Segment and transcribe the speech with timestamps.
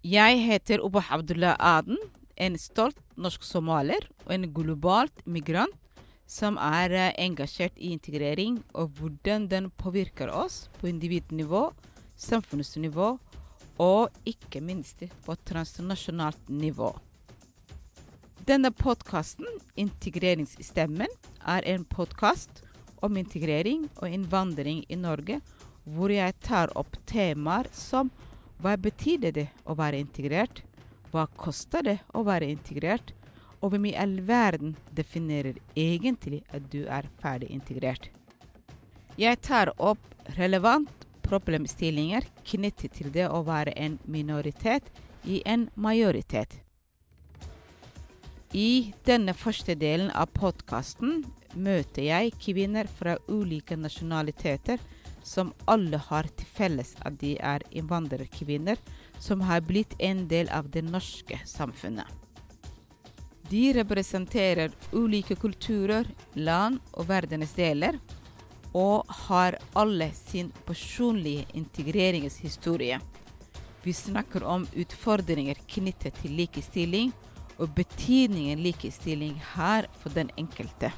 [0.00, 1.98] Jeg heter Oba Abdullah Aden,
[2.40, 5.74] en stolt norsk somalier og en globalt migrant
[6.24, 11.66] som er eh, engasjert i integrering og hvordan den påvirker oss på individnivå,
[12.16, 13.10] samfunnsnivå
[13.76, 16.94] og ikke minst på transnasjonalt nivå.
[18.48, 19.44] Denne podkasten,
[19.76, 21.12] Integreringsstemmen,
[21.44, 22.64] er en podkast
[23.04, 25.42] om integrering og innvandring i Norge,
[25.84, 28.08] hvor jeg tar opp temaer som
[28.60, 30.62] hva betyr det å være integrert?
[31.10, 33.14] Hva koster det å være integrert?
[33.60, 38.08] Og hvem i all verden definerer egentlig at du er ferdig integrert?
[39.20, 40.00] Jeg tar opp
[40.38, 44.88] relevant problemstillinger knyttet til det å være en minoritet
[45.24, 46.60] i en majoritet.
[48.56, 51.20] I denne første delen av podkasten
[51.54, 54.80] møter jeg kvinner fra ulike nasjonaliteter
[55.22, 58.80] som alle har til felles at de er innvandrerkvinner
[59.20, 62.06] som har blitt en del av det norske samfunnet.
[63.50, 66.06] De representerer ulike kulturer,
[66.38, 67.98] land og verdensdeler,
[68.70, 73.00] og har alle sin personlige integreringshistorie.
[73.82, 77.10] Vi snakker om utfordringer knyttet til likestilling,
[77.58, 80.92] og betydningen likestilling har for den enkelte.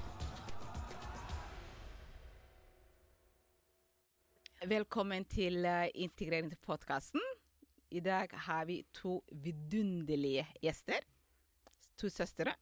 [4.62, 7.22] Velkommen til uh, integreringspodkasten.
[7.90, 11.02] I dag har vi to vidunderlige gjester.
[11.98, 12.52] To søstre.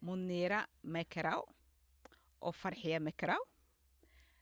[0.00, 1.44] Monira Mekerau
[2.40, 3.44] og Farhe Mekerau,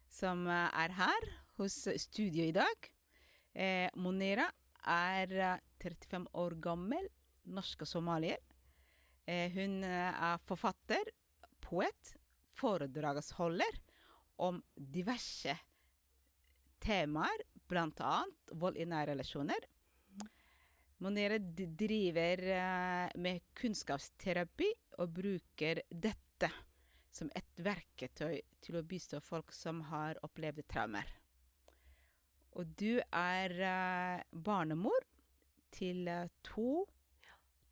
[0.06, 2.90] som uh, er her hos studio i dag.
[3.50, 4.46] Eh, Monira
[4.86, 7.10] er uh, 35 år gammel,
[7.42, 8.38] norsk og somalier.
[9.26, 11.10] Eh, hun er forfatter,
[11.58, 12.18] poet,
[12.54, 13.82] foredragsholder
[14.38, 15.58] om diverse
[16.86, 18.16] temaer, bl.a.
[18.54, 19.66] vold i nære relasjoner.
[21.02, 24.70] Monere driver uh, med kunnskapsterapi
[25.02, 26.50] og bruker dette
[27.12, 31.10] som et verketøy til å bistå folk som har opplevd traumer.
[32.56, 35.04] Og du er uh, barnemor
[35.76, 36.86] til uh, to,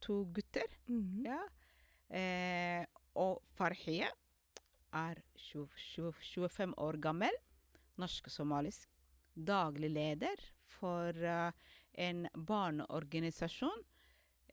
[0.01, 0.69] to gutter.
[0.89, 1.27] Mm -hmm.
[1.27, 1.43] Ja.
[2.15, 4.09] Eh, og Farhia
[4.93, 7.33] er 20, 20, 25 år gammel,
[7.97, 8.94] norsk-somalisk
[9.35, 11.51] daglig leder for uh,
[11.93, 13.85] en barneorganisasjon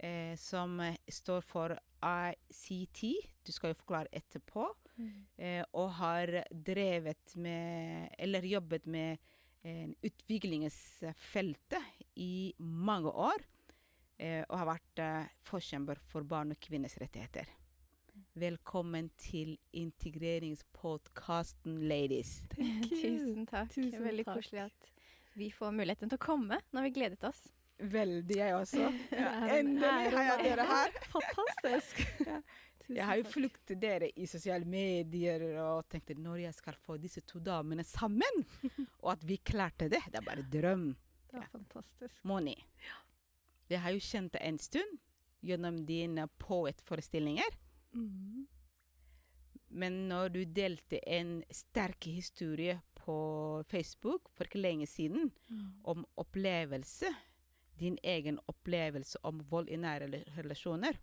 [0.04, 3.02] uh, som står for ICT,
[3.46, 4.66] du skal jo forklare etterpå,
[4.98, 5.12] mm.
[5.42, 9.18] uh, og har drevet med, eller jobbet med
[9.62, 11.84] utviklingsfeltet
[12.18, 13.44] i mange år.
[14.50, 15.02] og har vært
[15.46, 17.46] forkjemper for barn og kvinners rettigheter.
[18.40, 22.38] Velkommen til integreringspodkasten, ladies.
[22.88, 23.68] Tusen takk.
[23.74, 24.38] Tusen Veldig takk.
[24.40, 24.92] koselig at
[25.36, 26.58] vi får muligheten til å komme.
[26.72, 27.42] Nå har vi gledet oss.
[27.82, 28.88] Veldig, jeg også.
[29.20, 30.90] Ja, endelig har jeg dere her.
[31.16, 31.96] Fantastisk.
[32.24, 32.38] Ja.
[32.82, 36.94] Tusen Jeg har jo fulgt dere i sosiale medier og tenkte når jeg skal få
[37.04, 38.36] disse to damene sammen,
[39.02, 40.88] og at vi klarte det, det er bare drøm.
[41.28, 41.50] Det var Ja.
[41.52, 42.16] fantastisk.
[42.28, 42.56] Moni,
[43.72, 44.94] jeg har jo kjent deg en stund
[45.48, 47.52] gjennom dine poetforestillinger.
[47.94, 48.48] Mm.
[49.70, 55.82] Men når du delte en sterk historie på Facebook for ikke lenge siden Mm.
[55.84, 57.10] om opplevelse,
[57.80, 61.00] din egen opplevelse om vold i nære relasjoner,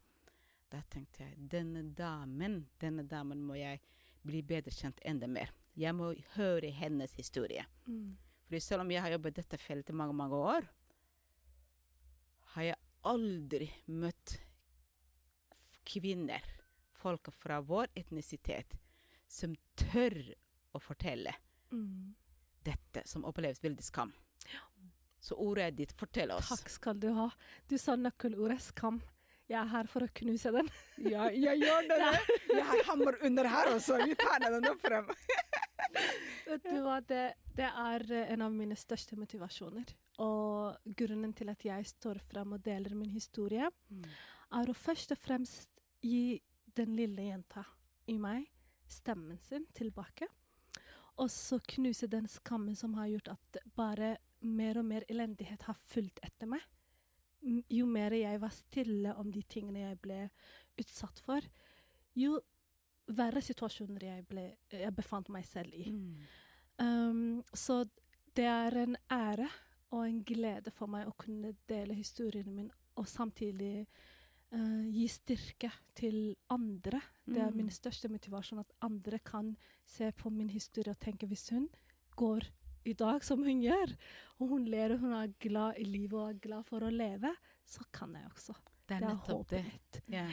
[0.70, 3.80] da tenkte jeg denne damen, denne damen må jeg
[4.22, 5.50] bli bedre kjent enda mer.
[5.76, 7.64] Jeg må høre hennes historie.
[7.86, 8.16] Mm.
[8.44, 10.68] Fordi selv om jeg har jobbet i dette feltet mange, mange år,
[12.54, 14.38] har jeg aldri møtt
[15.88, 16.42] kvinner,
[16.98, 18.74] folk fra vår etnisitet,
[19.28, 20.16] som tør
[20.74, 21.34] å fortelle
[21.72, 22.14] Mm.
[22.64, 24.12] dette som oppleves veldig skam.
[25.20, 26.48] Så ordet ditt, fortell oss.
[26.48, 27.26] Takk skal du ha.
[27.68, 29.00] Du sa nøkkelordet skam.
[29.48, 30.68] Jeg er her for å knuse den.
[31.12, 31.98] Ja, jeg gjør det.
[32.52, 33.98] Jeg har hammer under her også.
[34.06, 35.08] Vi tar den nå frem.
[36.48, 37.24] Vet du hva, det,
[37.58, 38.04] det er
[38.34, 39.90] en av mine største motivasjoner.
[40.24, 45.20] Og grunnen til at jeg står frem og deler min historie, er å først og
[45.20, 45.68] fremst
[46.04, 46.38] gi
[46.78, 47.64] den lille jenta
[48.08, 48.46] i meg
[48.88, 50.28] stemmen sin tilbake.
[51.18, 55.78] Og så knuse den skammen som har gjort at bare mer og mer elendighet har
[55.90, 56.62] fulgt etter meg.
[57.70, 60.20] Jo mer jeg var stille om de tingene jeg ble
[60.78, 61.42] utsatt for,
[62.18, 62.38] jo
[63.08, 65.88] verre situasjoner jeg, ble, jeg befant meg selv i.
[65.94, 66.26] Mm.
[66.78, 67.82] Um, så
[68.36, 69.48] det er en ære
[69.90, 73.86] og en glede for meg å kunne dele historien min, og samtidig
[74.52, 77.00] eh, gi styrke til andre.
[77.26, 77.56] Det er Mm.
[77.56, 79.56] min største motivasjon, at andre kan
[79.86, 81.68] se på min historie og tenke hvis hun
[82.16, 82.42] går
[82.86, 83.96] i dag som hun gjør,
[84.40, 87.34] og hun ler og hun er glad i livet og er glad for å leve,
[87.66, 88.54] så kan jeg også.
[88.88, 89.64] Det er Det er håpet det.
[89.64, 90.00] mitt.
[90.08, 90.32] Yeah.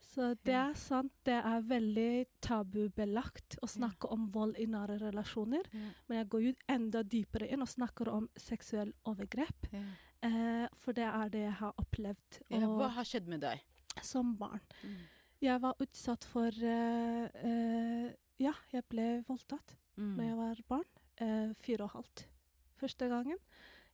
[0.00, 5.62] Så det er sant, det er veldig tabubelagt å snakke om vold i nære relasjoner.
[6.08, 9.68] Men jeg går jo enda dypere inn og snakker om seksuell overgrep.
[10.22, 10.28] Ja.
[10.28, 13.60] Eh, for det er det jeg har opplevd Ja, hva har skjedd med deg?
[14.02, 14.60] som barn.
[14.84, 14.96] Mm.
[15.42, 20.16] Jeg var utsatt for eh, eh, Ja, jeg ble voldtatt Mm.
[20.16, 20.86] da jeg var barn.
[21.20, 22.26] Eh, fire og halvt
[22.80, 23.36] første gangen.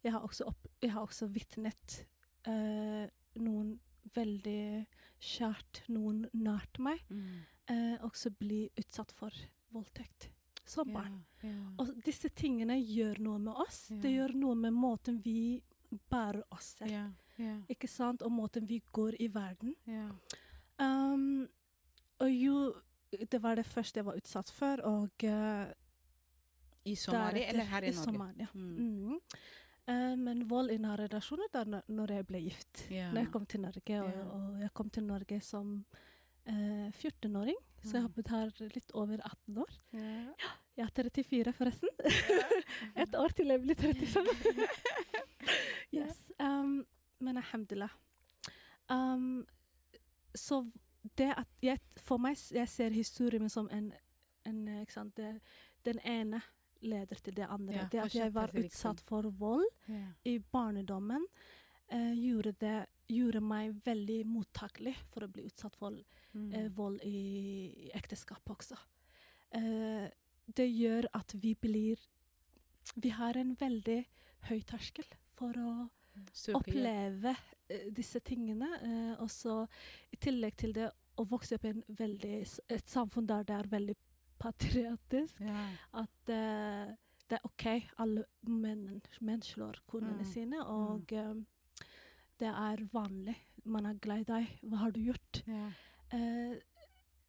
[0.05, 2.05] Jeg har også, opp, jeg har også vitnet
[2.47, 3.81] eh, noen
[4.15, 4.87] veldig
[5.21, 7.99] kjært, noen nært meg, Mm.
[8.01, 9.31] også bli utsatt for
[9.75, 10.31] voldtekt
[10.65, 11.25] som barn.
[11.43, 11.49] Ja.
[11.51, 11.57] Ja.
[11.81, 13.89] Og disse tingene gjør noe med oss.
[13.89, 15.61] Det gjør noe med måten vi
[16.11, 16.91] bærer oss selv.
[16.91, 17.61] Yeah, yeah.
[17.69, 18.23] Ikke sant?
[18.23, 19.75] Og måten vi går i verden.
[19.89, 20.11] Yeah.
[20.81, 21.49] Um,
[22.21, 22.75] og jo
[23.11, 25.71] Det var det første jeg var utsatt for, og uh,
[26.85, 28.05] I Somalia eller her i Norge?
[28.05, 28.47] Somalia.
[28.55, 28.77] Mm.
[28.77, 29.21] Mm.
[29.89, 32.83] Eh, men vold i nære relasjoner da når- jeg ble gift.
[32.93, 33.13] Yeah.
[33.15, 35.85] Når jeg kom til Norge, og, og jeg kom til Norge som
[36.47, 38.15] eh, 14-åring, så jeg har Mm.
[38.15, 39.73] bodd her litt over 18 år.
[39.93, 40.51] Ja.
[40.79, 41.89] Jeg er 34, forresten.
[43.03, 44.69] Et år til jeg blir 35.
[45.99, 46.21] yes.
[46.39, 46.85] Um,
[47.19, 47.91] men alhamdulillah.
[48.91, 49.47] Um,
[50.35, 50.61] så
[51.19, 53.91] det at jeg, For meg jeg ser historien min som en,
[54.47, 55.41] en ikke sant, det,
[55.85, 56.41] Den ene
[56.81, 57.75] leder til det andre.
[57.75, 60.05] Ja, det at jeg var utsatt for vold Ja.
[60.25, 61.25] i barndommen,
[61.91, 65.99] eh, gjorde, det, gjorde meg veldig mottakelig for å bli utsatt for
[66.35, 66.53] Mm.
[66.55, 67.11] eh, vold i,
[67.87, 68.77] i ekteskap også.
[69.51, 70.11] Eh,
[70.57, 71.99] det gjør at vi blir
[72.97, 73.99] Vi har en veldig
[74.49, 75.05] høy terskel
[75.37, 75.73] for å
[76.33, 77.35] Super, oppleve
[77.69, 77.81] ja.
[77.95, 78.69] disse tingene.
[78.83, 79.67] Eh, og så
[80.11, 80.89] i tillegg til det
[81.21, 82.39] å vokse opp i en veldig,
[82.75, 83.95] et samfunn der det er veldig
[84.41, 85.39] patriotisk.
[85.45, 85.67] Ja.
[86.01, 86.95] At eh,
[87.29, 87.67] det er OK,
[88.01, 90.33] alle menn, menn slår konene Mm.
[90.33, 91.35] sine, og eh,
[92.41, 93.37] det er vanlig.
[93.65, 94.59] Man er glad i deg.
[94.63, 95.43] Hva har du gjort?
[95.47, 95.69] Ja.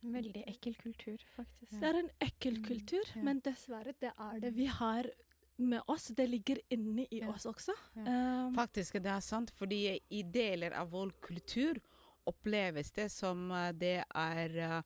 [0.01, 1.71] Veldig ekkel kultur, faktisk.
[1.79, 3.21] Det er en ekkel Mm, kultur, ja.
[3.23, 5.09] men dessverre, det er det vi har
[5.57, 6.07] med oss.
[6.15, 7.29] Det ligger inni i Ja.
[7.33, 7.73] oss også.
[7.95, 8.45] Ja.
[8.47, 11.79] Um, Faktisk det er sant, fordi i deler av vår kultur
[12.25, 14.81] oppleves det som eh, det er eh,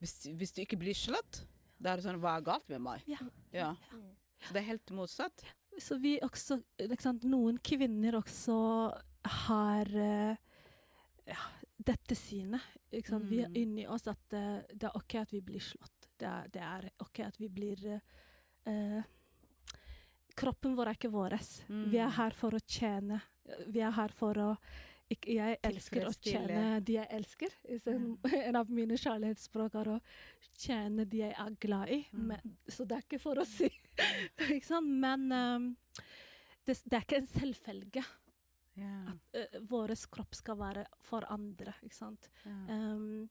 [0.00, 1.46] hvis, hvis du ikke blir slått,
[1.80, 3.02] da er det sånn Hva er galt med meg?
[3.06, 3.18] Ja.
[3.52, 3.70] Ja.
[3.92, 4.10] Mm.
[4.44, 5.42] Så det er helt motsatt.
[5.78, 8.92] så vi også liksom, Noen kvinner også
[9.24, 10.36] har eh,
[11.26, 11.40] ja,
[11.80, 12.60] dette synet.
[12.92, 13.24] Ikke sant?
[13.30, 13.56] Vi er Mm.
[13.56, 16.08] inni oss at eh, det er OK at vi blir slått.
[16.20, 18.00] Det er, det er OK at vi blir
[18.66, 19.02] eh,
[20.40, 21.34] Kroppen vår er ikke vår.
[21.90, 22.16] Vi er Mm.
[22.16, 23.20] her for å tjene.
[23.68, 24.56] Vi er her for å
[25.10, 27.48] ikke, Jeg elsker å tjene de jeg elsker.
[27.86, 30.00] En, en av mine kjærlighetsspråk er å
[30.56, 32.06] tjene de jeg er glad i.
[32.12, 32.26] Mm.
[32.28, 33.66] Men, så det er ikke for å si
[34.54, 34.86] Ikke sant?
[34.86, 35.76] Men um,
[36.64, 38.04] det, det er ikke en selvfølge
[38.76, 39.12] Ja.
[39.12, 41.74] at uh, vår kropp skal være for andre.
[41.82, 42.30] Ikke sant?
[42.46, 42.86] Yeah.
[42.94, 43.28] Um,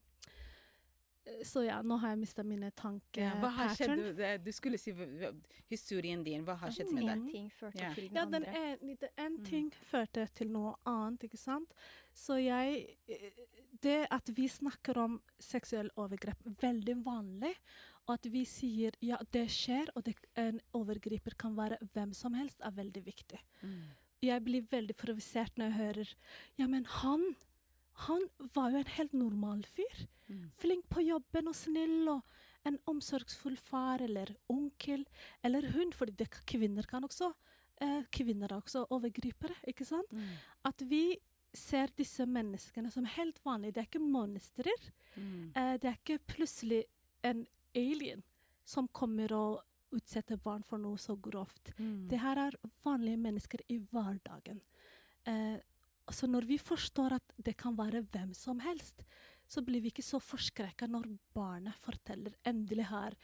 [1.44, 3.22] så ja, nå har jeg mista mine tanker.
[3.22, 4.00] Ja, hva har skjedd?
[4.16, 4.90] Du, du skulle si
[5.70, 6.42] historien din.
[6.46, 7.20] Hva har skjedd med deg?
[7.20, 7.90] Én ting førte Ja.
[7.94, 8.62] til den Ja, den andre.
[8.80, 9.44] ene, det en Mm.
[9.44, 11.72] ting førte til noe annet, ikke sant.
[12.14, 13.30] Så jeg eh,
[13.82, 17.54] Det at vi snakker om seksuell overgrep, veldig vanlig.
[18.08, 22.34] Og at vi sier ja, det skjer, og det, en overgriper kan være hvem som
[22.34, 23.38] helst, er veldig viktig.
[23.62, 23.82] Mm.
[24.24, 26.12] Jeg blir veldig provosert når jeg hører
[26.60, 27.24] Ja, men han
[28.06, 28.22] Han
[28.54, 30.06] var jo en helt normal fyr.
[30.30, 30.44] Mm.
[30.56, 32.22] Flink på jobben og snill og
[32.64, 35.04] en omsorgsfull far eller onkel
[35.44, 37.32] eller hun, fordi det, kvinner kan også
[37.80, 40.12] eh, Kvinner er også overgripere, ikke sant?
[40.12, 40.32] Mm.
[40.64, 41.18] At vi
[41.52, 43.74] ser disse menneskene som helt vanlige.
[43.74, 44.74] Det er ikke monstre.
[45.16, 45.52] Mm.
[45.56, 46.84] Eh, det er ikke plutselig
[47.26, 48.22] en alien
[48.64, 51.72] som kommer og utsetter barn for noe så grovt.
[51.78, 52.08] Mm.
[52.10, 54.60] Det her er vanlige mennesker i hverdagen.
[55.24, 55.58] Eh,
[56.10, 59.04] så når vi forstår at det kan være hvem som helst,
[59.50, 63.16] så blir vi ikke så forskrekka når barnet forteller endelig har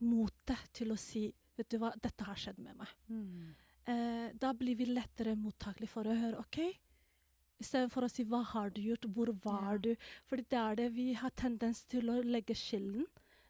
[0.00, 2.92] motet til å si Vet du hva, dette har skjedd med meg.
[3.12, 3.50] Mm.
[3.92, 6.56] Eh, da blir vi lettere mottakelig for å høre OK.
[7.60, 9.78] Istedenfor å si 'hva har du gjort', 'hvor var Ja.
[9.78, 9.96] du'?
[10.24, 13.04] Fordi det er det vi har tendens til å legge skylden.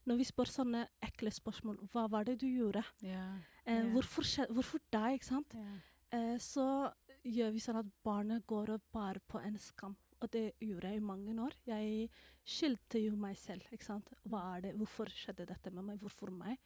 [0.06, 2.84] Når vi spør sånne ekle spørsmål 'hva var det du gjorde'?
[3.04, 3.38] Yeah.
[3.66, 5.14] Eh, hvorfor, hvorfor deg?
[5.20, 5.54] ikke sant?
[5.54, 5.74] Ja.
[6.12, 6.92] Eh, så
[7.24, 9.96] gjør vi sånn at barnet går og bærer på en skam.
[10.20, 11.52] Og det gjorde jeg i mange år.
[11.66, 12.10] Jeg
[12.44, 13.62] skyldte jo meg selv.
[13.72, 14.08] ikke sant?
[14.28, 14.74] Hva er det?
[14.76, 15.98] Hvorfor skjedde dette med meg?
[16.00, 16.58] Hvorfor meg?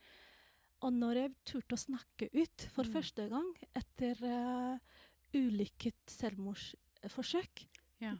[0.82, 2.92] Og når jeg turte å snakke ut for Mm.
[2.92, 4.78] første gang etter uh,
[5.34, 7.66] ulykket selvmordsforsøk
[8.00, 8.14] Ja.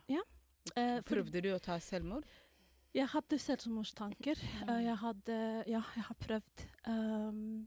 [0.77, 2.25] eh, for Prøvde du å ta selvmord?
[2.97, 4.39] Jeg hadde selvmordstanker.
[4.69, 5.39] Eh, jeg hadde
[5.69, 6.63] Ja, jeg har prøvd.
[6.89, 7.67] Um,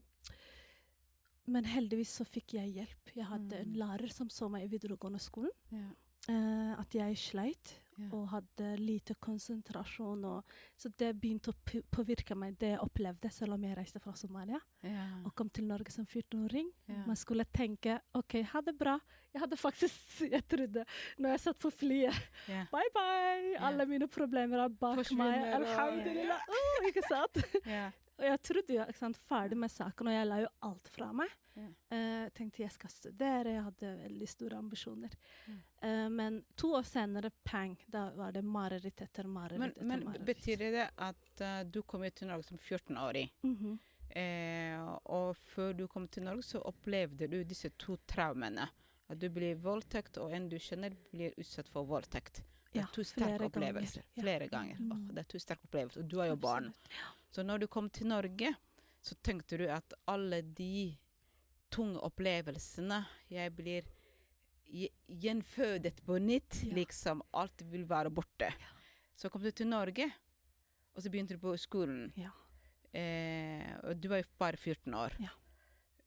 [1.50, 3.12] men heldigvis så fikk jeg hjelp.
[3.16, 3.78] Jeg hadde en Mm.
[3.78, 5.50] lærer som så meg i videregående skolen.
[5.72, 5.88] Ja.
[6.28, 7.74] Uh, at jeg sleit
[8.16, 10.24] Og hadde lite konsentrasjon.
[10.24, 14.14] Og, så det begynte å påvirke meg, det jeg opplevde, selv om jeg reiste fra
[14.18, 15.20] Somalia yeah.
[15.24, 16.70] og kom til Norge som 14-åring.
[16.88, 17.06] Yeah.
[17.08, 18.98] Man skulle tenke OK, ha det bra.
[19.30, 20.84] Jeg hadde faktisk Jeg trodde
[21.18, 22.16] når jeg satt på flyet.
[22.72, 23.56] Bye, bye!
[23.62, 25.04] Alle mine problemer er bak meg.
[25.04, 26.48] Forsvinner, og- Alhamdulillah.
[26.48, 27.42] Oh, ikke sant?
[28.20, 28.26] Ja.
[28.26, 31.10] Og jeg trodde jo ikke sant, ferdig med saken, og jeg la jo alt fra
[31.16, 31.32] meg.
[31.56, 31.70] Yeah.
[31.90, 35.16] Uh, tenkte jeg skal studere, jeg hadde veldig store ambisjoner.
[35.48, 35.56] Mm.
[35.82, 40.04] Uh, men to år senere, pang, da var det mareritt etter mareritt Men, etter men
[40.04, 40.26] mareritt.
[40.28, 43.32] betyr det at uh, du kom til Norge som 14-åring?
[43.42, 43.78] Mhm.
[44.10, 44.74] Eh,
[45.14, 48.64] og før du kom til Norge, så opplevde du disse to traumene.
[49.10, 52.42] At du blir voldtekt, og en du kjenner blir utsatt for voldtekt.
[52.72, 54.02] Det er Ja, to sterke flere opplevelser.
[54.02, 54.14] ganger.
[54.16, 54.22] Ja.
[54.22, 54.76] Flere ganger.
[54.80, 54.90] Mm.
[54.92, 56.02] Oh, det er to sterke opplevelser.
[56.02, 56.66] Og du er jo barn.
[56.70, 57.19] Absolutt.
[57.30, 58.54] Så når du kom til Norge,
[59.00, 60.96] så tenkte du at alle de
[61.70, 63.86] tunge opplevelsene Jeg blir
[64.70, 66.62] gjenfødet på nytt.
[66.64, 66.74] Ja.
[66.74, 68.50] Liksom alt vil være borte.
[69.16, 70.06] Så kom du til Norge,
[70.94, 72.12] og så begynte du på skolen.
[72.16, 72.30] Ja.
[72.96, 75.16] Eh, og du var jo bare 14 år.
[75.22, 75.34] Ja.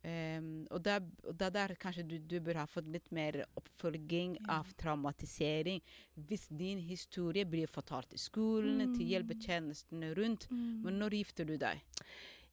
[0.04, 4.60] Em, og da, er der kanskje du, du bør ha fått litt mer oppfølging Ja.
[4.60, 5.80] av traumatisering.
[6.28, 9.12] Hvis din historie blir fortalt i skolen, til Mm.
[9.14, 10.50] hjelpetjenestene rundt.
[10.52, 10.82] Mm.
[10.84, 11.80] Men når gifter du deg?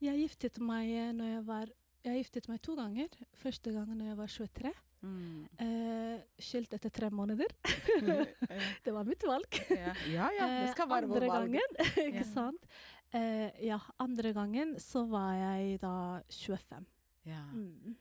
[0.00, 1.66] Jeg giftet meg eh, når jeg var
[2.02, 3.08] Jeg giftet meg to ganger.
[3.36, 4.70] Første gangen når jeg var 23.
[5.02, 5.48] Mm.
[5.58, 7.48] Eh, skilt etter tre måneder.
[8.84, 9.58] det var mitt valg.
[9.68, 9.92] ja.
[10.08, 11.52] ja, ja, det skal Eh, være vår andre valg.
[11.52, 11.76] gangen,
[12.08, 12.64] ikke sant?
[13.12, 16.86] Eh, ja, andre gangen så var jeg da 25.
[17.28, 17.42] Ja.
[17.52, 17.96] Mm.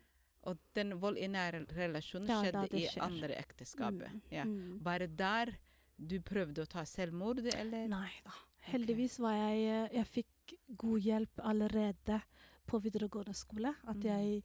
[0.49, 2.01] Og den vold i nære er
[2.45, 4.11] skjedde da i andre ekteskapet.
[4.13, 4.21] Mm.
[4.31, 4.45] Ja.
[4.47, 4.77] Mm.
[4.85, 5.51] Var det der
[5.99, 7.87] du prøvde å ta selvmord, eller?
[7.91, 8.31] Nei da.
[8.69, 12.21] Heldigvis var jeg eh, Jeg fikk god hjelp allerede
[12.69, 13.73] på videregående skole.
[13.87, 14.03] At Mm.
[14.03, 14.43] jeg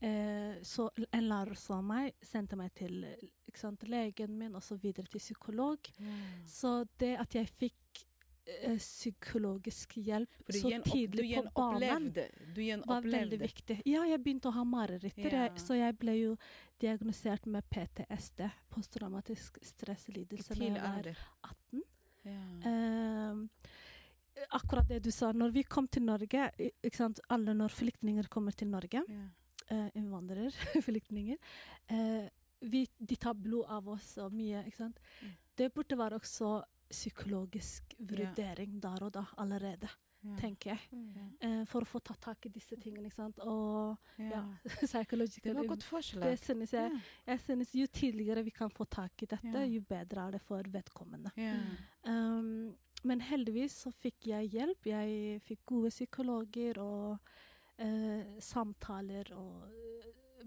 [0.00, 3.16] eh, så En lærer så meg, sendte meg til eh,
[3.54, 5.78] sant, legen min og så videre til psykolog.
[5.98, 6.46] Mm.
[6.46, 7.74] Så det at jeg fikk
[8.78, 12.10] psykologisk hjelp så opp, tidlig på banen.
[12.54, 13.78] Du var veldig viktig.
[13.88, 15.44] Ja, jeg begynte å ha mareritter, Ja.
[15.48, 16.36] jeg- så jeg ble jo
[16.80, 21.82] diagnosert med PTSD, posttraumatisk stresslidelse, da jeg var 18.
[22.24, 22.40] Ja.
[22.64, 23.46] Uh,
[24.50, 26.50] akkurat det du sa, når vi kom til Norge,
[26.92, 29.28] sant, alle når flyktninger kommer til Norge, Ja.
[29.70, 30.50] uh, innvandrere,
[30.88, 31.36] flyktninger,
[31.88, 32.28] eh,
[32.62, 34.98] vi, de tar blod av oss og mye, ikke sant.
[35.22, 35.32] Mm.
[35.56, 39.88] Det burde være også psykologisk vurdering der og da allerede,
[40.24, 40.36] Ja.
[40.40, 40.80] tenker jeg.
[40.92, 41.36] Mm.
[41.42, 43.38] Eh, for å få tatt tak i disse tingene, ikke sant.
[43.40, 44.24] Og Ja.
[44.30, 46.22] ja, Det psychological var godt forslag.
[46.30, 46.90] Det synes jeg.
[46.92, 47.00] Ja.
[47.32, 49.64] Jeg synes jo tidligere vi kan få tak i dette, Ja.
[49.66, 51.30] jo bedre er det for vedkommende.
[51.36, 51.56] Ja.
[52.06, 52.74] Um,
[53.04, 54.86] men heldigvis så fikk jeg hjelp.
[54.86, 57.18] Jeg fikk gode psykologer og
[57.78, 59.68] uh, samtaler og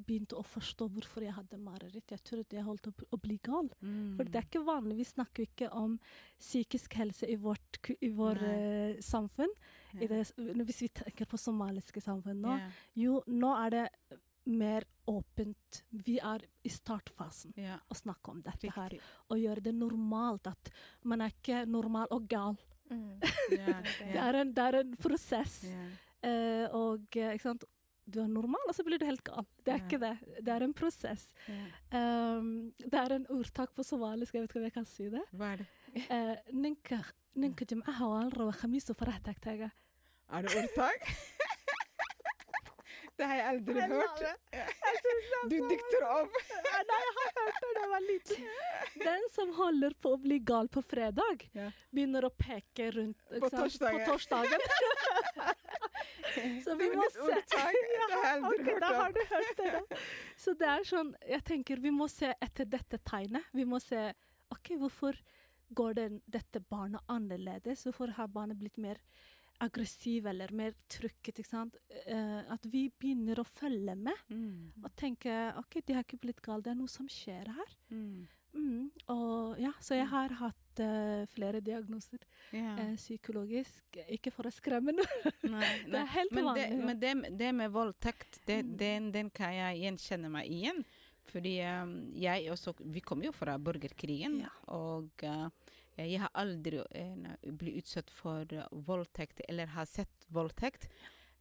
[0.06, 2.12] begynte å forstå hvorfor jeg hadde mareritt.
[2.14, 3.70] Jeg trodde jeg holdt på å bli gal.
[3.80, 4.50] For det er Mm.
[4.50, 4.98] ikke vanlig.
[4.98, 6.00] Vi snakker ikke om
[6.40, 9.50] psykisk helse i vårt, i vår eh, samfunn.
[9.94, 10.02] Ja.
[10.02, 12.58] I det, hvis vi tenker på somaliske samfunn nå.
[12.60, 12.70] Ja.
[12.96, 13.88] Jo, nå er det
[14.48, 15.84] mer åpent.
[15.92, 17.80] Vi er i startfasen Ja.
[17.90, 18.90] å snakke om dette her.
[18.90, 19.02] Riktig.
[19.30, 20.48] Og gjøre det normalt.
[20.48, 20.70] At
[21.04, 22.58] man er ikke normal og gal.
[22.90, 23.20] Mm.
[23.52, 23.82] Ja.
[23.82, 25.64] Det er en, det er en prosess.
[25.66, 25.90] Yeah.
[26.24, 27.38] Uh, og eh?
[28.08, 29.44] Du er normal, og så blir du helt gal.
[29.66, 29.84] Det er Ja.
[29.84, 30.18] ikke det.
[30.46, 31.26] Det er en prosess.
[31.48, 31.54] Ja.
[32.38, 35.22] Um, det er en ordtak på somalisk, jeg vet ikke om jeg kan si det.
[35.34, 35.68] Hva er det?
[36.54, 37.04] Ninka
[37.36, 38.68] ninka oo faraha.
[40.30, 41.02] Er det ordtak?
[43.18, 44.22] det har jeg aldri Jeg hørt.
[45.50, 46.32] Du dikter opp.
[46.32, 48.48] Nei, jeg har hørt det da jeg var liten.
[49.04, 51.50] Den som holder på å bli gal på fredag,
[51.92, 54.06] begynner å peke rundt På torsdagen.
[54.06, 54.60] På torsdagen.
[56.66, 57.22] Så vi må se.
[57.24, 57.78] ordtak.
[58.08, 60.02] Det jeg aldri Ok, hørt da har du hørt det, da.
[60.38, 63.48] Så det er sånn Jeg tenker vi må se etter dette tegnet.
[63.54, 64.08] Vi må se
[64.54, 65.18] OK, hvorfor
[65.76, 67.84] går den, dette barnet annerledes?
[67.88, 69.02] Hvorfor har barnet blitt mer
[69.60, 71.42] aggressiv eller mer trykket?
[71.42, 71.76] ikke sant?
[72.06, 74.72] Eh, at vi begynner å følge med Mm.
[74.84, 77.74] og tenke OK, de har ikke blitt gale, det er noe som skjer her.
[77.92, 78.28] Mm.
[78.58, 82.20] Mm, og ja, Så jeg har hatt eh, flere diagnoser
[82.52, 82.76] Ja.
[82.82, 83.98] eh, psykologisk.
[84.10, 85.34] Ikke for å skremme noen.
[85.92, 88.78] Det er helt men vanlig, Det, men det, det med voldtekt, det, Mm.
[88.78, 90.84] den, den kan jeg gjenkjenne meg igjen.
[91.28, 94.50] Fordi um, jeg også Vi kommer jo fra borgerkrigen, Ja.
[94.74, 95.50] og uh,
[95.98, 96.80] jeg har aldri
[97.58, 100.88] blitt utsatt for voldtekt eller har sett voldtekt.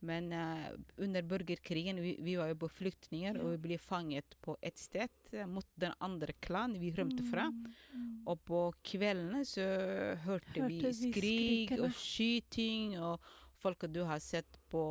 [0.05, 0.67] Men uh,
[1.03, 5.13] under borgerkrigen, vi, vi var jo på flyktninger, og vi ble fanget på et sted
[5.33, 7.49] uh, mot den andre klanen vi rømte fra.
[7.49, 8.13] Mm, mm.
[8.29, 8.61] Og på
[8.93, 9.67] kveldene så
[10.27, 13.35] hørte, vi Hørte vi skrik vi og skyting, og
[13.67, 14.83] folk du har sett på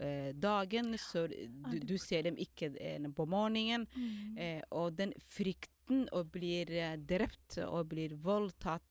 [0.00, 3.86] eh, dagen, så du, du ser dem ikke eh, på morgenen.
[3.94, 4.38] Mm.
[4.38, 8.86] Eh, og den frykten å bli eh, drept og bli voldtatt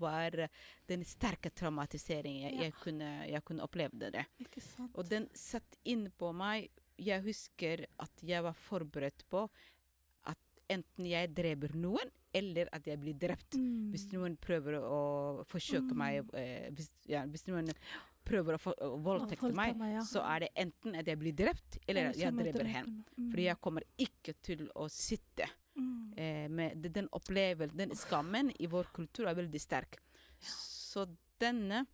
[0.00, 0.48] var
[0.88, 2.54] den sterke traumatiseringen.
[2.54, 2.62] Ja.
[2.66, 4.24] jeg, kunne, jeg kunne oppleve det.
[4.94, 6.68] Og den satt inn på meg.
[6.98, 9.42] Jeg husker at jeg var forberedt på
[10.24, 10.38] at
[10.72, 13.54] enten jeg dreper noen, eller at jeg blir drept.
[13.56, 13.90] Mm.
[13.92, 15.96] Hvis noen prøver å forsøke Mm.
[15.96, 17.68] meg eh, hvis, ja, hvis noen
[18.26, 20.00] prøver å, få- å voldtekte meg, meg, ja.
[20.04, 22.74] så er det enten at jeg blir drept, eller at jeg dreper henne.
[22.74, 23.04] henne.
[23.16, 23.30] Mm.
[23.30, 26.12] Fordi jeg kommer ikke til å sitte Mm.
[26.16, 29.98] eh, med den opplevelsen, den skammen i vår kultur er veldig sterk.
[30.40, 31.06] Så
[31.40, 31.84] denne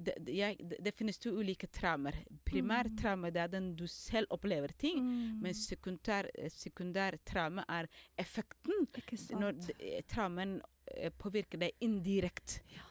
[0.00, 2.16] det, jeg, det, finnes to ulike traumer.
[2.48, 5.02] Primærtraume det er den du selv opplever ting.
[5.04, 5.42] Mm.
[5.44, 8.88] Men sekundær, sekundær traume er effekten
[9.36, 10.56] når eh, traumen
[10.88, 12.64] eh, påvirker deg indirekte.
[12.72, 12.88] Ja.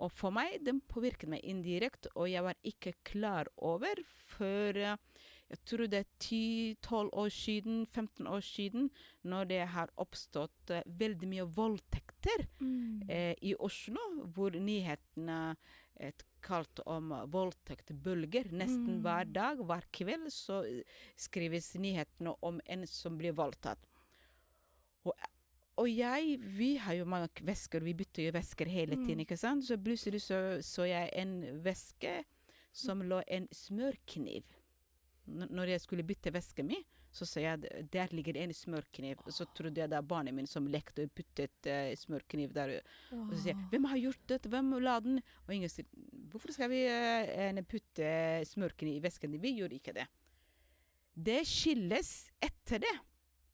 [0.00, 4.00] Og for meg, den påvirket meg indirekte, og jeg var ikke klar over
[4.32, 4.96] før eh,
[5.52, 8.90] jeg tror det er 10-12 år siden, 15 år siden,
[9.28, 13.02] når det har oppstått eh, veldig mye voldtekter Mm.
[13.10, 14.00] eh, i Oslo,
[14.34, 15.56] hvor nyhetene
[16.00, 18.48] et kalt om voldtektbølger.
[18.52, 19.02] Nesten Mm.
[19.02, 20.82] hver dag, hver kveld, så eh,
[21.16, 23.78] skrives nyhetene om en som blir voldtatt.
[25.04, 25.12] Og,
[25.76, 29.26] og jeg, vi har jo mange vesker, vi bytter jo vesker hele tiden, Mm.
[29.26, 29.64] ikke sant?
[29.66, 32.24] Så plutselig så, så jeg en veske
[32.72, 34.42] som lå en smørkniv.
[35.26, 39.20] Når jeg skulle bytte vesken min, så sa jeg at der ligger en smørkniv.
[39.28, 42.78] Så trodde jeg det er barnet mitt som lekte og puttet uh, smørkniv der.
[43.12, 44.48] Og så sier jeg 'Hvem har gjort dette?
[44.48, 45.86] Hvem la den?' Og ingen sier
[46.32, 48.08] 'Hvorfor skal vi uh, putte
[48.48, 50.08] smørkniv i vesken?' Vi gjør ikke det.
[51.12, 52.96] Det skilles etter det.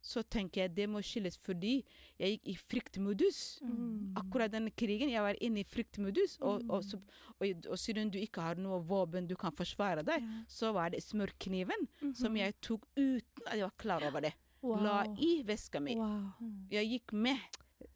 [0.01, 1.85] Så tenker jeg det må skilles fordi
[2.19, 3.61] jeg gikk i fryktmodus.
[3.63, 4.15] Mm.
[4.17, 6.39] Akkurat denne krigen, jeg var inne i fryktmodus.
[6.41, 7.01] Og, og, så,
[7.41, 10.43] og, og siden du ikke har noe våpen du kan forsvare deg, Ja.
[10.49, 12.37] så var det smørkniven som Mhm.
[12.37, 14.33] jeg tok uten at jeg var klar over det.
[14.63, 14.81] wow.
[14.83, 15.95] La i veska mi.
[15.97, 16.33] Wow.
[16.71, 17.37] Jeg gikk med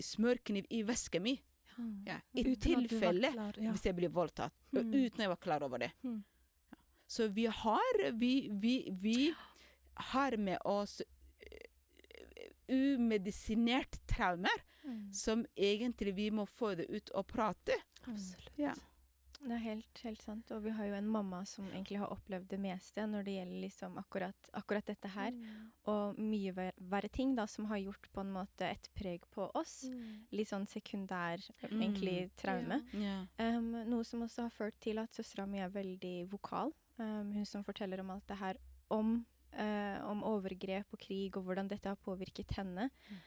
[0.01, 1.41] smørkniv i veska mi.
[1.79, 2.05] Mm.
[2.07, 3.71] Ja, I tilfelle klar, ja.
[3.73, 4.53] hvis jeg blir voldtatt.
[4.77, 4.93] og Mm.
[4.93, 5.91] Uten at jeg var klar over det.
[6.05, 6.23] Mm.
[7.09, 9.35] Så vi har Vi, vi, vi
[9.97, 11.01] har med oss
[12.73, 15.13] umedisinert traumer Mm.
[15.15, 17.77] som egentlig vi må få det ut og prate.
[18.03, 18.49] Absolutt.
[18.59, 18.73] Ja.
[19.39, 20.51] Det er helt, helt sant.
[20.51, 23.61] Og vi har jo en mamma som egentlig har opplevd det meste når det gjelder
[23.63, 25.31] liksom akkurat, akkurat dette her.
[25.31, 25.71] Mm.
[25.87, 29.49] Og mye ver verre ting da, som har gjort på en måte et preg på
[29.55, 29.85] oss.
[29.87, 30.27] Mm.
[30.33, 31.39] Litt sånn sekundær,
[31.71, 31.81] Mm.
[31.83, 32.83] egentlig, traume.
[32.93, 33.27] Yeah.
[33.39, 36.73] Um, noe som også har ført til at søstera mi er veldig vokal.
[36.99, 38.57] Um, hun som forteller om alt det her
[38.91, 39.25] om,
[39.59, 42.89] eh, om overgrep og krig, og hvordan dette har påvirket henne.
[43.11, 43.21] Mm.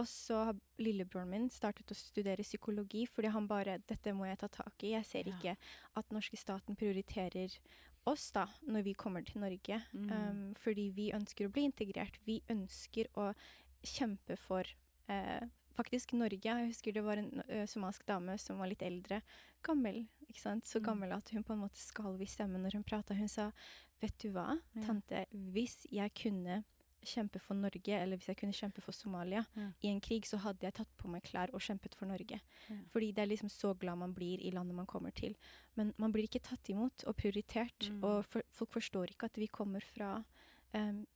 [0.00, 4.38] Og så har lillebroren min startet å studere psykologi, fordi han bare Dette må jeg
[4.40, 4.94] ta tak i.
[4.94, 5.34] Jeg ser Ja.
[5.36, 5.56] ikke
[5.96, 7.58] at norske staten prioriterer
[8.06, 9.82] oss da, når vi kommer til Norge.
[9.92, 10.10] Mm.
[10.10, 12.18] Um, fordi vi ønsker å bli integrert.
[12.26, 13.34] Vi ønsker å
[13.84, 14.64] kjempe for
[15.08, 15.42] eh,
[15.72, 16.42] faktisk Norge.
[16.44, 19.22] Jeg husker det var en somalisk dame som var litt eldre.
[19.62, 20.06] Gammel.
[20.28, 20.64] ikke sant?
[20.64, 20.84] Så Mm.
[20.86, 23.14] gammel at hun på en måte skalv i stemmen når hun prata.
[23.14, 23.52] Hun sa,
[24.00, 26.64] 'Vet du hva, tante, hvis jeg kunne
[27.04, 29.70] kjempe for Norge, eller hvis jeg kunne kjempe for Somalia Ja.
[29.82, 32.40] i en krig, så hadde jeg tatt på meg klær og kjempet for Norge.
[32.70, 32.76] Ja.
[32.90, 35.34] Fordi det er liksom så glad man blir i landet man kommer til.
[35.76, 38.02] Men man blir ikke tatt imot og prioritert, Mm.
[38.04, 40.24] og for, folk forstår ikke at vi kommer fra
[40.72, 41.06] ple-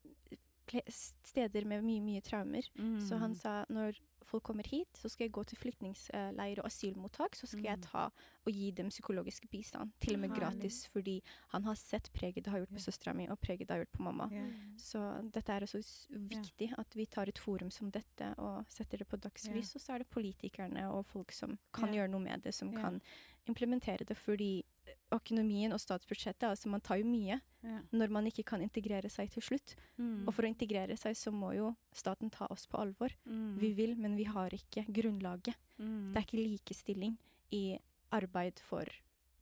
[1.22, 2.62] steder med mye, mye traumer.
[3.00, 3.20] Så Mm.
[3.20, 7.46] han sa når folk kommer hit, så skal jeg gå til flyktningleir og asylmottak, så
[7.46, 7.82] skal jeg Mm.
[7.82, 8.10] ta
[8.46, 9.92] og gi dem psykologisk bistand.
[10.00, 12.82] Til og med gratis, fordi han har sett preget det har gjort på yeah.
[12.82, 14.28] søstera mi, og preget det har gjort på mamma.
[14.32, 14.50] Yeah.
[14.76, 15.78] Så dette er også
[16.10, 19.74] viktig, at vi tar et forum som dette og setter det på dagslys.
[19.76, 23.00] Og så er det politikerne og folk som kan gjøre noe med det, som kan
[23.46, 24.16] implementere det.
[24.16, 24.64] Fordi
[25.12, 27.80] økonomien og statsbudsjettet, altså man tar jo mye Ja.
[27.92, 29.74] når man ikke kan integrere seg til slutt.
[29.98, 30.26] Mm.
[30.28, 33.10] Og for å integrere seg, så må jo staten ta oss på alvor.
[33.24, 33.58] Mm.
[33.58, 35.56] Vi vil, men vi har ikke grunnlaget.
[35.78, 36.12] Mm.
[36.12, 37.16] Det er ikke likestilling
[37.50, 37.78] i
[38.12, 38.86] arbeid for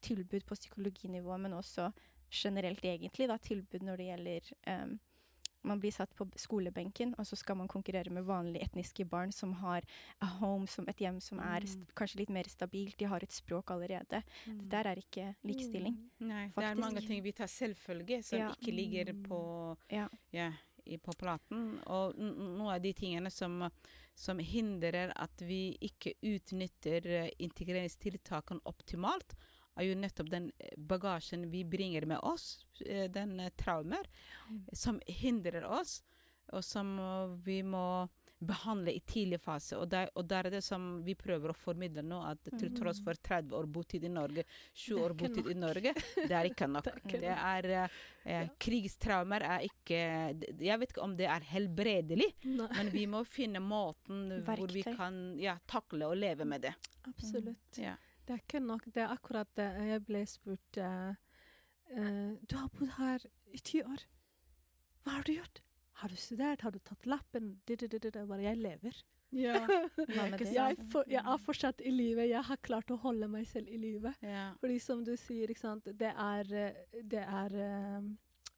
[0.00, 1.92] tilbud på psykologinivå, men også
[2.30, 4.98] generelt egentlig, da, tilbud når det gjelder em,
[5.64, 9.52] man blir satt på skolebenken, og så skal man konkurrere med vanlige etniske barn som
[9.62, 9.82] har
[10.20, 11.86] a home, som et hjem som er Mm.
[11.96, 12.96] kanskje litt mer stabilt.
[12.98, 14.22] De har et språk allerede.
[14.46, 14.58] Mm.
[14.58, 15.96] Det der er ikke likestilling.
[16.20, 18.50] Nei, det er mange ting vi tar selvfølge som Ja.
[18.52, 19.22] ikke ligger Mm.
[19.28, 20.08] på, Ja.
[20.32, 20.52] ja,
[20.86, 21.80] i, på platen.
[21.86, 23.70] Og n- n- noe av de tingene som,
[24.14, 29.34] som hindrer at vi ikke utnytter eh, integreringstiltakene optimalt,
[29.76, 34.06] er jo nettopp den eh, bagasjen vi bringer med oss, eh, den eh, traumer,
[34.50, 34.58] Mm.
[34.76, 36.02] som hindrer oss,
[36.52, 36.90] og som
[37.42, 38.06] vi må
[38.44, 39.78] behandle i tidlig fase.
[39.80, 43.00] Og der, og der er det som vi prøver å formidle nå, at til tross
[43.00, 45.54] for 30 år botid i Norge, 20 er år botid i.
[45.56, 46.84] Norge, det er ikke nok.
[47.08, 47.90] Det er det er
[48.26, 50.02] eh, Krigstraumer er ikke
[50.60, 54.82] Jeg vet ikke om det er helbredelig, Nei, men vi må finne måten hvor vi
[54.84, 56.74] kan ja, takle og leve med det.
[57.08, 57.80] absolutt.
[57.80, 57.96] Ja.
[58.24, 58.88] Det er ikke nok.
[58.94, 61.12] Det er akkurat det jeg ble spurt uh,
[62.48, 64.04] Du har bodd her i ti år.
[65.04, 65.60] Hva har du gjort?
[66.00, 66.64] Har du studert?
[66.64, 67.58] Har du tatt lappen?
[67.66, 68.24] Det, det, det, det, det.
[68.28, 69.02] Bare jeg lever.
[69.34, 69.60] Ja.
[70.54, 72.22] Jeg, for, jeg er fortsatt i live.
[72.28, 74.12] Jeg har klart å holde meg selv i live.
[74.22, 74.52] Ja.
[74.60, 75.50] Fordi som du sier,
[75.90, 78.06] det er, eh, det er eh,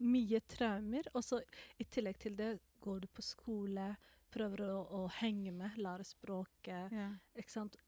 [0.05, 1.09] mye traumer.
[1.17, 1.41] Og så
[1.81, 2.51] i tillegg til det
[2.85, 3.89] går du på skole,
[4.33, 7.09] prøver å, å henge med, lære språket, Ja.
[7.39, 7.79] ikke sant,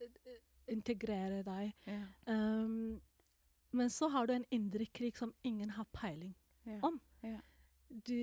[0.73, 1.73] integrere deg.
[1.89, 2.01] Ja.
[2.27, 3.01] Um,
[3.77, 6.35] men så har du en indre krig som ingen har peiling.
[6.67, 6.79] Ja.
[6.83, 7.01] Om.
[7.23, 7.39] Ja.
[7.89, 8.17] Du,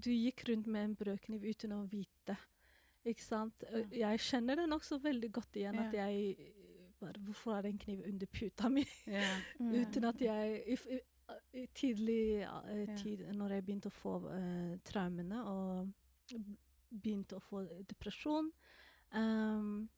[0.00, 2.36] du gikk rundt med en brødkniv uten å vite.
[3.06, 3.62] Ikke sant?
[3.94, 6.36] Jeg kjenner det nokså veldig godt igjen at jeg
[6.98, 8.82] bare, Hvorfor er det en kniv under puta mi?
[9.06, 9.26] Ja.
[9.60, 9.74] Mm.
[9.82, 10.88] Uten at jeg i, f-
[11.52, 12.56] i, tidlig Ja.
[12.96, 15.92] tid, når jeg begynte å få uh, traumene og
[16.90, 18.48] begynte å få depresjon
[19.14, 19.88] um,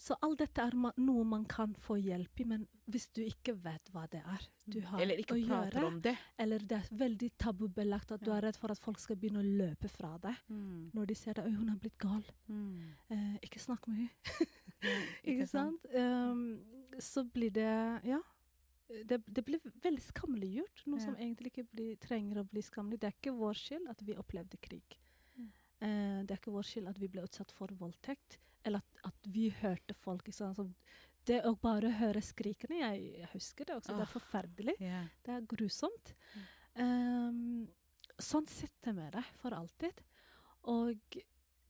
[0.00, 3.90] Så alt dette er noe man kan få hjelp i, men hvis du ikke vet
[3.92, 5.02] hva det er du har Mm.
[5.04, 6.14] Eller ikke å prater gjøre, om det.
[6.38, 9.50] eller det er veldig tabubelagt at du er redd for at folk skal begynne å
[9.58, 12.24] løpe fra deg når de ser deg 'Oi, hun har blitt gal'.
[12.48, 12.94] Mm.
[13.10, 14.10] Eh, ikke snakk med henne.
[15.24, 15.84] Ikke sant?
[15.94, 16.64] Um,
[16.98, 18.20] så blir det Ja.
[19.06, 20.86] Det, det blir veldig skammeliggjort.
[20.86, 21.04] Noe Ja.
[21.04, 22.98] som egentlig ikke blir, trenger å bli skammelig.
[23.00, 24.96] Det er ikke vår skyld at vi opplevde krig.
[25.38, 25.52] Mm.
[25.82, 29.30] Eh, det er ikke vår skyld at vi ble utsatt for voldtekt, eller at, at
[29.32, 30.58] vi hørte folk sant?
[30.58, 30.74] Som,
[31.26, 33.96] Det å bare høre skrikene Jeg, jeg husker det også.
[33.96, 34.76] Det er forferdelig.
[34.80, 35.10] Yeah.
[35.26, 36.14] Det er grusomt.
[36.74, 37.68] Um,
[38.20, 40.04] sånn sitter med deg for alltid.
[40.70, 41.20] Og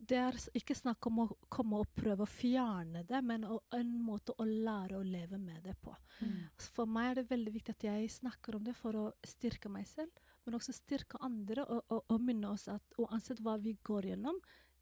[0.01, 3.91] det er ikke snakk om å komme og prøve å fjerne det, men å, en
[4.03, 5.93] måte å lære å leve med det på.
[6.25, 6.49] Mm.
[6.73, 9.87] For meg er det veldig viktig at jeg snakker om det for å styrke meg
[9.91, 14.13] selv, men også styrke andre og, og, og minne oss at uansett hva vi går
[14.13, 14.41] gjennom,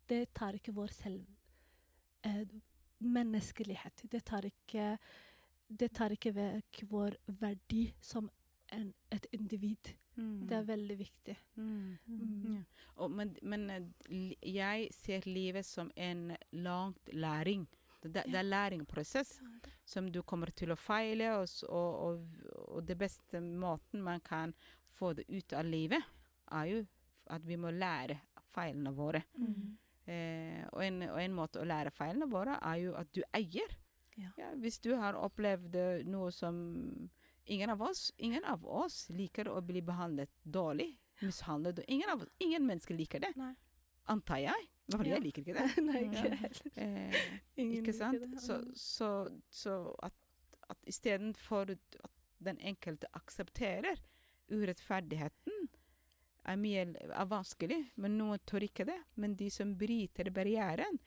[0.09, 1.27] det tar ikke vår selv...
[2.27, 2.45] Eh,
[2.99, 4.03] menneskelighet.
[4.11, 4.97] Det tar ikke
[5.69, 8.31] det tar ikke vekk vår verdi som
[8.73, 9.93] en, et individ.
[10.19, 11.35] Det er veldig viktig.
[11.55, 11.99] Mm.
[12.07, 12.55] Mm.
[12.55, 12.63] Ja.
[12.97, 17.69] Og, men men eh, jeg ser livet som en lang læring.
[18.03, 19.41] Det, det er læringsprosess
[19.85, 22.21] som du kommer til å feile, og, og,
[22.69, 24.55] og det beste måten man kan
[24.95, 26.03] få det ut av livet,
[26.51, 26.85] er jo
[27.35, 28.21] at vi må lære
[28.55, 29.23] feilene våre.
[29.35, 29.77] Mm.
[30.09, 33.77] Eh, og, en, og en måte å lære feilene våre er jo at du eier.
[34.19, 34.33] Ja.
[34.59, 36.57] hvis du har opplevd eh, noe som
[37.47, 40.89] ingen av oss Ingen av oss liker å bli behandlet dårlig,
[41.23, 41.79] mishandlet.
[41.87, 43.53] Ingen, av, ingen mennesker liker det, Nei.
[44.11, 44.67] antar jeg.
[44.67, 45.15] I hvert fall Ja.
[45.21, 45.69] jeg liker ikke det.
[45.89, 46.59] Nei, ikke heller.
[46.75, 47.21] Eh,
[47.55, 48.19] ikke liker sant?
[48.25, 48.43] det.
[48.43, 49.11] Så, så,
[49.55, 50.19] så at,
[50.75, 52.01] at istedenfor at
[52.43, 54.03] den enkelte aksepterer
[54.51, 55.58] urettferdigheten,
[56.49, 58.99] er mye er vanskelig, men noen tør ikke det.
[59.21, 60.99] Men de som bryter barrieren,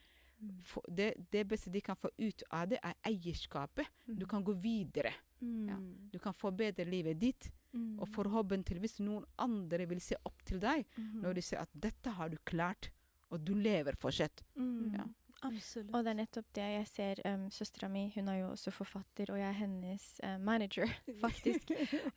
[0.65, 3.89] for, det, det beste de kan få ut av det, er eierskapet.
[4.05, 5.13] Du kan gå videre.
[5.41, 5.77] Ja.
[5.77, 6.09] Mm.
[6.13, 7.51] Du kan forbedre livet ditt.
[7.71, 7.99] Mm.
[8.01, 11.21] Og forhåpentligvis noen andre vil se opp til deg mm.
[11.23, 12.89] når de ser at 'dette har du klart',
[13.31, 14.43] og du lever fortsatt.
[14.55, 14.97] Mm.
[14.97, 15.05] Ja.
[15.43, 15.89] Absolutt.
[15.95, 17.21] Og det er nettopp det jeg ser.
[17.25, 20.85] Um, Søstera mi hun er jo også forfatter, og jeg er hennes uh, manager,
[21.25, 21.71] faktisk.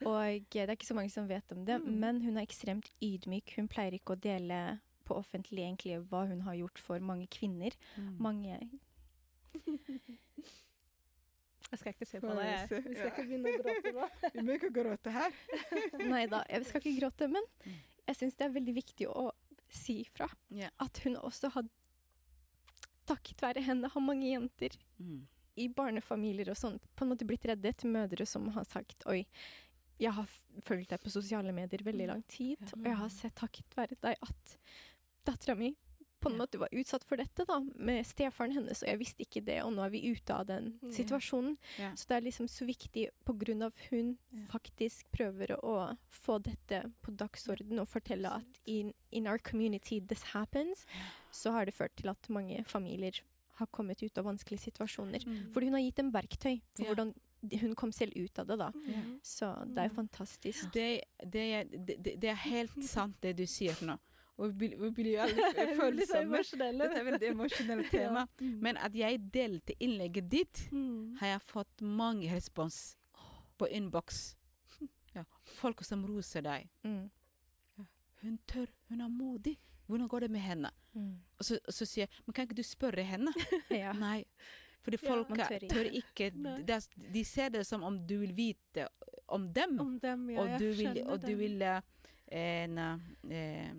[0.05, 1.99] Og eh, det er ikke så mange som vet om det, Mm.
[1.99, 3.55] men hun er ekstremt ydmyk.
[3.57, 7.73] Hun pleier ikke å dele på offentlig egentlig hva hun har gjort for mange kvinner.
[7.97, 8.15] Mm.
[8.19, 8.59] Mange
[11.71, 12.37] Jeg skal ikke se på deg.
[12.37, 12.83] vi jeg.
[12.85, 13.11] Vi skal Ja.
[13.11, 14.07] ikke begynne å gråte nå.
[14.35, 15.31] Vi må ikke gråte her.
[16.05, 17.79] Nei da, jeg skal ikke gråte, men Mm.
[18.07, 19.31] jeg syns det er veldig viktig å
[19.69, 20.27] si ifra.
[20.53, 20.69] Ja.
[20.79, 21.65] At hun også har
[23.05, 25.27] Takket være henne har mange jenter Mm.
[25.57, 27.83] i barnefamilier og sånn på en måte blitt reddet.
[27.85, 29.25] Mødre som har sagt oi,
[29.99, 30.27] jeg har
[30.63, 34.17] fulgt deg på sosiale medier veldig lang tid, og jeg har sett takket være deg
[34.21, 34.57] at
[35.25, 35.75] dattera mi
[36.25, 39.43] på en måte var utsatt for dette da, med stefaren hennes, og jeg visste ikke
[39.45, 41.57] det, og nå er vi ute av den situasjonen.
[41.79, 41.91] Ja.
[41.95, 44.45] Så det er liksom så viktig på grunn av hun Ja.
[44.51, 45.75] faktisk prøver å
[46.09, 50.85] få dette på dagsorden og fortelle at in, in our community this happens,
[51.31, 53.21] så har det ført til at mange familier
[53.55, 55.23] har kommet ut av vanskelige situasjoner.
[55.25, 55.51] Mm.
[55.53, 56.89] Fordi hun har gitt dem verktøy for Ja.
[56.93, 57.13] hvordan
[57.61, 58.71] hun kom selv ut av det, da.
[58.73, 59.19] Mm.
[59.23, 60.71] Så det er fantastisk.
[60.73, 63.97] Det, det, er- det- det er helt sant det du sier nå.
[64.37, 66.71] Og vi blir- vi blir jo alle Jeg blir litt så følsomme.
[66.77, 68.19] Dette er veldig emosjonelt tema.
[68.25, 68.45] Ja.
[68.45, 68.57] Mm.
[68.61, 71.15] Men at jeg delte innlegget ditt, Mm.
[71.19, 72.97] har jeg fått mange respons
[73.57, 74.35] på innboks.
[75.15, 75.23] Ja.
[75.43, 76.67] Folk som roser deg.
[76.83, 77.09] Mm.
[78.21, 79.57] Hun tør, hun er modig.
[79.87, 80.71] Hvordan går det med henne?
[80.95, 81.19] Mm.
[81.39, 83.31] Og så, og så sier jeg Men kan ikke du spørre henne?
[83.69, 83.93] Ja.
[83.93, 84.25] Nei.
[84.81, 86.29] Fordi folk eh, tør tør ikke
[86.65, 86.79] de,
[87.13, 88.87] De ser det som om du vil vite
[89.27, 89.79] om dem.
[89.79, 90.41] Om dem, ja.
[90.41, 91.81] og du vil, og du vil eh,
[92.31, 92.99] en, eh,
[93.31, 93.73] Ja.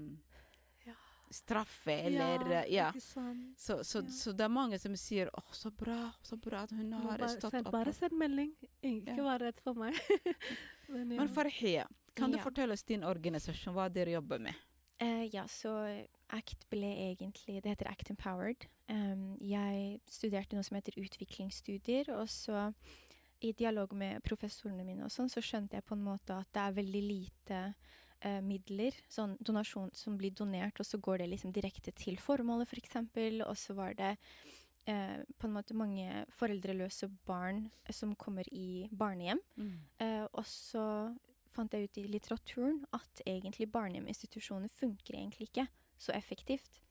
[1.30, 2.90] Straffe eller Ja, Ja.
[2.92, 3.58] ikke sant.
[3.58, 4.10] Så, så, Ja.
[4.10, 7.28] så det er mange som sier 'Å, så bra, så bra at hun har bare,
[7.28, 7.72] stått send, opp'.
[7.72, 8.52] bare send melding.
[8.82, 9.22] Ikke Ja.
[9.24, 9.94] vær redd for meg.
[10.88, 11.16] Men, ja.
[11.18, 12.44] Men Farhia, kan du Ja.
[12.44, 14.54] fortelle oss din organisasjon, hva dere jobber med?
[15.00, 18.66] Eh, ja, så ACT ble egentlig Det heter ACT Empowered.
[18.88, 22.72] Um, jeg studerte noe som heter utviklingsstudier, og så
[23.42, 26.62] i dialog med professorene mine og sånn, så skjønte jeg på en måte at det
[26.62, 27.74] er veldig lite
[28.20, 32.68] eh, midler, sånn donasjon som blir donert, og så går det liksom direkte til formålet,
[32.68, 32.84] f.eks.
[32.84, 34.16] eksempel, Og så var det
[34.86, 39.40] eh, på en måte mange foreldreløse barn eh, som kommer i barnehjem.
[39.98, 41.14] Eh, og så
[41.50, 45.66] fant jeg ut i litteraturen at egentlig barnehjeminstitusjoner funker egentlig ikke
[45.98, 46.82] så effektivt.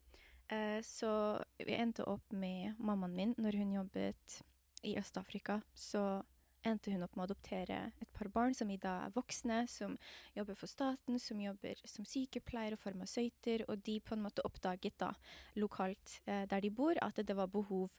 [0.49, 4.41] Eh, så vi endte opp med mammaen min når hun jobbet
[4.85, 5.61] i Øst-Afrika.
[5.73, 6.23] Så
[6.65, 9.95] endte hun opp med å adoptere et par barn som i dag er voksne, som
[10.35, 14.97] jobber for staten, som jobber som sykepleier og farmasøyter, og de på en måte oppdaget
[15.01, 15.11] da
[15.59, 17.93] lokalt eh, der de bor, at det var behov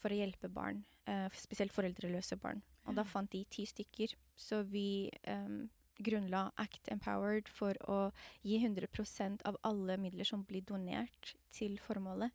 [0.00, 2.62] for å hjelpe barn, eh, spesielt foreldreløse barn.
[2.88, 4.16] Og da fant de ti stykker.
[4.38, 5.60] Så vi eh,
[6.00, 8.00] grunnla Act Empowered for å
[8.46, 12.32] gi 100% av alle midler som blir donert til formålet.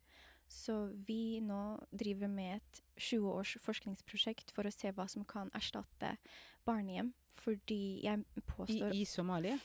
[0.48, 5.50] Så vi nå driver med et 20 års forskningsprosjekt for å se hva som kan
[5.54, 6.16] erstatte
[6.66, 7.12] barnehjem.
[7.34, 9.58] Fordi jeg påstår I Somalia?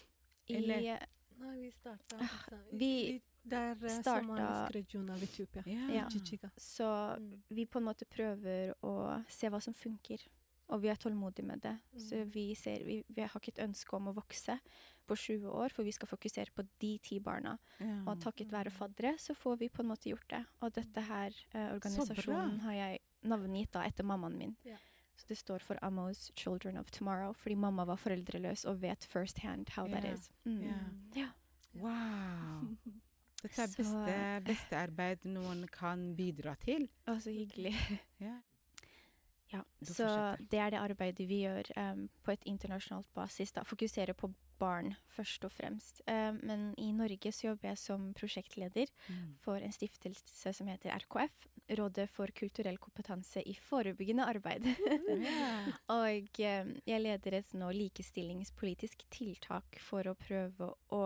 [0.49, 1.05] i, eller-
[1.41, 5.63] Nei, vi starta Ah, altså, vi der er eh, starta- somalisk region av Etiopia.
[5.65, 6.07] Ja.
[6.57, 7.41] Så Mm.
[7.49, 10.19] vi på en måte prøver å se hva som funker.
[10.71, 11.73] Og vi er tålmodige med det.
[11.99, 12.29] Så Mm.
[12.31, 14.55] vi, ser, vi, vi har ikke et ønske om å vokse
[15.07, 17.57] på 20 år, for vi skal fokusere på de ti barna.
[17.79, 18.03] Ja.
[18.07, 20.45] Og takket være faddere så får vi på en måte gjort det.
[20.61, 24.55] Og dette her, eh, organisasjonen, har jeg navngitt da etter mammaen min.
[24.63, 24.77] Ja.
[25.17, 29.39] Så det står for Amos Children of Tomorrow, fordi mamma var foreldreløs og vet first
[29.39, 30.29] hand how that is.
[30.45, 30.61] Mm.
[30.63, 30.87] Yeah.
[31.15, 31.27] Ja.
[31.75, 32.77] Wow.
[33.41, 36.87] Dette er Så- beste, beste arbeid noen kan bidra til.
[37.07, 37.75] Å, så hyggelig.
[38.19, 38.37] Ja.
[39.51, 40.07] Ja, så
[40.39, 43.51] det er det arbeidet vi gjør um, på et internasjonalt basis.
[43.51, 44.29] da, Fokuserer på
[44.61, 45.99] barn først og fremst.
[46.07, 49.33] Um, men i Norge så jobber jeg som prosjektleder Mm.
[49.41, 51.47] for en stiftelse som heter RKF.
[51.77, 54.65] Rådet for kulturell kompetanse i forebyggende arbeid.
[54.65, 55.67] yeah.
[55.99, 61.03] og um, jeg leder et nå likestillingspolitisk tiltak for å prøve å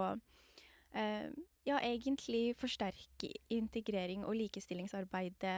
[0.96, 5.58] ja, egentlig forsterke integrering og likestillingsarbeidet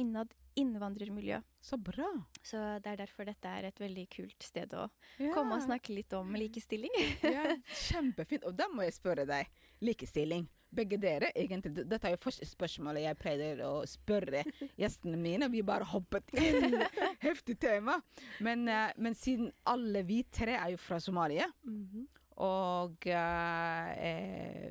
[0.00, 1.40] innad innvandrermiljø.
[1.64, 2.08] Så bra.
[2.42, 4.88] Så det er derfor dette er et veldig kult sted å
[5.18, 5.32] Ja.
[5.34, 6.90] komme og snakke litt om likestilling.
[7.22, 7.56] Ja,
[7.88, 8.44] kjempefint.
[8.44, 9.48] Og da må jeg spørre deg.
[9.80, 10.46] Likestilling.
[10.74, 11.70] Begge dere, egentlig.
[11.86, 14.40] Dette er jo første spørsmålet jeg pleier å spørre
[14.76, 15.46] gjestene mine.
[15.52, 16.74] Vi bare hoppet inn.
[17.22, 18.00] Heftig tema.
[18.42, 22.08] Men, eh, men siden alle vi tre er jo fra Somalia, Mhm.
[22.42, 24.70] og eh, eh,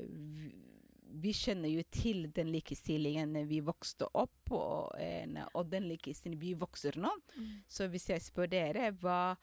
[1.24, 4.94] vi- kjenner jo til den likestillingen vi vokste opp, og,
[5.54, 7.12] og den likestillingen vi vokser nå.
[7.38, 7.54] Mm.
[7.68, 9.36] Så hvis jeg spør dere, hva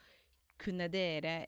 [0.61, 1.39] kunne dere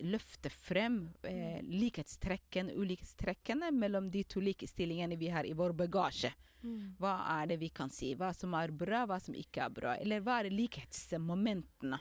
[0.00, 6.30] løfte frem eh, likhetstrekken, ulikhetstrekkene mellom de to likestillingene vi har i vår bagasje?
[6.62, 6.94] Mm.
[7.00, 8.12] Hva er det vi kan si?
[8.20, 9.94] Hva som er bra, hva som ikke er bra?
[10.00, 11.98] Eller hva er likhetsmomentene?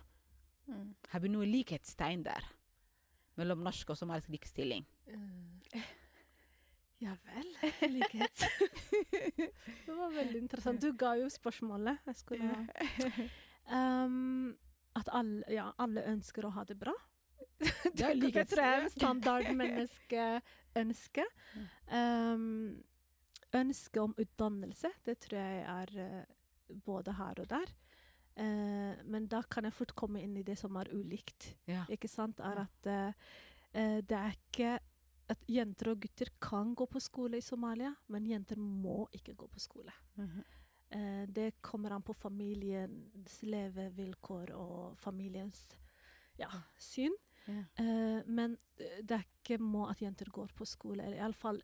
[0.70, 0.90] Mm.
[1.14, 2.44] Har vi noe likhetstegn der?
[3.40, 4.84] Mellom norsk og somalisk likestilling?
[5.08, 5.80] Eh,
[7.00, 7.58] Ja vel.
[7.94, 8.44] Likhet.
[9.86, 10.82] det var veldig interessant.
[10.82, 11.98] Du ga jo spørsmålet.
[12.06, 12.66] Jeg skulle
[13.72, 14.58] um,
[15.00, 16.94] At alle, ja, alle ønsker å ha det bra.
[17.60, 18.96] Det er Det tror jeg er likhets...
[18.96, 21.26] standardmenneskeønske.
[21.92, 22.84] Um,
[23.56, 26.24] ønske om utdannelse, det tror jeg er eh,
[26.86, 27.66] både her og der.
[28.40, 31.56] Uh, men da kan jeg fort komme inn i det som er ulikt.
[31.68, 31.84] Ja.
[31.92, 32.40] Ikke sant?
[32.40, 33.14] Er at eh,
[33.74, 34.80] eh, det er ikke
[35.30, 39.48] at jenter og gutter kan gå på skole i Somalia, men jenter må ikke gå
[39.48, 39.94] på skole.
[40.16, 40.44] Mhm.
[40.92, 45.68] Eh, det kommer an på familiens levevilkår og familiens
[46.40, 47.14] ja, syn.
[47.46, 47.66] Yeah.
[47.76, 51.62] Eh, men det er ikke må at jenter går på skole, eller iallfall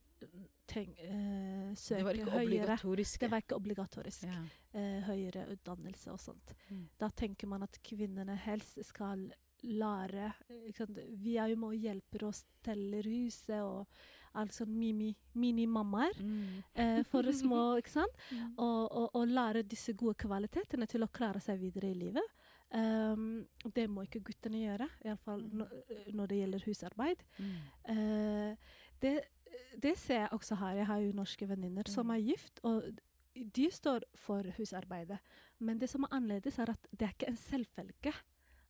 [0.67, 2.45] tenk, eh, Det var ikke høyere.
[2.45, 3.19] obligatorisk.
[3.19, 4.23] Det var ikke obligatorisk.
[4.73, 6.53] Eh, høyere utdannelse og sånt.
[6.69, 6.89] Mm.
[6.99, 9.31] Da tenker man at kvinnene helst skal
[9.63, 10.33] lære?
[11.17, 11.37] Vi
[11.69, 13.87] og hjelper og steller huset og
[14.35, 16.63] alt mini-mammaer mini Mm.
[16.75, 18.11] eh, for små, ikke sant?
[18.31, 18.53] Mm.
[18.57, 22.23] Og, og, og lære disse gode kvalitetene til å klare seg videre i livet.
[22.73, 25.57] Um, det må ikke guttene gjøre, iallfall Mm.
[25.57, 25.67] når,
[26.13, 27.23] når det gjelder husarbeid.
[27.39, 27.55] Mm.
[27.89, 28.55] Uh,
[29.01, 29.19] det
[29.81, 30.75] det ser jeg også her.
[30.75, 32.11] Jeg har jo norske venninner som Mm.
[32.15, 32.83] er gift, og
[33.55, 35.19] de står for husarbeidet.
[35.59, 38.13] Men det som er annerledes, er at det er ikke en selvfølge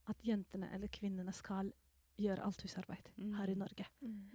[0.08, 1.72] at jentene eller kvinnene skal
[2.18, 3.60] gjøre alt husarbeid her i Mm.
[3.60, 3.86] Norge.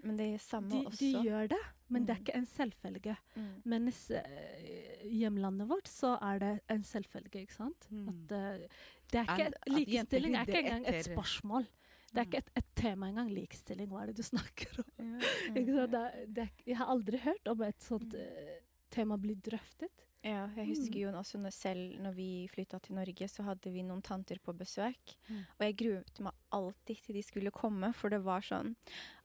[0.05, 0.99] Men det er samme De, også.
[1.01, 2.25] de gjør det, men det er Mm.
[2.27, 3.17] ikke en selvfølge.
[3.37, 3.63] Mm.
[3.65, 7.87] Mens eh, i hjemlandet vårt så er det en selvfølge, ikke sant?
[7.91, 8.09] Mm.
[8.09, 8.67] At, uh,
[9.11, 11.67] det er ikke, at at likestilling er ikke engang et spørsmål.
[12.13, 12.29] Det er Mm.
[12.29, 13.31] ikke et, et tema engang.
[13.33, 14.85] Likestilling, hva er det du snakker om?
[14.99, 15.19] Ja.
[15.55, 15.91] Ikke sant?
[15.91, 18.21] Det, er- det, er- jeg har aldri hørt om et sånt Mm.
[18.21, 18.59] eh,
[18.91, 20.05] tema bli drøftet.
[20.23, 21.01] Ja, jeg husker Mm.
[21.01, 24.53] jo også når selv når vi flytta til Norge, så hadde vi noen tanter på
[24.53, 25.15] besøk.
[25.31, 25.47] Mm.
[25.59, 28.75] Og jeg gruet meg alltid til de skulle komme, for det var sånn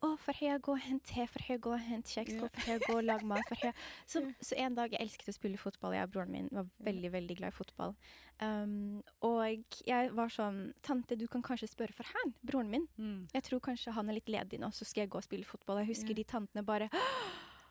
[0.05, 1.25] Å, får jeg gå og hente te?
[1.27, 2.33] Får jeg gå og hente kjeks?
[2.37, 2.47] Ja.
[2.47, 3.43] Får jeg gå og lage mat?
[3.49, 3.73] for jeg...
[4.07, 5.93] Så, så en dag Jeg elsket å spille fotball.
[5.97, 7.95] Jeg og broren min var veldig, veldig glad i fotball.
[8.39, 12.87] Um, og jeg var sånn Tante, du kan kanskje spørre for han, broren min.
[12.99, 13.27] Mm.
[13.33, 15.79] Jeg tror kanskje han er litt ledig nå, så skal jeg gå og spille fotball.
[15.83, 16.15] Jeg husker Ja.
[16.15, 16.89] de tantene bare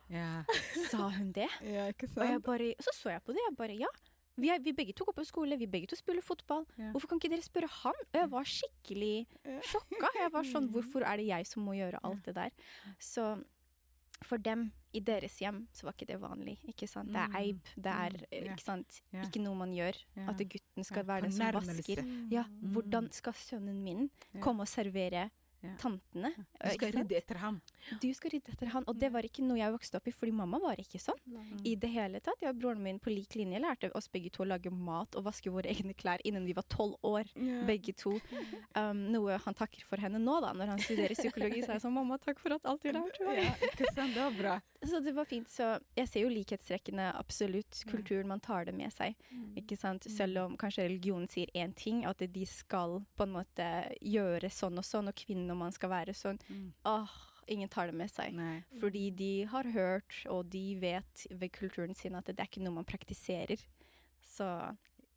[0.09, 0.43] Ja.
[0.91, 1.47] Sa hun det?
[1.63, 3.41] ja, ikke Og jeg bare, så så jeg på det.
[3.49, 3.87] Jeg bare, ja.
[4.37, 6.65] Vi, er, vi begge to går på skole, vi begge to spiller fotball.
[6.77, 6.89] Ja.
[6.91, 7.93] Hvorfor kan ikke dere spørre han?
[8.13, 9.27] Og jeg var skikkelig
[9.71, 10.09] sjokka.
[10.19, 12.51] Jeg var sånn, hvorfor er det jeg som må gjøre alt det der?
[12.99, 13.29] Så
[14.23, 16.57] for dem, i deres hjem, så var ikke det vanlig.
[16.71, 17.11] ikke sant?
[17.11, 17.35] Det er Mm.
[17.35, 17.71] eib.
[17.75, 18.51] Det er Mm.
[18.53, 19.01] Ikke sant?
[19.13, 19.95] Ikke noe man gjør.
[20.27, 22.03] At gutten skal være den som vasker.
[22.31, 22.71] Ja, Mm.
[22.75, 24.09] Hvordan skal sønnen min
[24.41, 25.29] komme og servere Ja.
[25.81, 26.31] Tantene?
[26.61, 27.61] Du skal rydde etter ham.
[28.01, 28.83] Du skal rydde etter han.
[28.87, 31.59] Og det var ikke noe jeg vokste opp i, fordi mamma var ikke sånn Mm.
[31.65, 32.39] i det hele tatt.
[32.41, 35.23] Jeg og broren min på lik linje lærte oss begge to å lage mat og
[35.25, 37.25] vaske våre egne klær innen vi var tolv år.
[37.65, 38.19] Begge to.
[38.75, 41.61] Um, noe han takker for henne nå, da, når han studerer psykologi.
[41.63, 43.41] Så er jeg sånn, mamma, takk for at alt du lærte meg.
[43.43, 44.13] Ja, ikke sant?
[44.15, 44.55] Det var bra.
[44.85, 45.49] Så det var fint.
[45.49, 47.81] Så jeg ser jo likhetstrekkene, absolutt.
[47.89, 49.15] Kulturen, man tar det med seg.
[49.57, 50.03] Ikke sant?
[50.11, 53.67] Selv om kanskje religionen sier én ting, at de skal på en måte
[54.01, 56.39] gjøre sånn og sånn, og kvinnen og man skal være sånn.
[56.51, 56.67] Mm.
[56.91, 57.15] Åh,
[57.55, 58.35] ingen tar det med seg.
[58.35, 58.59] Nei.
[58.81, 62.81] Fordi de har hørt, og de vet ved kulturen sin at det er ikke noe
[62.81, 63.63] man praktiserer.
[64.25, 64.49] Så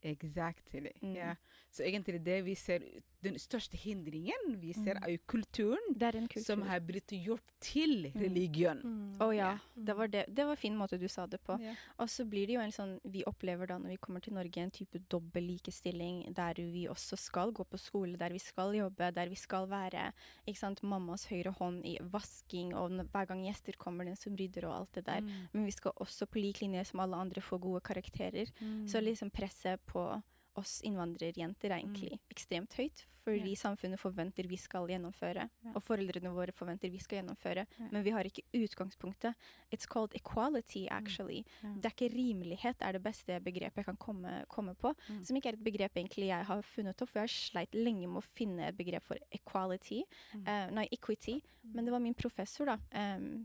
[0.07, 0.93] Exactly.
[1.03, 1.17] Mm.
[1.17, 1.33] Ja.
[1.75, 2.85] Så egentlig det vi ser
[3.21, 5.03] Den største hindringen vi ser, Mm.
[5.05, 6.45] er jo kulturen er kultur.
[6.45, 8.79] som har blitt gjort til religion.
[8.79, 9.17] Å Mm.
[9.19, 9.85] Å ja, Mm.
[9.85, 10.25] det var, det.
[10.35, 11.59] det var en fin måte du sa det på.
[11.61, 11.75] Yeah.
[11.99, 14.57] Og så blir det jo en sånn Vi opplever da når vi kommer til Norge
[14.59, 19.13] en type dobbel likestilling der vi også skal gå på skole, der vi skal jobbe,
[19.13, 20.13] der vi skal være
[20.47, 24.65] ikke sant, mammas høyre hånd i vasking, og hver gang gjester kommer, den som rydder
[24.67, 25.21] og alt det der.
[25.21, 25.49] Mm.
[25.53, 28.47] Men vi skal også på lik linje som alle andre få gode karakterer.
[28.87, 30.23] Så liksom presset på
[30.59, 33.07] oss innvandrerjenter er egentlig ekstremt høyt.
[33.29, 33.57] Fordi Ja.
[33.61, 35.73] samfunnet forventer vi skal gjennomføre, Ja.
[35.75, 37.67] og foreldrene våre forventer vi skal gjennomføre.
[37.79, 37.89] Ja.
[37.93, 39.35] Men vi har ikke utgangspunktet.
[39.71, 41.45] It's called equality, actually.
[41.63, 41.75] Ja.
[41.75, 44.95] Det er ikke rimelighet er det beste begrepet jeg kan komme, komme på.
[45.11, 45.23] Mm.
[45.27, 48.09] Som ikke er et begrep egentlig jeg har funnet opp, for jeg har sleit lenge
[48.09, 50.05] med å finne et begrep for equality.
[50.35, 50.49] Mm.
[50.49, 51.43] Eh, nei, equity.
[51.65, 53.45] Men det var min professor, da, um,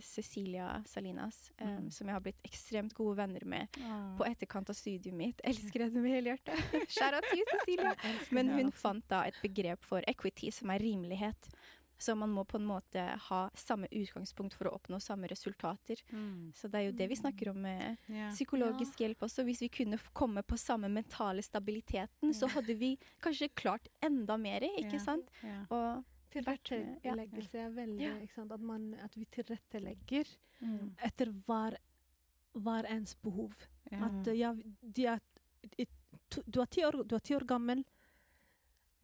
[0.00, 1.90] Cecilia Salinas, um, Mm.
[1.92, 4.16] som jeg har blitt ekstremt gode venner med Ah.
[4.16, 5.38] på etterkant av studiet mitt.
[5.44, 6.47] Elsker henne med hele hjertet.
[6.88, 7.94] Shout Skjæra til Cecilia.
[8.30, 11.50] Men hun fant da et begrep for equity, som er rimelighet.
[11.98, 15.98] Så man må på en måte ha samme utgangspunkt for å oppnå samme resultater.
[16.12, 16.52] Mm.
[16.54, 18.28] Så det er jo det vi snakker om med Ja.
[18.30, 19.42] psykologisk hjelp også.
[19.42, 24.60] Hvis vi kunne komme på samme mentale stabiliteten, så hadde vi kanskje klart enda mer,
[24.78, 24.98] ikke Ja.
[24.98, 25.30] sant?
[25.42, 25.64] Ja.
[25.70, 26.04] Og.
[26.30, 28.14] Tilretteleggelse er veldig Ja.
[28.20, 28.52] ikke sant?
[28.52, 30.26] At, man, at vi tilrettelegger
[30.60, 30.96] mm.
[31.02, 31.78] etter hver,
[32.54, 33.54] hver ens behov.
[33.90, 34.04] Ja.
[34.06, 35.18] At ja, de er,
[36.30, 37.84] to, du, er ti år, du er ti år gammel,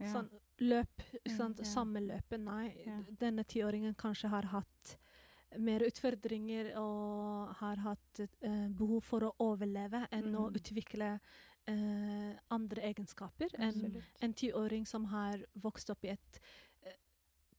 [0.01, 0.11] Ja.
[0.11, 2.41] sånn løp, ikke Ja, samme løpet.
[2.41, 3.01] Nei, Ja.
[3.19, 4.97] denne tiåringen kanskje har hatt
[5.59, 10.55] mer utfordringer og har hatt uh, behov for å overleve enn å Mm.
[10.59, 11.21] utvikle
[11.69, 13.49] uh, andre egenskaper.
[13.59, 16.41] En, en tiåring som har vokst opp i et
[16.87, 16.93] uh,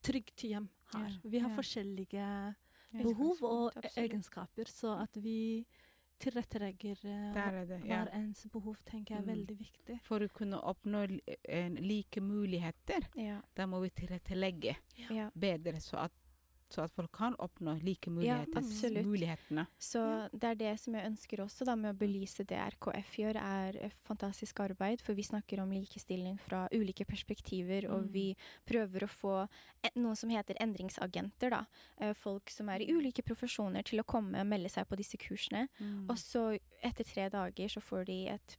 [0.02, 1.20] trygt hjem her.
[1.24, 2.56] Vi har forskjellige
[2.92, 5.66] behov og egenskaper, så at vi
[6.20, 7.80] tilrettelegger eh, Der er det.
[7.86, 8.04] Ja.
[8.04, 9.34] hver ens behov, tenker jeg er Mm.
[9.36, 10.00] veldig viktig.
[10.04, 11.06] For å kunne oppnå
[11.80, 13.42] like muligheter, Ja.
[13.56, 14.76] da må vi tilrettelegge
[15.10, 15.30] ja.
[15.34, 16.12] bedre, så at,
[16.70, 18.58] så at folk kan oppnå like muligheter.
[18.58, 19.06] absolutt.
[19.06, 19.68] mulighetene.
[19.80, 23.36] Så det er det som jeg ønsker også, da, med å belyse det RKF gjør,
[23.38, 25.02] er fantastisk arbeid.
[25.02, 28.12] For vi snakker om likestilling fra ulike perspektiver, og Mm.
[28.12, 29.48] vi prøver å få
[29.84, 31.50] e- noe som heter endringsagenter.
[31.50, 31.66] da.
[32.00, 35.18] Eh, Folk som er i ulike profesjoner til å komme og melde seg på disse
[35.18, 35.68] kursene.
[35.80, 36.10] Mm.
[36.10, 38.58] Og så etter tre dager så får de et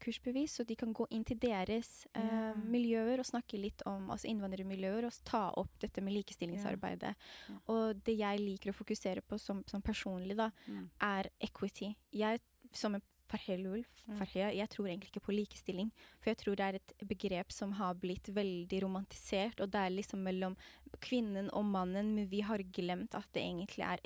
[0.00, 2.54] kursbevis, så de kan gå inn til deres eh, Ja.
[2.54, 7.14] miljøer og snakke litt om altså innvandrermiljøer og ta opp dette med likestillingsarbeidet.
[7.48, 7.56] Ja.
[7.68, 10.90] Og det jeg liker å fokusere på som, som personlig, da, Mm.
[11.00, 11.94] er equity.
[12.12, 12.40] Jeg
[12.72, 14.20] som en Farhelul, Mm.
[14.52, 15.90] Jeg tror egentlig ikke på likestilling.
[16.20, 19.90] For jeg tror det er et begrep som har blitt veldig romantisert, og det er
[19.90, 20.56] liksom mellom
[21.00, 23.98] kvinnen og mannen, men vi har glemt at det egentlig er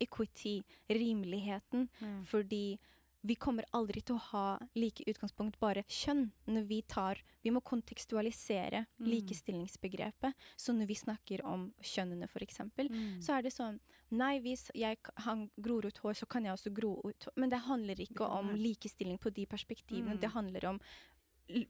[0.00, 1.88] equity, rimeligheten.
[2.00, 2.24] Mm.
[2.24, 2.78] Fordi
[3.24, 7.60] vi kommer aldri til å ha like utgangspunkt, bare kjønn, når vi tar Vi må
[7.60, 9.06] kontekstualisere Mm.
[9.06, 10.32] likestillingsbegrepet.
[10.56, 13.20] Så når vi snakker om kjønnene, eksempel, Mm.
[13.20, 16.70] så er det sånn Nei, hvis jeg, han gror ut hår, så kan jeg også
[16.74, 17.32] gro ut hår.
[17.36, 20.12] Men det handler ikke om likestilling på de perspektivene.
[20.16, 20.20] Mm.
[20.20, 20.80] Det handler om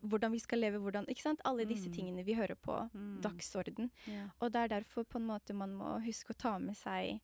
[0.05, 1.41] hvordan vi skal leve, hvordan Ikke sant?
[1.45, 1.95] Alle disse Mm.
[1.95, 3.21] tingene vi hører på Mm.
[3.23, 3.91] dagsorden.
[4.09, 4.31] Yeah.
[4.41, 7.21] Og det er derfor på en måte man må huske å ta med seg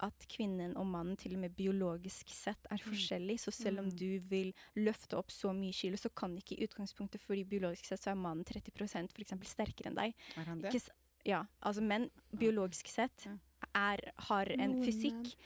[0.00, 3.38] at kvinnen og mannen til og med biologisk sett er forskjellig.
[3.40, 3.96] Så selv om Mm.
[3.98, 8.00] du vil løfte opp så mye kilo, så kan ikke i utgangspunktet fordi biologisk sett
[8.00, 10.14] så er mannen 30 for eksempel sterkere enn deg.
[10.36, 10.74] Er han det?
[10.74, 10.90] Ikke,
[11.24, 13.26] ja, altså menn biologisk sett
[13.74, 15.36] er, har en fysikk.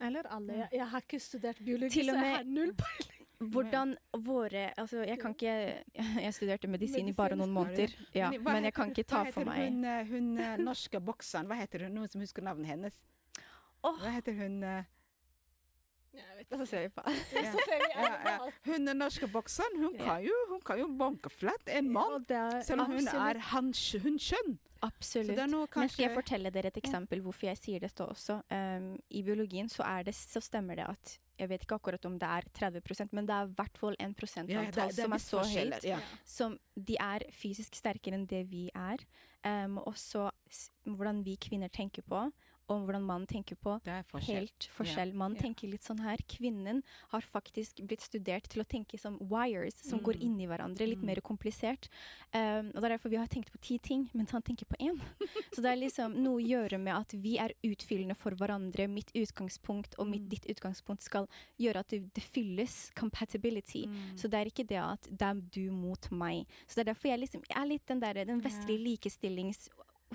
[0.00, 0.68] Eller alle.
[0.72, 3.26] Jeg, har ikke studert biologi, så jeg har null peiling.
[3.40, 5.82] Hvordan våre Altså, jeg kan ikke
[6.24, 9.70] Jeg studerte medisin i bare noen måneder, ja, men jeg kan ikke ta for meg
[9.70, 11.94] Hun, heter hun eh, norske bokseren, hva heter hun?
[11.94, 12.98] Noen som husker navnet hennes?
[13.84, 14.00] Åh.
[14.02, 14.88] Hva heter hun eh,
[16.16, 17.04] Jeg vet Så ser vi på.
[17.06, 17.52] ja.
[18.00, 18.48] Ja, ja.
[18.66, 20.04] Hun er norske bokseren, hun Ja.
[20.04, 22.16] kan jo, hun kan jo banke flatt en mann.
[22.18, 23.72] Og er Selv om hun er han,
[24.02, 24.18] hun.
[24.18, 24.40] Så
[24.82, 25.34] Absolutt.
[25.36, 28.38] det er noe Men skal jeg fortelle dere et eksempel hvorfor jeg sier dette også?
[28.50, 32.18] Um, I biologien så, er det, så stemmer det at Jeg vet ikke akkurat om
[32.18, 35.44] det er 30% men det er i hvert fall 1 ja, prosentantall som er så
[35.44, 35.84] høyt.
[35.84, 35.98] Ja.
[36.24, 39.04] Som de er fysisk sterkere enn det vi er.
[39.44, 40.30] Um, og så
[40.84, 42.26] hvordan vi kvinner tenker på,
[42.70, 43.74] og hvordan mannen tenker på.
[43.84, 44.46] Det forskjell.
[44.46, 45.12] Helt forskjell.
[45.12, 45.42] Mannen Ja.
[45.42, 46.16] tenker litt sånn her.
[46.28, 50.22] Kvinnen har faktisk blitt studert til å tenke som wires, som går Mm.
[50.22, 50.86] inn i hverandre.
[50.88, 51.06] Litt Mm.
[51.06, 51.88] mer komplisert.
[52.32, 54.76] Um, og Det er derfor vi har tenkt på ti ting, mens han tenker på
[54.80, 55.00] én.
[55.52, 58.88] Så det er liksom noe å gjøre med at vi er utfyllende for hverandre.
[58.88, 60.28] Mitt utgangspunkt og mitt Mm.
[60.28, 62.90] ditt utgangspunkt skal gjøre at det, det fylles.
[62.94, 63.86] Compatibility.
[63.86, 64.16] Mm.
[64.16, 66.46] Så det er ikke det at det er du mot meg.
[66.68, 69.68] Så det er derfor jeg liksom jeg er litt den der, den vestlige likestillings...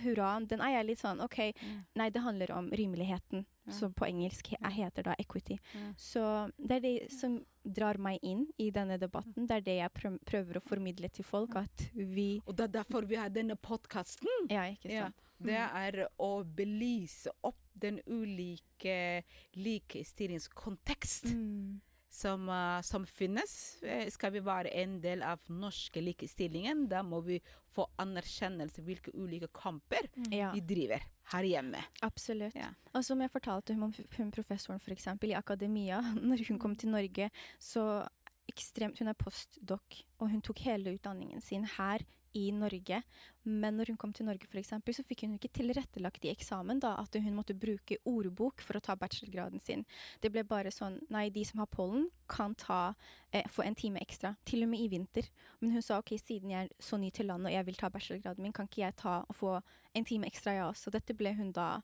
[0.04, 1.86] Hurra, den er jeg litt sånn OK, Mm.
[1.96, 3.72] nei, det handler om rimeligheten, Ja.
[3.74, 5.58] som på engelsk he heter da equity.
[5.74, 5.94] Ja.
[5.98, 9.48] Så det er det som drar meg inn i denne debatten.
[9.48, 12.84] Det er det jeg prøv prøver å formidle til folk, at vi Og det er
[12.84, 14.28] derfor vi har denne podkasten.
[14.50, 15.10] Ja, ikke Ja.
[15.42, 19.24] Det er å belyse opp den ulike
[19.56, 21.82] likestillingskontekst Mm.
[22.16, 23.54] Som, eh, som finnes.
[23.84, 27.40] Eh, Skal vi være en del av norske likestillingen, da må vi
[27.76, 31.04] få anerkjennelse hvilke ulike kamper Ja, vi driver
[31.34, 31.82] her hjemme.
[32.02, 32.56] absolutt.
[32.56, 32.70] Ja.
[32.94, 36.00] Og som jeg fortalte hun om hun professoren for eksempel, i akademia,
[36.30, 38.08] når hun kom til Norge, så
[38.48, 42.04] ekstremt Hun er postdoc, og hun tok hele utdanningen sin her
[42.36, 43.02] i Norge.
[43.46, 46.82] Men når hun kom til Norge, for eksempel, så fikk hun ikke tilrettelagt i eksamen
[46.84, 49.86] da, at hun måtte bruke ordbok for å ta bachelorgraden sin.
[50.22, 52.96] Det ble bare sånn Nei, de som har pollen, kan ta,
[53.32, 54.36] eh, få en time ekstra.
[54.46, 55.30] Til og med i vinter.
[55.62, 57.90] Men hun sa ok, siden jeg er så ny til landet og jeg vil ta
[57.90, 59.62] bachelorgraden min, kan ikke jeg ta og få
[59.96, 60.92] en time ekstra, jeg også.
[60.92, 61.82] Dette ble hun da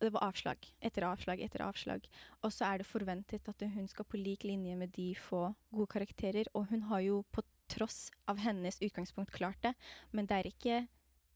[0.00, 2.04] Det var avslag etter avslag etter avslag.
[2.42, 5.90] Og så er det forventet at hun skal på lik linje med de få gode
[5.90, 6.46] karakterer.
[6.54, 9.74] Og hun har jo på tross av hennes utgangspunkt klart det,
[10.12, 10.80] men det er ikke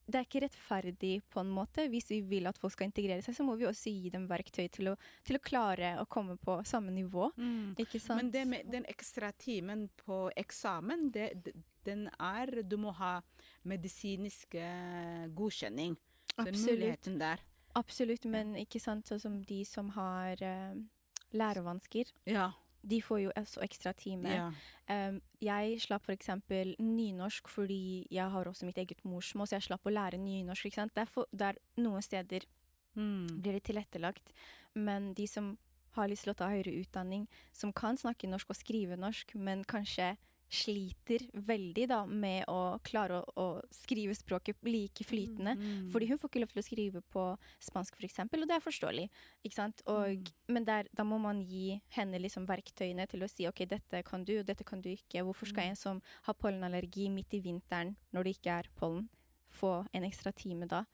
[0.05, 1.87] det er ikke rettferdig på en måte.
[1.89, 4.67] Hvis vi vil at folk skal integrere seg, så må vi også gi dem verktøy
[4.69, 7.31] til å, til å klare å komme på samme nivå.
[7.81, 8.21] Ikke sant?
[8.21, 11.55] Men det med den ekstra timen på eksamen, det, det-
[11.85, 13.15] den er Du må ha
[13.69, 15.97] medisinsk eh, godkjenning.
[16.37, 16.71] Den Absolutt.
[16.71, 17.41] muligheten der.
[17.75, 20.75] Absolutt, men ikke sant, sånn som de som har eh,
[21.33, 22.51] lærevansker, Ja.
[22.87, 24.29] De får jo også ekstra time.
[24.29, 24.51] ja.
[24.87, 29.87] Um, jeg slapp eksempel nynorsk fordi jeg har også mitt eget morsmål, så jeg slapp
[29.89, 30.67] å lære nynorsk.
[30.67, 30.95] ikke sant?
[30.95, 32.45] Derfor, der noen steder
[32.97, 33.41] Mm.
[33.43, 34.33] blir det tilrettelagt,
[34.75, 35.57] men de som
[35.97, 39.65] har lyst til å ta høyere utdanning, som kan snakke norsk og skrive norsk, men
[39.65, 40.17] kanskje
[40.55, 45.57] sliter veldig da med å klare å, å skrive språket like flytende.
[45.59, 45.89] Mm.
[45.93, 47.25] Fordi hun får ikke lov til å skrive på
[47.63, 49.09] spansk, for eksempel, og det er forståelig.
[49.45, 49.83] Ikke sant?
[49.87, 50.33] Og, Mm.
[50.55, 54.25] Men der, da må man gi henne liksom verktøyene til å si ok, dette kan
[54.25, 55.23] du, og dette kan du ikke.
[55.25, 55.71] Hvorfor skal Mm.
[55.71, 59.09] en som har pollenallergi midt i vinteren, når det ikke er pollen,
[59.51, 60.85] få en ekstra time da?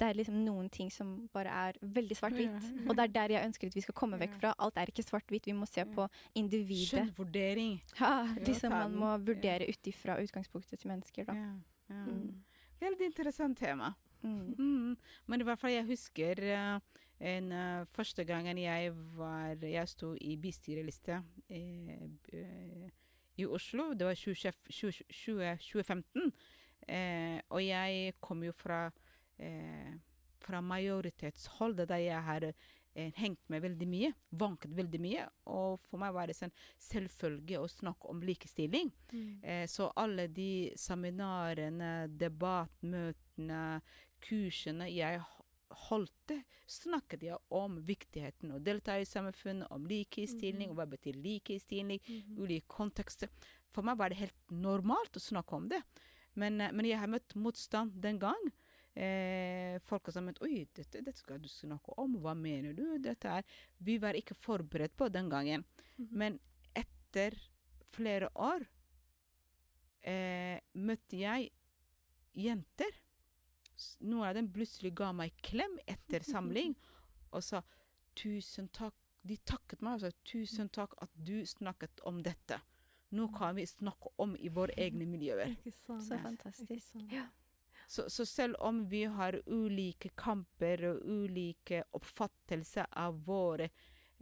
[0.00, 2.54] Det er liksom noen ting som bare er veldig svart-hvitt.
[2.56, 2.84] Ja.
[2.86, 4.54] Og det er der jeg ønsker at vi skal komme vekk fra.
[4.64, 5.48] Alt er ikke svart-hvitt.
[5.50, 6.06] Vi må se på
[6.40, 6.88] individet.
[6.94, 7.74] Skjønnvurdering.
[8.00, 11.36] Ja, liksom man må vurdere ut ifra utgangspunktet til mennesker, da.
[11.36, 12.06] Ja.
[12.06, 12.40] Mm.
[12.80, 13.92] Veldig interessant tema.
[14.22, 14.54] Mm.
[14.56, 14.96] Mm.
[15.26, 20.14] Men i hvert fall, jeg husker eh, en, eh, første gangen jeg var Jeg sto
[20.20, 21.20] i bystyreliste
[21.50, 22.88] eh,
[23.36, 23.92] i Oslo.
[23.92, 26.32] Det var 20, 20, 20, 2015.
[26.88, 29.09] Eh, og jeg kom jo fra, eh,
[30.40, 34.12] fra majoritetshold, der jeg har eh, hengt med veldig mye.
[34.40, 35.26] Vanket veldig mye.
[35.52, 38.92] Og for meg var det sånn selvfølge å snakke om likestilling.
[39.12, 39.34] Mm.
[39.42, 43.64] Eh, så alle de seminarene, debattmøtene,
[44.20, 45.22] kursene jeg
[45.86, 46.34] holdt,
[46.70, 50.76] snakket jeg om viktigheten å delta i samfunnet, om likestilling, mm.
[50.78, 52.38] hva betyr likestilling, mm.
[52.42, 53.30] ulike kontekster.
[53.70, 55.82] For meg var det helt normalt å snakke om det.
[56.38, 58.50] Men, eh, men jeg har møtt motstand den gang.
[59.00, 62.84] Eh, folk har sagt oi, dette, dette skal du snakke om, hva mener du?
[63.00, 63.46] Dette er
[63.80, 65.64] Vi var ikke forberedt på den gangen.
[65.96, 66.10] Mhm.
[66.12, 66.40] Men
[66.76, 67.36] etter
[67.94, 68.66] flere år
[70.04, 71.50] eh, møtte jeg
[72.36, 72.92] jenter.
[74.04, 76.76] Noen av dem plutselig ga meg klem etter samling
[77.32, 77.62] og sa
[78.18, 78.94] tusen takk.
[79.24, 82.60] De takket meg og sa tusen takk at du snakket om dette.
[83.16, 85.56] Nå kan vi snakke om i våre egne miljøer.
[85.56, 86.04] Ikke sant.
[86.04, 86.92] Så Ikke fantastisk.
[86.92, 87.12] sant.
[87.12, 87.26] Ja.
[87.90, 93.66] Så, så selv om vi har ulike kamper og ulike oppfattelser av våre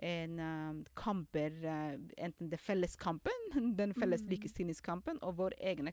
[0.01, 4.29] en, eh, kamper, uh, enten det felleskampen, den felles Mm.
[4.31, 5.93] likestillingskampen, og våre egne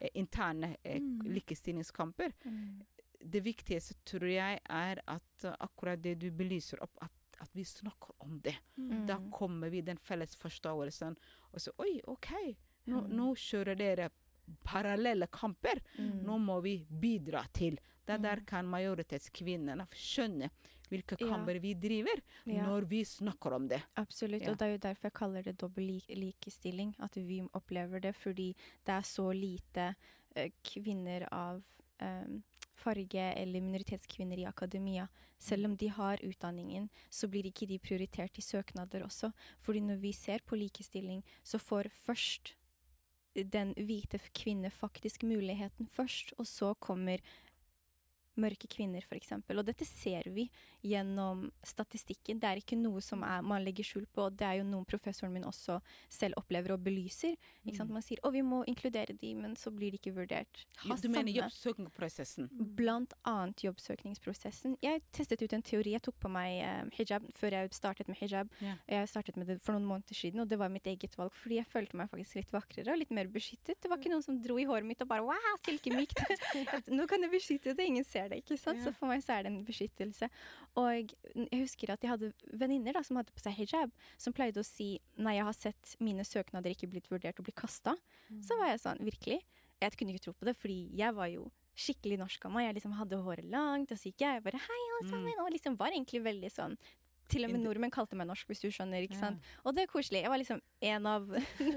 [0.00, 1.20] eh, interne eh, Mm.
[1.36, 2.32] likestillingskamper.
[2.44, 2.82] Mm.
[3.30, 7.64] Det viktigste tror jeg er at uh, akkurat det du belyser opp, at, at vi
[7.64, 8.56] snakker om det.
[8.76, 9.06] Mm.
[9.06, 9.30] Da Mm.
[9.30, 11.16] kommer vi den felles forståelsen.
[11.52, 12.32] Og så oi, OK,
[12.86, 13.16] nå, Mm.
[13.16, 14.10] nå kjører dere
[14.64, 15.80] parallelle kamper.
[15.98, 16.24] Mm.
[16.24, 17.78] Nå må vi bidra til.
[18.06, 18.44] Det der Mm.
[18.46, 20.50] kan majoritetskvinnene skjønne
[20.90, 21.26] hvilke Ja.
[21.28, 22.66] kamper vi driver, Ja.
[22.66, 23.82] når vi snakker om det.
[23.96, 24.50] Absolutt, Ja.
[24.50, 26.94] og det er jo derfor jeg kaller det dobbel lik likestilling.
[27.00, 29.96] At vi opplever det fordi det er så lite
[30.36, 31.62] eh, kvinner av
[32.00, 32.42] um,
[32.74, 35.08] farge eller minoritetskvinner i akademia.
[35.38, 39.32] Selv om de har utdanningen, så blir ikke de prioritert i søknader også.
[39.60, 42.54] Fordi når vi ser på likestilling, så får først
[43.34, 47.18] den hvite kvinne faktisk muligheten først, og så kommer
[48.40, 49.32] mørke kvinner, f.eks.
[49.54, 50.48] Og dette ser vi
[50.84, 52.40] gjennom statistikken.
[52.42, 55.32] Det er ikke noe som er, man legger skjul på, det er jo noe professoren
[55.32, 55.78] min også
[56.12, 57.38] selv opplever og belyser.
[57.64, 57.90] Ikke sant?
[57.90, 57.98] Mm.
[57.98, 60.64] Man sier 'å, vi må inkludere de', men så blir de ikke vurdert.
[60.84, 62.48] Ha Du mener jobbsøkningsprosessen?
[62.76, 64.76] Blant annet jobbsøkningsprosessen.
[64.82, 65.92] Jeg testet ut en teori.
[65.92, 68.50] Jeg tok på meg eh, hijab før jeg startet med hijab.
[68.60, 68.78] Yeah.
[68.88, 71.32] Jeg startet med det for noen måneder siden, og det var mitt eget valg.
[71.32, 73.80] Fordi jeg følte meg faktisk litt vakrere og litt mer beskyttet.
[73.80, 76.20] Det var ikke noen som dro i håret mitt og bare wow, silkemykt.
[76.96, 78.80] Nå kan jeg beskytte det, ingen ser det, ikke sant.
[78.80, 78.86] Ja.
[78.88, 80.28] Så for meg så er det en beskyttelse.
[80.80, 84.66] Og jeg husker at jeg hadde venninner som hadde på seg hijab, som pleide å
[84.66, 87.96] si nei, jeg har sett mine søknader ikke blitt vurdert og bli kasta.
[88.44, 89.42] Så var jeg sånn, virkelig?
[89.82, 92.68] Jeg kunne ikke tro på det, fordi jeg var jo skikkelig norsk av meg.
[92.68, 95.40] Jeg liksom hadde håret langt, og så gikk jeg bare hei, alle sammen.
[95.42, 96.76] Og liksom var egentlig veldig sånn
[97.28, 99.02] Til og med nordmenn kalte meg norsk, hvis du skjønner.
[99.06, 99.20] ikke Ja.
[99.20, 99.42] sant?
[99.64, 100.22] Og det er koselig.
[100.22, 101.24] Jeg var liksom en av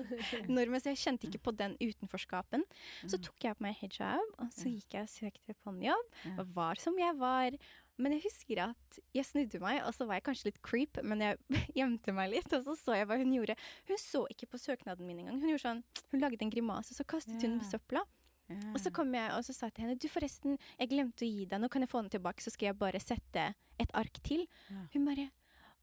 [0.51, 2.63] nordmenn, så jeg kjente ikke på den utenforskapen.
[3.07, 3.23] Så Mm.
[3.23, 6.39] tok jeg på meg hijab, og så gikk jeg og søkte på en jobb.
[6.39, 7.51] Og var som jeg var.
[7.99, 11.19] Men jeg husker at jeg snudde meg, og så var jeg kanskje litt creep, men
[11.19, 11.37] jeg
[11.75, 13.55] gjemte meg litt, og så så jeg hva hun gjorde.
[13.87, 15.39] Hun så ikke på søknaden min engang.
[15.41, 18.03] Hun gjorde sånn, hun lagde en grimase, så kastet hun den på søpla.
[18.49, 18.71] Yeah.
[18.73, 21.45] Og så kom jeg og så sa til henne du forresten, jeg glemte å gi
[21.45, 24.45] deg, nå kan jeg få den tilbake, så skal jeg bare sette et ark til.
[24.71, 24.85] Yeah.
[24.93, 25.29] Hun bare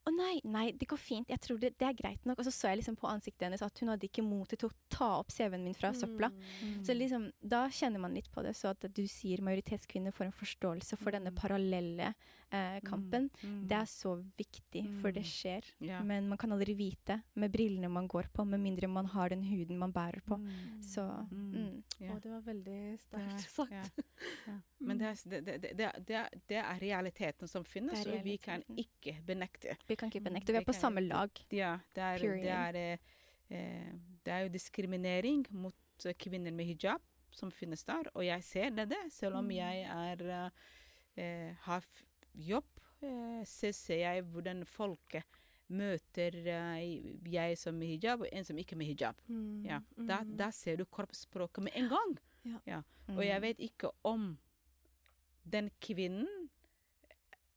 [0.06, 2.38] å nei, nei, det går fint, jeg tror det, det er greit nok.
[2.38, 4.76] Og så så jeg liksom på ansiktet hennes at hun hadde ikke motet til å
[4.92, 6.28] ta opp CV-en min fra søpla.
[6.62, 6.84] Mm.
[6.84, 8.52] Så liksom, da kjenner man litt på det.
[8.58, 11.36] Så at du sier majoritetskvinner får en forståelse for denne Mm.
[11.40, 12.14] parallelle
[12.54, 13.30] eh, kampen.
[13.42, 13.66] Mm.
[13.66, 15.30] Det er så viktig, for det Mm.
[15.32, 15.64] skjer.
[15.80, 16.02] ja.
[16.02, 19.42] Men man kan aldri vite med brillene man går på, med mindre man har den
[19.42, 20.36] huden man bærer på.
[20.38, 20.82] Mm.
[20.82, 21.02] Så
[21.32, 21.50] Mm.
[21.54, 21.82] mm.
[22.00, 22.12] Ja.
[22.14, 23.72] Og det var veldig er- sterkt sagt.
[23.72, 23.82] ja.
[24.46, 24.60] Ja.
[24.80, 28.36] Men det er, det, det, det, det, er, det er realiteten som finnes, og vi
[28.36, 29.76] kan ikke benekte.
[29.94, 30.52] Vi kan keep Mm, benekte.
[30.52, 31.30] Vi er på samme lag.
[31.54, 32.98] Ja, det er, det er, eh,
[33.50, 33.92] eh,
[34.26, 35.74] det er jo diskriminering mot
[36.06, 37.00] eh, kvinner med hijab
[37.34, 39.50] som finnes der, og jeg ser det, det selv om Mm.
[39.56, 40.50] jeg er, eh,
[41.22, 41.84] eh, har
[42.34, 42.64] jobb,
[43.02, 45.16] eh, så ser jeg hvordan folk
[45.68, 46.30] møter
[47.24, 49.16] jeg som med hijab, og en som ikke med hijab.
[49.28, 49.64] Mm.
[49.64, 49.78] Ja.
[49.96, 50.36] Da, Mm.
[50.36, 52.18] da ser du kroppsspråket med en gang.
[53.08, 53.42] Og jeg Mm.
[53.42, 54.38] vet ikke om
[55.44, 56.43] den kvinnen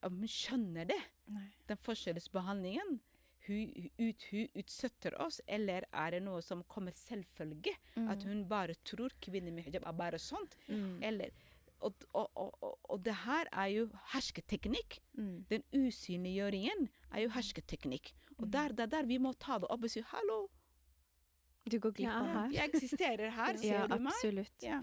[0.04, 1.00] hun skjønner det,
[1.34, 1.48] Nei.
[1.68, 3.00] den forskjellsbehandlingen.
[3.48, 7.72] Hun, ut, hun utsetter oss, eller er det noe som kommer selvfølge?
[8.12, 10.58] At hun bare tror kvinner med hijab er bare sånt?
[10.68, 11.00] Mm.
[11.08, 11.32] Eller,
[11.80, 15.00] og, og, og, og, det her er jo hersketeknikk.
[15.16, 15.46] Mm.
[15.50, 18.12] Den usynliggjøringen er jo hersketeknikk.
[18.38, 20.48] Og der, det er der vi må ta det opp og si 'hallo,
[21.68, 22.52] Du går glipp av ja, her.
[22.52, 24.64] jeg eksisterer her, ser Ja, du meg?' absolutt.
[24.64, 24.80] Ja.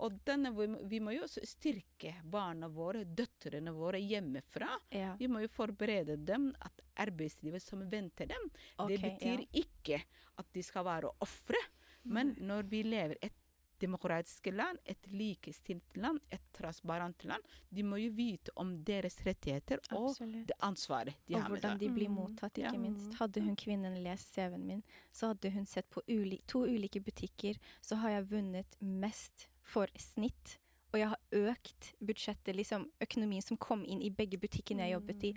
[0.00, 0.06] Ja.
[0.06, 4.68] Og denne, vi, må- vi må jo styrke barna våre, døtrene våre hjemmefra.
[4.90, 5.14] Ja.
[5.20, 10.02] Vi må jo forberede dem at arbeidslivet som venter dem, Okay, det betyr ikke
[10.38, 11.60] at de skal være ofre.
[12.04, 13.32] Men når vi lever et
[13.80, 17.42] demokratisk land, et likestilt land, et transparent land.
[17.72, 20.46] De må jo vite om deres rettigheter og Absolutt.
[20.50, 22.14] det ansvaret de Og har med hvordan de blir Mm.
[22.14, 23.14] mottatt, ikke ikke minst.
[23.14, 24.82] Hadde hun kvinnen lest CV-en min,
[25.12, 29.90] så hadde hun sett på uli to ulike butikker, så har jeg vunnet mest for
[29.98, 30.56] snitt.
[30.90, 35.26] Og jeg har økt budsjettet, liksom økonomien som kom inn i begge butikkene jeg jobbet
[35.28, 35.34] i.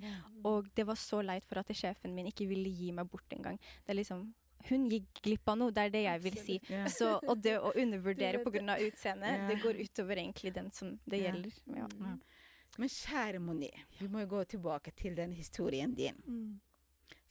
[0.49, 3.59] Og det var så leit for at sjefen min ikke ville gi meg bort engang.
[3.84, 4.31] Det er liksom
[4.63, 6.53] Hun gikk glipp av noe, det er det jeg vil si.
[6.88, 8.77] Så, og det å undervurdere pga.
[8.79, 11.57] utseendet, det går utover egentlig den som det gjelder.
[11.75, 11.88] Ja.
[11.99, 12.13] Ja.
[12.77, 13.69] Men kjære Moni,
[13.99, 16.15] vi må jo gå tilbake til den historien din.
[16.25, 16.61] Mm.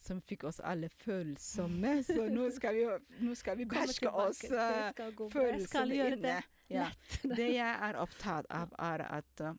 [0.03, 2.83] Som fikk oss alle følsomme, så nå skal vi,
[3.23, 4.89] nå skal vi beherske oss eh,
[5.31, 6.17] følelsene inne.
[6.25, 6.39] det
[6.73, 6.89] Ja.
[7.23, 9.53] Det jeg er opptatt av, er at uh,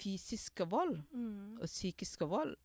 [0.00, 1.58] fysisk vold Mm.
[1.60, 2.56] og psykisk vold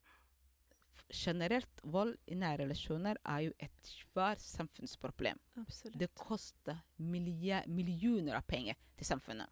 [1.10, 5.39] Generelt vold i nære relasjoner er jo et svært samfunnsproblem.
[5.57, 5.95] Absolutt.
[5.97, 9.49] Det koster millioner av penger til samfunnet.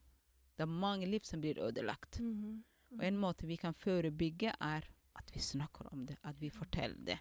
[0.53, 2.19] Det er mange liv som blir ødelagt.
[2.21, 2.59] Mhm.
[2.99, 4.85] Og en måte vi kan forebygge, er
[5.17, 7.19] at vi snakker om det, at vi forteller det.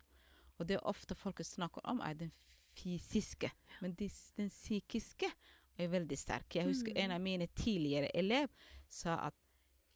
[0.59, 2.33] Og det ofte folk snakker om, er den
[2.77, 3.51] fysiske.
[3.81, 5.29] Men de, den psykiske
[5.79, 6.55] er veldig sterk.
[6.57, 6.97] Jeg husker Mm.
[7.05, 8.49] en av mine tidligere elever
[8.89, 9.35] sa at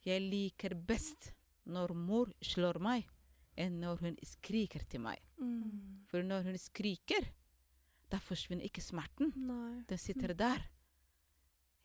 [0.05, 1.31] jeg liker best
[1.65, 3.07] når mor slår meg,
[3.57, 5.19] enn når hun skriker til meg.
[5.37, 6.05] Mm.
[6.09, 7.27] For når hun skriker,
[8.09, 9.31] da forsvinner ikke smerten.
[9.35, 9.83] Nei.
[9.87, 10.63] Den sitter der.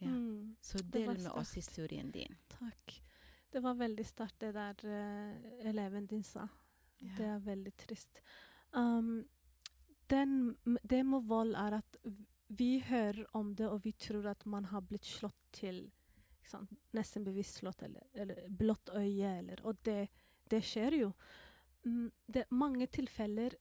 [0.01, 0.09] Ja.
[0.09, 0.57] Mm.
[0.61, 2.37] Så del med oss historien din.
[2.49, 3.01] Takk.
[3.53, 6.49] Det var veldig sterkt det der eh, eleven din sa.
[6.99, 8.23] Det er veldig trist.
[8.73, 9.25] Um,
[10.11, 11.99] den, det med vold er at
[12.47, 15.87] vi hører om det, og vi tror at man har blitt slått til?
[16.95, 20.09] Nesten bevisst slått, eller, eller blått øye, eller Og det,
[20.51, 21.13] det skjer jo.
[21.85, 23.57] Mm, det, mange tilfeller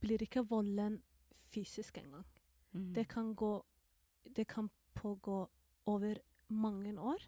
[0.00, 1.02] blir ikke volden
[1.52, 2.24] fysisk engang.
[2.72, 2.92] Mm.
[2.94, 3.62] Det kan gå
[4.24, 5.48] Det kan pågå
[5.86, 6.18] over
[6.48, 7.22] mange år.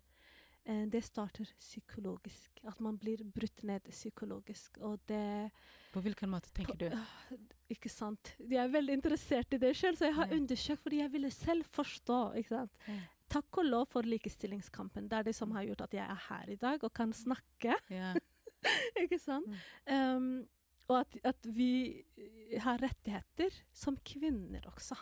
[0.65, 2.61] Eh, det starter psykologisk.
[2.69, 4.79] At man blir brutt ned psykologisk.
[4.81, 5.51] Og det
[5.93, 6.87] På hvilken måte tenker du?
[6.87, 7.39] Øh,
[7.73, 8.35] Ikke sant.
[8.39, 10.37] Jeg er veldig interessert i det selv, så jeg har Ja.
[10.37, 12.35] undersøkt fordi jeg ville selv forstå.
[12.37, 12.71] ikke sant?
[12.89, 12.99] Ja.
[13.29, 15.09] Takk og lov for likestillingskampen.
[15.09, 17.75] Det er det som har gjort at jeg er her i dag og kan snakke.
[17.91, 18.15] Ja.
[19.03, 19.47] ikke sant?
[19.91, 20.47] Um,
[20.89, 24.95] og at, at vi eh, har rettigheter som kvinner også.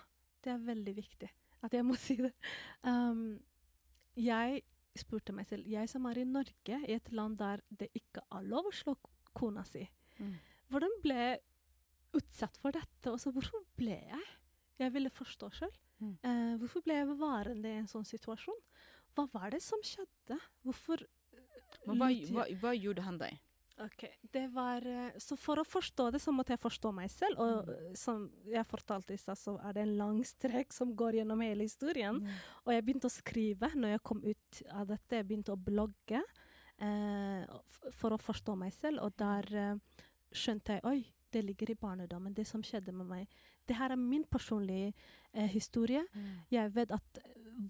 [0.44, 1.28] Det er veldig viktig
[1.62, 2.32] at jeg må si det.
[2.84, 3.42] Um,
[4.16, 4.62] jeg
[4.98, 8.42] spurte meg selv, jeg som er i Norge, i et land der det ikke er
[8.42, 8.96] lov å slå
[9.34, 9.88] kona si,
[10.20, 10.34] Mm.
[10.68, 11.38] hvordan ble jeg
[12.12, 13.06] utsatt for dette?
[13.10, 14.26] Og så hvorfor ble jeg?
[14.78, 15.72] Jeg ville forstå sjøl.
[16.00, 16.16] Mm.
[16.24, 18.58] Uh, hvorfor ble jeg bevarende i en sånn situasjon?
[19.14, 20.38] Hva var det som skjedde?
[20.64, 21.06] Hvorfor
[21.86, 23.38] Men hva, hva, hva gjorde han deg?
[23.80, 27.38] Ok, det var eh, Så for å forstå det, så måtte jeg forstå meg selv.
[27.40, 27.70] Og Mm.
[27.88, 31.40] eh, som jeg fortalte i stad, så er det en lang strek som går gjennom
[31.40, 32.20] hele historien.
[32.66, 35.16] Og jeg begynte å skrive når jeg kom ut av dette.
[35.16, 36.20] Jeg begynte å blogge
[36.78, 37.46] eh,
[37.92, 39.00] for å forstå meg selv.
[39.06, 39.74] Og der eh,
[40.32, 43.28] skjønte jeg oi, det ligger i barndommen, det som skjedde med meg.
[43.66, 44.92] Det her er min personlige
[45.32, 46.02] eh, historie.
[46.14, 46.30] Mm.
[46.50, 47.20] Jeg vet at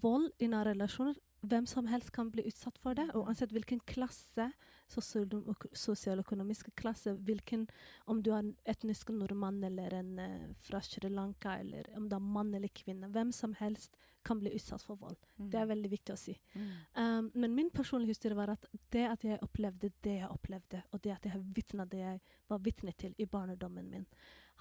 [0.01, 3.81] vold i nære relasjoner hvem som helst kan bli utsatt for det, og uansett hvilken
[3.89, 4.51] klasse,
[4.91, 7.65] sosialøkonomisk klasse, hvilken,
[8.11, 12.15] om du er en etnisk nordmann eller en eh, fra Sri Lanka, eller om du
[12.17, 15.17] er mann eller kvinne, hvem som helst kan bli utsatt for vold.
[15.37, 16.35] Det er veldig viktig å si.
[16.53, 16.67] Mm.
[16.93, 21.01] Um, men min personlige historie var at det at jeg opplevde det jeg opplevde, og
[21.01, 22.19] det at jeg har vitna det jeg
[22.51, 24.05] var vitne til i barndommen min,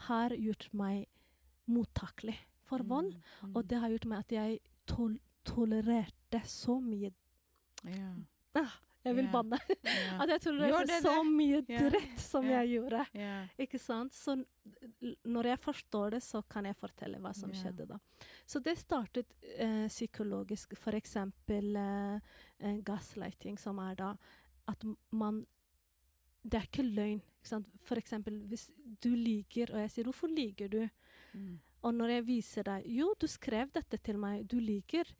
[0.07, 1.05] har gjort meg
[1.69, 3.13] mottakelig for vold.
[3.43, 3.53] Mm.
[3.53, 7.11] Og det har gjort meg at jeg tol tolererte så mye
[7.85, 8.11] ja.
[8.61, 8.73] ah,
[9.05, 9.57] Jeg vil banne.
[10.21, 13.05] At jeg tror tolererte er så mye dritt som jeg gjorde.
[13.65, 14.15] Ikke sant?
[14.17, 14.37] Så
[15.25, 17.97] når jeg forstår det, så kan jeg fortelle hva som skjedde da.
[18.45, 20.77] Så det startet eh, psykologisk.
[20.79, 24.13] For eksempel eh, gaslighting, som er da
[24.71, 25.47] at man
[26.43, 27.19] Det er ikke løgn.
[27.41, 27.67] Ikke sant?
[27.85, 28.71] For eksempel hvis
[29.03, 30.89] du lyver, og jeg sier 'hvorfor lyver du'?
[31.35, 31.61] Mm.
[31.83, 35.13] Og når jeg viser deg 'jo, du skrev dette til meg, du lyver',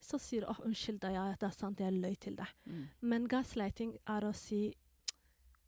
[0.00, 2.52] så sier du oh, unnskyld, da, ja, det er sant, jeg løy til deg'.
[2.64, 2.84] Mm.
[3.00, 4.74] Men gaslighting er å si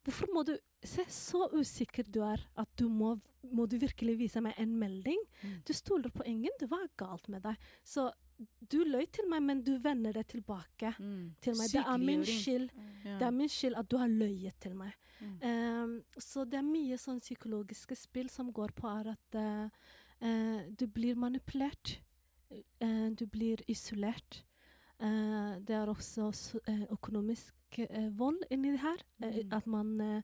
[0.08, 3.20] Hvorfor må du se så usikker du er at du må,
[3.52, 5.18] må du virkelig vise meg en melding?
[5.42, 5.58] Mm.
[5.68, 6.54] Du stoler på ingen.
[6.58, 7.58] Det var galt med deg.
[7.84, 8.06] Så
[8.70, 11.34] du løy til meg, men du vender det tilbake Mm.
[11.42, 11.70] til meg.
[11.72, 12.70] Det er min skyld.
[13.04, 13.18] Ja.
[13.18, 14.92] Det er min skyld at du har løyet til meg.
[15.20, 15.38] Mm.
[15.42, 19.68] Ehm, så det er mye sånn psykologiske spill som går på at uh,
[20.22, 21.98] uh, du blir manipulert.
[22.50, 24.42] Eh, du blir isolert.
[25.00, 26.30] Eh, det er også
[26.66, 27.54] eh, økonomisk
[28.16, 29.02] vold inni det her.
[29.20, 29.52] Mm.
[29.52, 30.22] At man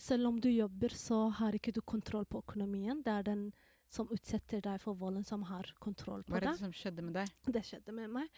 [0.00, 3.02] Selv om du jobber, så har ikke du kontroll på økonomien.
[3.02, 3.52] Det er den
[3.90, 6.58] som utsetter deg for volden, som har kontroll på Hva er det deg.
[6.60, 7.28] som skjedde med deg?
[7.50, 8.28] Det skjedde med meg.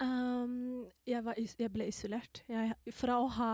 [0.00, 2.40] Um, jeg, var, jeg ble isolert.
[2.48, 3.50] Jeg, fra å ha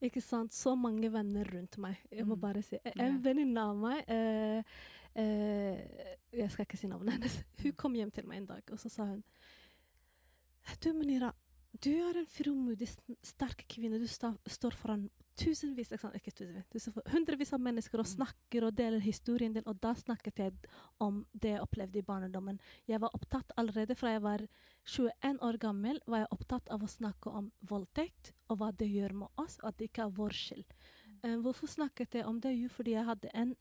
[0.00, 1.98] ikke sant, så mange venner rundt meg.
[2.10, 2.40] Jeg må Mm.
[2.40, 3.18] bare si En Ja.
[3.20, 4.62] venninne av meg eh,
[5.18, 7.38] Jeg skal ikke si navnet hennes.
[7.62, 9.22] Hun kom hjem til meg en dag, og så sa hun
[10.84, 11.32] Du, Munira,
[11.84, 12.88] du er en frimodig,
[13.24, 13.98] sterk kvinne.
[14.00, 15.08] Du står foran
[15.38, 18.14] tusenvis, ikke, tusenvis, du står for hundrevis av mennesker og Mm.
[18.16, 19.62] snakker og deler historien din.
[19.66, 20.52] Og da snakket jeg
[21.00, 22.60] om det jeg opplevde i barndommen.
[22.86, 24.46] Jeg var opptatt allerede fra jeg var
[24.84, 29.12] 21 år gammel, var jeg opptatt av å snakke om voldtekt og hva det gjør
[29.14, 30.74] med oss, og at det ikke er vår skyld.
[31.22, 32.56] Eh, hvorfor snakket jeg om det?
[32.58, 33.56] Jo, fordi jeg hadde en,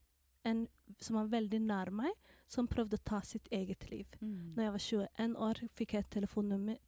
[0.47, 0.65] en
[1.03, 2.13] som var veldig nær meg,
[2.47, 4.07] som prøvde å ta sitt eget liv.
[4.21, 4.53] Mm.
[4.55, 6.19] Når jeg var 21 år, fikk jeg et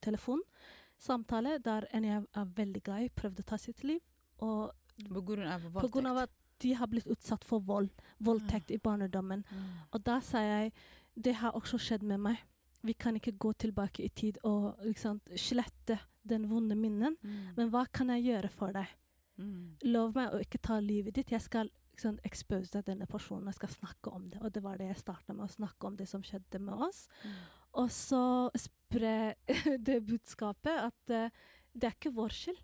[0.07, 3.99] telefonsamtale der en jeg er veldig glad i, prøvde å ta sitt liv.
[4.39, 4.72] Og
[5.10, 8.80] På grunn av på grunn av at de har blitt utsatt for vold, voldtekt i
[8.84, 9.45] barndommen.
[9.47, 9.68] Mm.
[9.95, 10.74] Og da sa jeg
[11.16, 12.39] det har også skjedd med meg.
[12.84, 17.18] Vi kan ikke gå tilbake i tid og liksom, slette den vonde minnen.
[17.22, 17.55] Mm.
[17.57, 18.91] Men hva kan jeg gjøre for deg?
[19.39, 19.80] Mm.
[19.88, 21.32] Lov meg å ikke ta livet ditt.
[21.32, 23.50] Jeg skal liksom, expose denne personen.
[23.52, 24.39] Jeg skal snakke om det.
[24.41, 27.08] Og det var det jeg starta med, å snakke om det som skjedde med oss.
[27.26, 27.38] Mm.
[27.84, 28.24] Og så
[28.56, 29.16] spre
[29.88, 32.62] det budskapet at uh, det er ikke vår skyld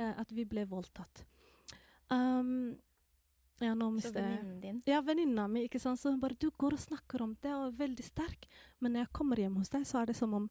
[0.00, 1.24] uh, at vi ble voldtatt.
[2.08, 2.78] Um,
[3.60, 5.66] ja, nå Så venninnen din ja, venninna mi.
[5.66, 6.00] ikke sant?
[6.00, 8.48] Så hun bare 'Du går og snakker om det, og er veldig sterk.'
[8.80, 10.48] Men når jeg kommer hjem hos deg, så er det som om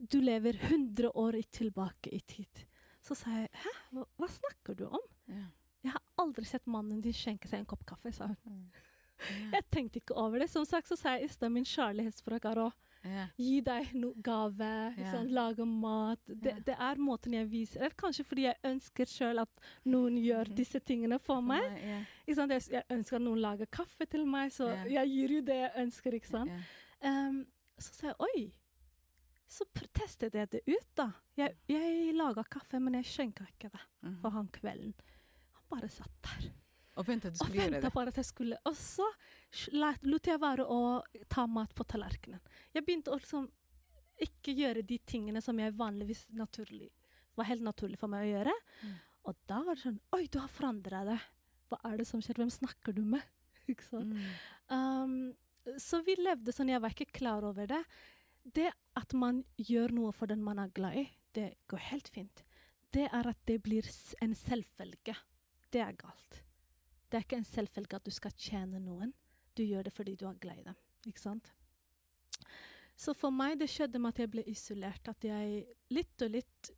[0.00, 2.66] du lever 100 år tilbake i tid.
[3.00, 5.46] Så sa jeg 'Hæ, hva, hva snakker du om?' Ja.
[5.82, 8.36] 'Jeg har aldri sett mannen din skjenke seg en kopp kaffe', sa hun.
[8.44, 8.80] Ja.
[9.52, 10.48] Jeg tenkte ikke over det.
[10.50, 12.72] Som sagt så sa jeg i stad min kjærlighetsspråk er å
[13.04, 13.28] yeah.
[13.36, 15.22] gi deg noe gave, ikke Ja.
[15.28, 16.18] lage mat.
[16.26, 19.48] Det, det er måten jeg viser Eller kanskje fordi jeg ønsker sjøl at
[19.84, 20.54] noen gjør Mhm.
[20.56, 21.62] disse tingene for meg.
[22.34, 22.50] Sant?
[22.50, 26.14] Jeg, ønsker at noen lager kaffe til meg, så jeg gir jo det jeg ønsker.
[26.14, 26.50] ikke sant?
[27.02, 27.46] Ehm,
[27.78, 28.52] så sa jeg oi.
[29.48, 31.12] Så testet jeg det ut, da.
[31.36, 34.20] Jeg, jeg laga kaffe, men jeg skjenka ikke det Mhm.
[34.22, 34.94] for han kvelden.
[35.70, 36.50] Bare satt der
[36.98, 37.92] Og ventet du skulle gjøre det.
[37.94, 39.06] på at jeg skulle Og så
[40.02, 40.80] lot jeg være å
[41.30, 42.40] ta mat på tallerkenen.
[42.74, 43.48] Jeg begynte å liksom
[44.20, 46.90] ikke gjøre de tingene som jeg vanligvis naturlig
[47.40, 48.54] var helt naturlig for meg å gjøre.
[48.84, 48.96] Mm.
[49.30, 51.28] Og da var det sånn Oi, du har forandra deg.
[51.70, 52.40] Hva er det som skjer?
[52.40, 53.24] Hvem snakker du med?
[53.70, 54.16] ikke sant?
[54.16, 54.34] Mm.
[54.74, 57.80] Um, så vi levde sånn, jeg var ikke klar over det.
[58.42, 61.04] Det at man gjør noe for den man er glad i,
[61.36, 62.44] det går helt fint.
[62.90, 63.86] Det er at det blir
[64.24, 65.14] en selvfølge.
[65.70, 66.42] Det er galt.
[67.10, 69.12] Det er ikke en selvfølge at du skal tjene noen.
[69.56, 70.76] Du gjør det fordi du er glad i dem.
[71.10, 71.50] Ikke sant?
[73.00, 75.08] Så for meg det skjedde med at jeg ble isolert.
[75.08, 75.64] At jeg
[75.94, 76.70] litt og litt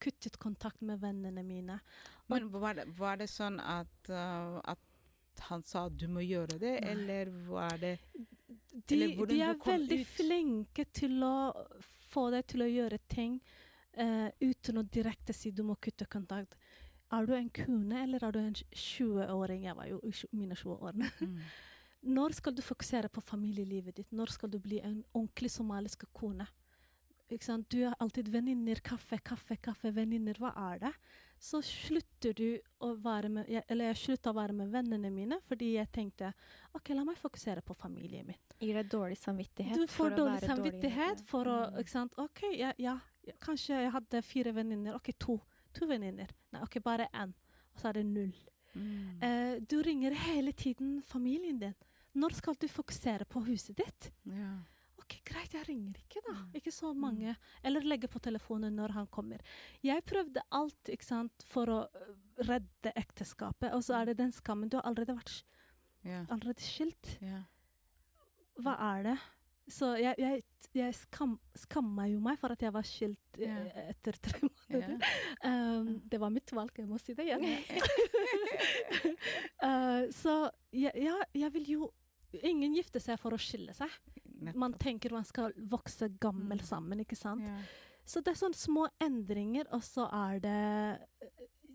[0.00, 1.78] kuttet kontakt med vennene mine.
[2.26, 6.78] Men var det, var det sånn at, uh, at han sa du må gjøre det,
[6.78, 6.92] Nei.
[6.94, 8.96] eller var det de,
[9.28, 10.14] de er veldig ut.
[10.16, 11.34] flinke til å
[12.10, 13.36] få deg til å gjøre ting
[13.98, 16.56] uh, uten å direkte si du må kutte kontakt.
[17.14, 19.64] Er du en kone, eller er du en 20-åring?
[19.68, 21.10] Jeg var jo i mine 20-årene.
[21.20, 21.38] mm.
[22.14, 24.12] Når skal du fokusere på familielivet ditt?
[24.12, 26.46] Når skal du bli en ordentlig somalisk kone?
[27.70, 30.36] Du er alltid venninner, kaffe, kaffe, kaffe, venninner.
[30.38, 30.90] Hva er det?
[31.40, 35.72] Så slutter du å være med Eller jeg slutta å være med vennene mine fordi
[35.74, 36.30] jeg tenkte
[36.76, 38.38] OK, la meg fokusere på familien min.
[38.60, 39.80] gir deg dårlig samvittighet.
[39.80, 41.26] Du for får å være samvittighet dårlig.
[41.32, 41.80] for å Mm.
[41.80, 42.14] ikke sant?
[42.18, 44.94] OK, ja, ja, ja, kanskje jeg hadde fire venninner.
[44.94, 45.40] OK, to.
[45.74, 46.30] To venninner.
[46.54, 47.32] Nei, OK, bare én.
[47.74, 48.34] Og så er det null.
[48.74, 49.22] Mm.
[49.22, 51.74] Eh, du ringer hele tiden familien din.
[52.14, 54.12] Når skal du fokusere på huset ditt?
[54.30, 54.52] ja.
[55.04, 56.32] OK, greit, jeg ringer ikke, da.
[56.32, 56.52] Mm.
[56.56, 57.34] Ikke så mange.
[57.62, 59.42] Eller legger på telefonen når han kommer.
[59.84, 62.14] Jeg prøvde alt ikke sant, for å øh,
[62.48, 64.70] redde ekteskapet, og så er det den skammen.
[64.72, 65.42] Du har allerede vært
[66.08, 66.22] Ja.
[66.32, 67.18] allerede skilt.
[67.20, 67.42] Yeah.
[68.64, 69.16] Hva er det?
[69.70, 70.42] Så jeg, jeg,
[70.76, 73.84] jeg skam, skamma jo meg for at jeg var skilt eh, Ja.
[73.94, 74.98] etter tre måneder.
[74.98, 75.12] Ja.
[75.44, 77.42] Um, det var mitt valg, jeg må si det igjen.
[79.62, 80.34] Uh, så
[80.74, 80.90] ja,
[81.34, 81.90] jeg vil jo
[82.42, 83.92] Ingen gifter seg for å skille seg.
[84.58, 86.66] Man tenker man skal vokse gammel Mm.
[86.66, 87.44] sammen, ikke sant?
[88.04, 91.30] Så det er sånne små endringer, og så er det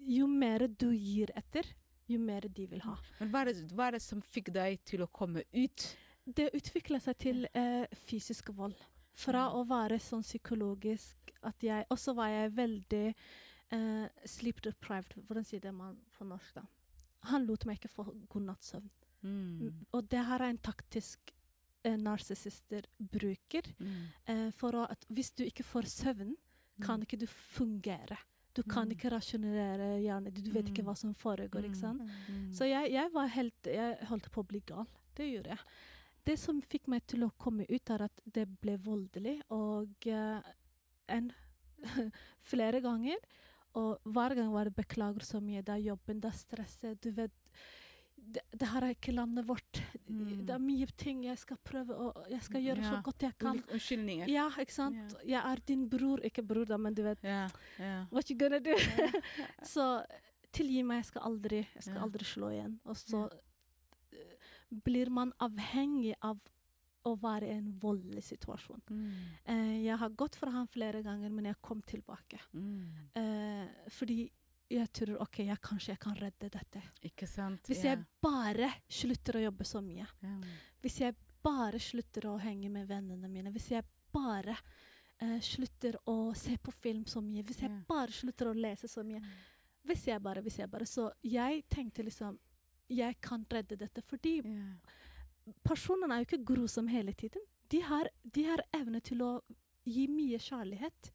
[0.10, 1.64] Jo mer du gir etter,
[2.12, 2.98] jo mer de vil ha.
[3.22, 5.88] Men hva er, det, hva er det som fikk deg til å komme ut?
[6.26, 8.76] Det utvikla seg til eh, fysisk vold.
[9.20, 9.56] Fra Mm.
[9.60, 13.16] å være sånn psykologisk at jeg Og så var jeg veldig
[13.72, 15.14] eh, sleep deprived.
[15.28, 16.62] Hvordan sier det man på norsk, da?
[17.24, 18.90] Han lot meg ikke få god natts søvn.
[19.24, 19.86] Mm.
[19.94, 21.20] Og det her er en taktisk
[21.84, 23.62] eh, narsissister bruker.
[23.80, 24.08] Mm.
[24.28, 26.36] Eh, for å, at hvis du ikke får søvn,
[26.82, 27.06] kan Mm.
[27.06, 28.18] ikke du fungere.
[28.56, 28.96] Du kan Mm.
[28.98, 30.34] ikke rasjonere hjernen.
[30.34, 30.86] Du vet ikke Mm.
[30.88, 31.66] hva som foregår.
[31.66, 32.02] ikke sant?
[32.30, 32.52] Mm.
[32.54, 34.88] Så jeg, jeg var helt Jeg holdt på å bli gal.
[35.16, 35.60] Det gjorde jeg.
[36.26, 39.40] Det som fikk meg til å komme ut, er at det ble voldelig.
[39.56, 40.42] Og eh,
[41.10, 41.32] en
[42.52, 43.18] flere ganger.
[43.80, 47.02] Og hver gang var det 'beklager så mye', det er jobben, det er stresset.
[47.04, 47.32] Du vet
[48.20, 49.80] det, det her er ikke landet vårt.
[50.08, 50.46] Mm.
[50.46, 53.62] Det er mye ting jeg skal prøve og Jeg skal gjøre så godt jeg kan.
[53.72, 54.28] Unnskyldninger.
[54.30, 55.16] Ja, ikke sant?
[55.26, 57.48] Jeg er din bror, ikke bror, da, men du vet Ja.
[57.80, 58.06] ja.
[58.12, 58.76] What you gonna do?
[59.64, 60.04] så
[60.52, 62.04] tilgi meg, jeg skal aldri Jeg skal Ja.
[62.04, 62.80] aldri slå igjen.
[62.86, 63.30] Og så
[64.70, 66.40] blir man avhengig av
[67.08, 68.82] å være i en voldelig situasjon.
[68.90, 69.14] Mm.
[69.46, 72.42] Eh, jeg har gått fra ham flere ganger, men jeg kom tilbake.
[72.54, 72.82] Mm.
[73.22, 74.20] Eh, fordi
[74.70, 76.84] jeg tror OK, jeg, kanskje jeg kan redde dette.
[77.08, 77.64] Ikke sant?
[77.70, 80.06] Hvis jeg bare slutter å jobbe så mye.
[80.22, 80.60] Yeah.
[80.84, 83.54] Hvis jeg bare slutter å henge med vennene mine.
[83.56, 84.58] Hvis jeg bare
[85.18, 87.46] eh, slutter å se på film så mye.
[87.48, 89.24] Hvis jeg bare slutter å lese så mye.
[89.90, 90.86] Hvis jeg bare, hvis jeg bare.
[90.90, 92.38] Så jeg tenkte liksom
[92.90, 94.02] Jeg kan redde dette.
[94.10, 94.74] Fordi yeah.
[95.64, 97.42] personene er jo ikke grusomme hele tiden.
[97.72, 99.32] De har, de har evne til å
[99.86, 101.12] gi mye kjærlighet.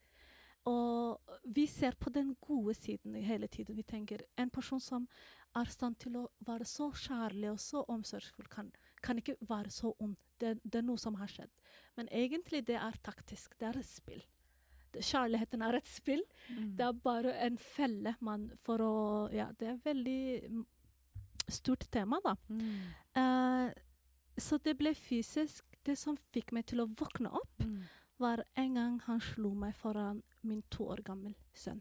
[0.71, 3.77] Og vi ser på den gode siden hele tiden.
[3.77, 5.09] Vi tenker en person som
[5.55, 8.71] er i stand til å være så kjærlig og så omsorgsfull, kan,
[9.05, 10.17] kan ikke være så ond.
[10.41, 11.53] Det, det er noe som har skjedd.
[11.99, 13.59] Men egentlig det er taktisk.
[13.61, 14.25] Det er et spill.
[14.95, 16.23] Kjærligheten er et spill.
[16.49, 16.73] Mm.
[16.79, 18.95] Det er bare en felle man for å
[19.35, 20.65] Ja, det er veldig
[21.49, 22.37] stort tema, da.
[22.49, 22.81] Mm.
[23.15, 23.73] Eh,
[24.41, 25.65] så det ble fysisk.
[25.85, 27.83] Det som fikk meg til å våkne opp, Mm.
[28.19, 31.81] var en gang han slo meg foran min to år gammel sønn.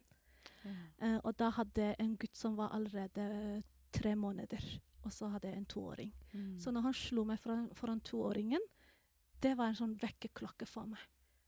[0.66, 1.22] Mm.
[1.24, 4.80] Og da hadde jeg en gutt som var allerede tre måneder.
[5.05, 6.11] Og så hadde jeg en toåring.
[6.34, 6.59] Mm.
[6.59, 8.61] Så når han slo meg foran, foran toåringen,
[9.41, 10.99] det var en sånn vekkerklokke for meg.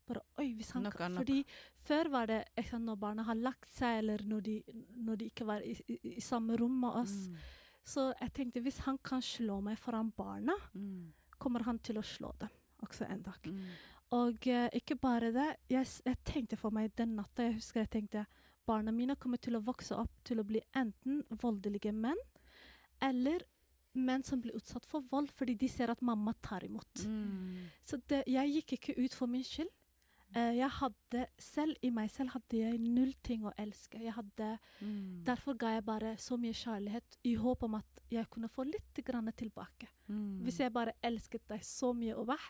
[0.06, 1.16] Bare, oi, hvis han noe, kan.
[1.18, 1.40] Fordi
[1.88, 2.42] før var det
[2.72, 4.64] når barna har lagt seg, eller når de,
[4.96, 7.16] når de ikke var i, i, i samme rom med oss.
[7.30, 7.38] Mm.
[7.86, 11.14] Så jeg tenkte hvis han kan slå meg foran barna, Mm.
[11.38, 12.50] kommer han til å slå dem
[12.82, 13.46] også en dag.
[13.46, 13.68] Mm.
[14.12, 15.48] Og uh, ikke bare det.
[15.70, 18.26] Jeg, jeg tenkte for meg den natta Jeg husker jeg tenkte
[18.66, 22.18] barna mine kommer til å vokse opp til å bli enten voldelige menn,
[23.02, 23.44] eller
[23.94, 27.04] menn som blir utsatt for vold fordi de ser at mamma tar imot.
[27.06, 27.70] Mm.
[27.86, 29.70] Så det, jeg gikk ikke ut for min skyld.
[30.36, 34.02] Eh, jeg hadde selv i meg selv hadde jeg null ting å elske.
[34.04, 35.24] Jeg hadde, Mm.
[35.24, 39.00] derfor ga jeg bare så mye kjærlighet i håp om at jeg kunne få litt
[39.06, 39.88] grann tilbake.
[40.10, 40.42] Mm.
[40.44, 42.42] Hvis jeg bare elsket deg så mye, Obah,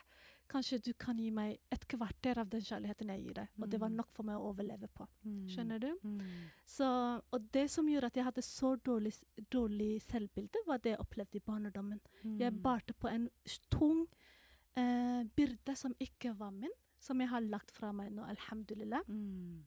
[0.48, 3.48] kanskje du kan gi meg et kvarter av den kjærligheten jeg gir deg.
[3.60, 3.96] Og det var Mm.
[3.96, 5.06] nok for meg å overleve på.
[5.24, 5.46] Mm.
[5.48, 5.96] Skjønner du?
[6.04, 6.20] Mm.
[6.64, 9.14] Så, og det som gjorde at jeg hadde så dårlig,
[9.50, 12.00] dårlig selvbilde, var det jeg opplevde i barndommen.
[12.38, 13.28] Jeg barte på en
[13.70, 14.06] tung
[14.76, 16.70] eh, byrde som ikke var min,
[17.02, 19.06] som jeg har lagt fra meg nå, alhamdulillah.
[19.08, 19.62] Mm.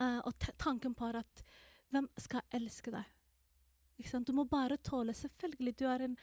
[0.00, 1.42] Uh, og tanken på at
[1.92, 3.16] hvem skal elske deg?
[4.24, 5.12] Du må bare tåle.
[5.12, 6.14] Selvfølgelig, du er en?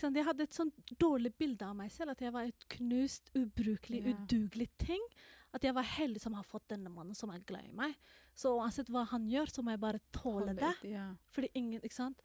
[0.00, 4.00] Jeg hadde et sånn dårlig bilde av meg selv, at jeg var et knust, ubrukelig,
[4.00, 4.14] yeah.
[4.22, 5.02] udugelig ting.
[5.52, 7.92] At jeg var heldig som har fått denne mannen som er glad i meg.
[8.36, 10.72] Så uansett hva han gjør, så må jeg bare tåle Hold det.
[10.88, 11.12] Yeah.
[11.32, 12.24] Fordi ingen, ikke sant?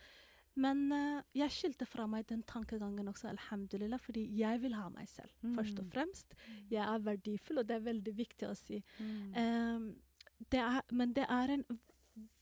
[0.55, 5.07] Men uh, jeg skilte fra meg den tankegangen også, alhamdulillah, fordi jeg vil ha meg
[5.09, 5.91] selv, først og Mm.
[5.91, 6.33] fremst.
[6.69, 8.83] Jeg er verdifull, og det er veldig viktig å si.
[8.99, 9.35] Mm.
[9.37, 10.01] Um,
[10.51, 11.63] det er, men det er en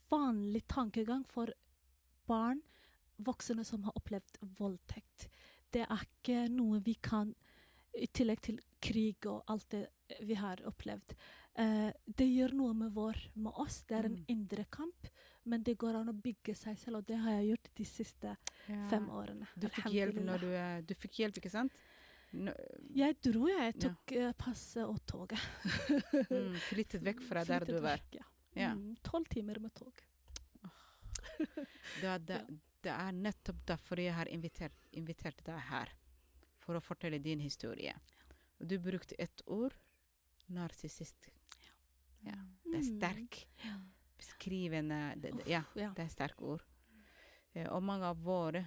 [0.09, 1.51] vanlig tankegang for
[2.27, 2.61] barn,
[3.19, 5.29] voksne som har opplevd voldtekt.
[5.71, 7.35] Det er ikke noe vi kan,
[7.93, 9.87] i tillegg til krig og alt det
[10.25, 11.13] vi har opplevd.
[11.59, 13.83] Uh, det gjør noe med, vår, med oss.
[13.83, 14.25] Det er en Mm.
[14.27, 15.07] indre kamp,
[15.49, 18.35] men det går an å bygge seg selv, og det har jeg gjort de siste
[18.69, 18.83] Ja.
[18.91, 19.47] fem årene.
[19.57, 21.73] Du fikk hjelp når du eh, Du fikk hjelp, ikke sant?
[22.31, 22.53] No.
[22.93, 23.73] Jeg dro, jeg.
[23.81, 24.27] Tok ja.
[24.37, 25.41] passet og toget.
[26.29, 27.97] mm, flyttet vekk fra der Flyttet du var.
[27.97, 28.19] vekk,
[28.59, 28.73] Ja.
[28.75, 30.03] Mm, Tolv timer med tog.
[32.01, 32.39] Det, det,
[32.85, 35.91] det er nettopp derfor jeg har invitert, invitert deg her.
[36.63, 37.95] For å fortelle din historie.
[38.59, 39.73] Du brukte ett ord
[40.53, 41.29] narsissist.
[42.25, 42.35] Ja,
[42.65, 42.99] det er Mm.
[42.99, 43.37] sterk.
[43.63, 43.77] Ja.
[44.19, 45.91] Beskrivende det, det, Ja, ja.
[45.95, 46.63] det er sterke ord.
[47.55, 48.65] Eh, og mange av våre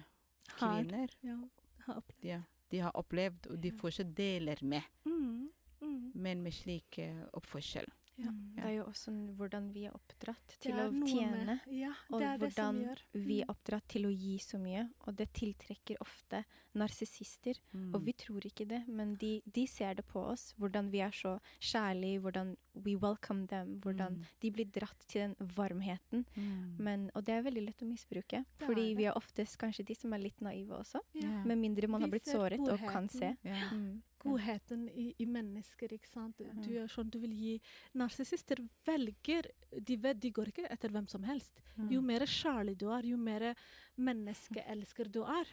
[0.57, 1.37] Har, kvinner, ja,
[1.85, 2.25] har opplevd.
[2.27, 2.41] ja,
[2.73, 3.77] de har opplevd, og de Ja.
[3.79, 5.49] fortsatt deler med, Mm,
[5.81, 7.85] mm, men med slik eh, oppførsel.
[8.15, 8.29] Ja.
[8.29, 8.55] Mm.
[8.55, 11.59] Det er jo også hvordan vi er oppdratt til er å tjene.
[11.65, 12.77] Ja, Og hvordan
[13.13, 13.49] vi er Mm.
[13.49, 14.89] oppdratt til å gi så mye.
[15.07, 16.45] Og det tiltrekker ofte
[16.75, 17.55] narsissister.
[17.73, 17.95] Mm.
[17.95, 20.53] Og vi tror ikke det, men de, de ser det på oss.
[20.59, 23.79] Hvordan vi er så kjærlige, hvordan we welcome them.
[23.81, 24.25] Hvordan Mm.
[24.41, 26.25] de blir dratt til den varmheten.
[26.35, 26.75] Mm.
[26.79, 28.45] Men, og det er veldig lett å misbruke.
[28.57, 30.99] Det fordi er vi er oftest kanskje de som er litt naive også.
[31.13, 31.45] Yeah.
[31.45, 33.35] Med mindre man har blitt såret såret og kan se.
[33.43, 33.77] godheten.
[33.79, 34.01] Mm.
[34.23, 36.37] Godheten i, i mennesker, ikke sant.
[36.37, 37.61] Du er gjør sånn du vil gi.
[37.93, 39.49] Narsissister velger
[39.81, 41.59] De vet de går ikke etter hvem som helst.
[41.89, 43.53] Jo mer kjærlig du er, jo mer
[43.97, 45.45] menneskeelsker du er,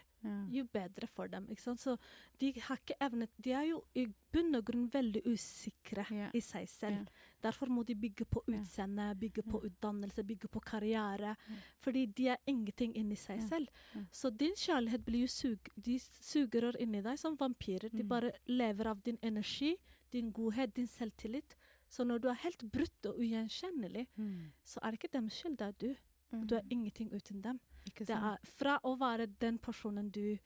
[0.53, 1.47] jo bedre for dem.
[1.49, 1.81] Ikke sant?
[1.81, 1.95] Så
[2.41, 6.31] de har ikke evnet De er jo i bunn og grunn veldig usikre Ja.
[6.35, 7.07] i seg selv.
[7.09, 7.51] Ja.
[7.51, 11.37] Derfor må de bygge på utseende, bygge på utdannelse, bygge på karriere.
[11.49, 11.55] Ja.
[11.81, 13.69] Fordi de er ingenting inni seg selv.
[14.13, 17.91] Så din kjærlighet blir jo sug De sugerør inni deg som vampyrer.
[17.91, 18.09] De Mm.
[18.09, 19.77] bare lever av din energi,
[20.13, 21.57] din godhet, din selvtillit.
[21.89, 24.53] Så når du er helt brutt og ugjenkjennelig, Mm.
[24.65, 25.97] så er det ikke deres skyld, det er du.
[26.33, 26.47] Mm.
[26.47, 27.59] Du er ingenting uten dem.
[27.85, 30.39] Det er fra å være den personen du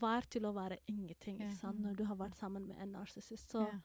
[0.00, 1.42] var, til å være ingenting.
[1.58, 1.80] Sant?
[1.80, 3.50] Når du har vært sammen med en narsissist.
[3.52, 3.80] Så yeah.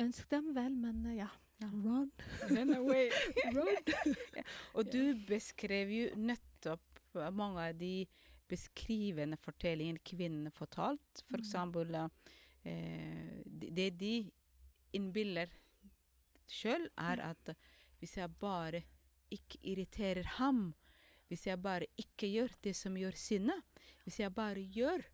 [0.00, 1.28] ønsk dem vel, men eh, ja.
[1.72, 2.10] Run.
[2.48, 3.10] Run away.
[3.56, 4.14] Run.
[4.78, 6.84] Og du beskrev jo nettopp
[7.34, 8.06] mange av de
[8.48, 11.24] beskrivende fortellingene kvinnene fortalt.
[11.28, 11.44] For Mm.
[11.44, 11.94] eksempel
[12.64, 14.12] eh, det det de
[14.96, 15.50] innbiller
[16.48, 17.50] sjøl, er at
[17.98, 18.82] hvis jeg bare
[19.34, 20.70] ikke irriterer ham,
[21.28, 23.56] hvis jeg bare ikke gjør det som gjør sinne,
[24.04, 25.04] hvis jeg bare gjør,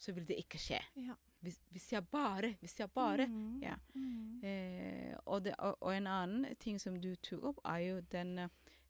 [0.00, 0.80] så vil det ikke skje.
[0.98, 1.16] Ja.
[1.40, 3.26] Hvis, hvis jeg bare, hvis jeg bare.
[3.26, 3.60] Mm.
[3.62, 3.76] Ja.
[3.94, 4.44] Mm.
[4.44, 8.34] Eh, og, det, og, og en annen ting som du tok opp, er jo den,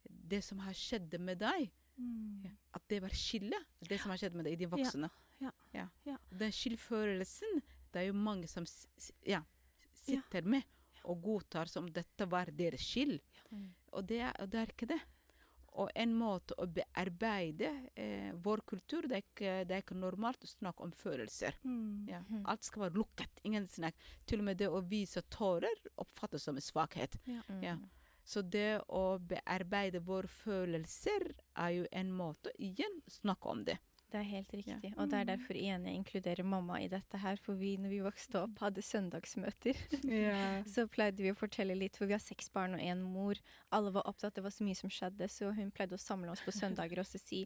[0.04, 1.70] det som har skjedd med deg.
[2.00, 2.48] Mm.
[2.48, 2.54] Ja.
[2.78, 5.10] At det var skille, det som har skjedd med deg i de voksne.
[5.40, 5.86] Ja.
[6.06, 6.16] Ja.
[6.30, 7.62] Den skyldfølelsen,
[7.92, 10.66] det er jo mange som sitter med
[11.08, 13.18] og godtar som dette var deres skyld.
[13.50, 13.68] Mm.
[13.96, 15.00] Og det, og det er ikke det.
[15.78, 20.42] Og en måte å bearbeide eh, vår kultur, det er, ikke, det er ikke normalt
[20.44, 21.56] å snakke om følelser.
[21.62, 22.08] Mm.
[22.10, 22.20] Ja.
[22.26, 22.42] Mhm.
[22.50, 23.40] Alt skal være lukket.
[23.46, 23.98] Ingen snakk.
[24.26, 27.14] Til og med det å vise tårer oppfattes som en svakhet.
[27.26, 27.62] Mm.
[27.62, 27.76] Ja.
[28.24, 33.78] Så det å bearbeide våre følelser er jo en måte å igjen snakke om det.
[34.10, 34.90] Det er helt riktig.
[34.90, 34.96] Ja.
[34.98, 37.38] Og det er derfor igjen jeg inkluderer mamma i dette her.
[37.44, 39.78] For vi, når vi vokste opp, hadde søndagsmøter.
[40.74, 43.38] Så pleide vi å fortelle litt, for vi har seks barn og én mor.
[43.76, 46.42] Alle var opptatt, det var så mye som skjedde, så hun pleide å samle oss
[46.42, 47.44] på søndager og så si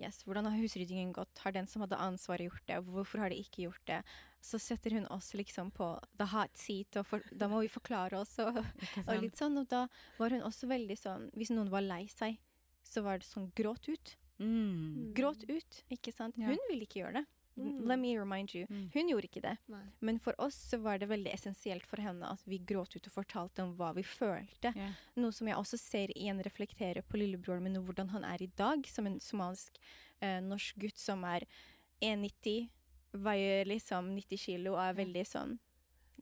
[0.00, 3.40] yes, hvordan har husryddingen gått, har den som hadde ansvaret gjort det, hvorfor har de
[3.40, 4.00] ikke gjort det?
[4.44, 8.20] Så setter hun oss liksom på the hot seat, og for, da må vi forklare
[8.20, 8.60] oss og,
[9.04, 9.58] og litt sånn.
[9.60, 9.86] Og da
[10.20, 12.38] var hun også veldig sånn, hvis noen var lei seg,
[12.86, 14.16] så var det sånn gråt ut.
[14.42, 15.14] Mm.
[15.16, 16.36] Gråt ut, ikke sant?
[16.40, 16.52] Ja.
[16.52, 17.26] Hun ville ikke gjøre det.
[17.56, 17.88] Mm.
[17.88, 18.66] Let me remind you.
[18.68, 18.90] Mm.
[18.92, 19.54] Hun gjorde ikke det.
[19.72, 19.82] Nei.
[20.04, 23.14] Men for oss så var det veldig essensielt for henne at vi gråt ut og
[23.14, 24.74] fortalte om hva vi følte.
[24.76, 24.98] Yeah.
[25.16, 28.50] Noe som jeg også ser igjen reflektere på lillebroren min, og hvordan han er i
[28.60, 29.80] dag, som en somalisk
[30.20, 31.48] eh, norsk gutt som er
[32.04, 32.68] 1,90,
[33.24, 35.56] veier liksom 90 kilo og er veldig sånn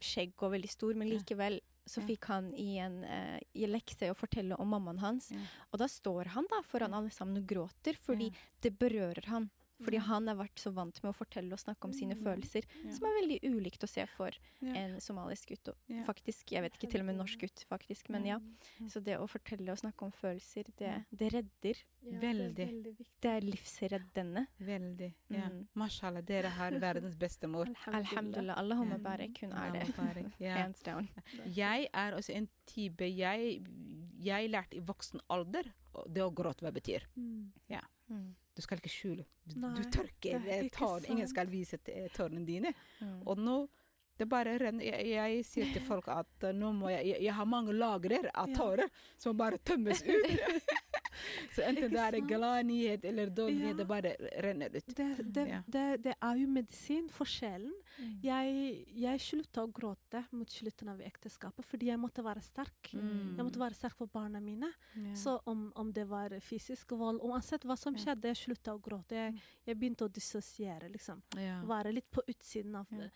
[0.05, 4.17] skjegg og veldig stor, men likevel så fikk han i en uh, i lekse å
[4.17, 5.31] fortelle om mammaen hans.
[5.71, 8.31] Og da står han da foran alle sammen og gråter, fordi
[8.65, 9.51] det berører han.
[9.83, 12.23] Fordi han har vært så vant med å fortelle og snakke om sine Mm.
[12.23, 12.91] følelser, Ja.
[12.93, 14.31] som er veldig ulikt å se for
[14.63, 14.73] Ja.
[14.75, 15.69] en somalisk gutt.
[15.69, 16.03] Og Ja.
[16.05, 18.09] faktisk, jeg vet ikke, til og med norsk gutt, faktisk.
[18.11, 18.39] Men ja.
[18.39, 18.89] Mm.
[18.91, 21.75] Så det å fortelle og snakke om følelser, det, det redder.
[22.05, 22.55] Ja, Veldig.
[22.55, 23.07] Det er veldig viktig.
[23.21, 24.47] Det er livsreddende.
[24.61, 25.15] Veldig.
[25.31, 25.49] Ja.
[25.49, 25.67] Mm.
[25.75, 27.67] Mashallah, dere har verdens beste mor.
[27.87, 28.57] Alhamdulillah.
[28.59, 29.73] Allahumma barek, barik, hun er
[30.15, 30.33] det.
[30.41, 30.55] Ja.
[30.57, 31.09] Hands down.
[31.47, 33.65] Jeg er også en type Jeg,
[34.21, 35.65] jeg lærte i voksen alder
[36.09, 37.03] det å gråte hva betyr.
[37.17, 37.51] Mm.
[38.11, 38.35] Mm.
[38.55, 39.25] Du skal ikke skjule.
[39.45, 41.09] Du, Nei, du tørker er eh, tårene.
[41.11, 41.79] Ingen skal vise
[42.15, 42.71] tårene dine.
[43.01, 43.17] Mm.
[43.27, 43.57] Og nå
[44.19, 44.85] det bare renner.
[44.87, 48.31] Jeg, jeg sier til folk at eh, nå må jeg, jeg Jeg har mange lagrer
[48.35, 48.57] av Ja.
[49.19, 50.71] som bare tømmes ut.
[51.55, 53.73] Så enten det er en glad nyhet eller dårlig Ja.
[53.75, 54.87] det bare renner ut.
[54.97, 55.63] Det, det, Ja.
[55.67, 57.73] det, det er jo medisin for sjelen.
[57.99, 58.21] Mm.
[58.23, 62.91] Jeg, jeg slutta å gråte mot slutten av ekteskapet fordi jeg måtte være sterk.
[62.95, 63.37] Mm.
[63.37, 64.73] Jeg måtte være sterk for barna mine.
[64.97, 65.15] Ja.
[65.15, 69.15] Så om, om det var fysisk vold Uansett hva som skjedde, jeg slutta å gråte.
[69.15, 69.41] Jeg, Mm.
[69.67, 71.23] jeg begynte å dissosiere, liksom.
[71.37, 71.61] ja.
[71.65, 73.09] Være litt på utsiden av Ja.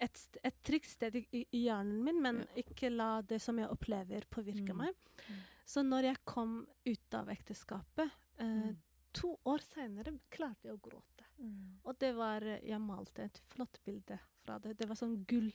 [0.00, 2.62] Et, et trygt sted i, i hjernen min, men Ja.
[2.62, 4.76] ikke la det som jeg opplever, påvirke Mm.
[4.76, 4.94] meg.
[5.28, 5.36] Mm.
[5.64, 8.76] Så når jeg kom ut av ekteskapet, eh, Mm.
[9.12, 11.24] to år seinere klarte jeg å gråte.
[11.40, 11.78] Mm.
[11.84, 14.76] Og det var Jeg malte et flott bilde fra det.
[14.78, 15.52] Det var sånn gull.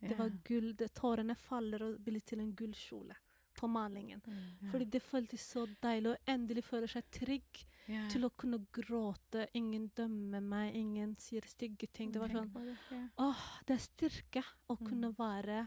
[0.00, 0.72] Det var gull.
[0.74, 3.14] Det, tårene faller og blir til en gullkjole
[3.62, 4.22] på malingen.
[4.26, 4.70] Mm.
[4.72, 8.08] Fordi det føltes så deilig å endelig føle seg trygg yeah.
[8.12, 9.46] til å kunne gråte.
[9.58, 12.10] Ingen dømmer meg, ingen sier stygge ting.
[12.14, 13.02] Det var sånn det, ja.
[13.26, 14.86] Åh, det er styrke å Mm.
[14.88, 15.66] kunne være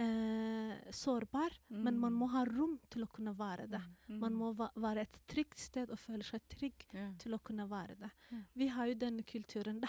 [0.00, 2.18] eh, sårbar, men man Mm.
[2.18, 3.82] må ha rom til å kunne være det.
[4.08, 4.18] Mm.
[4.20, 7.12] Man må va være et trygt sted og føle seg trygg yeah.
[7.18, 8.10] til å kunne være det.
[8.32, 8.42] Yeah.
[8.56, 9.80] Vi har jo denne kulturen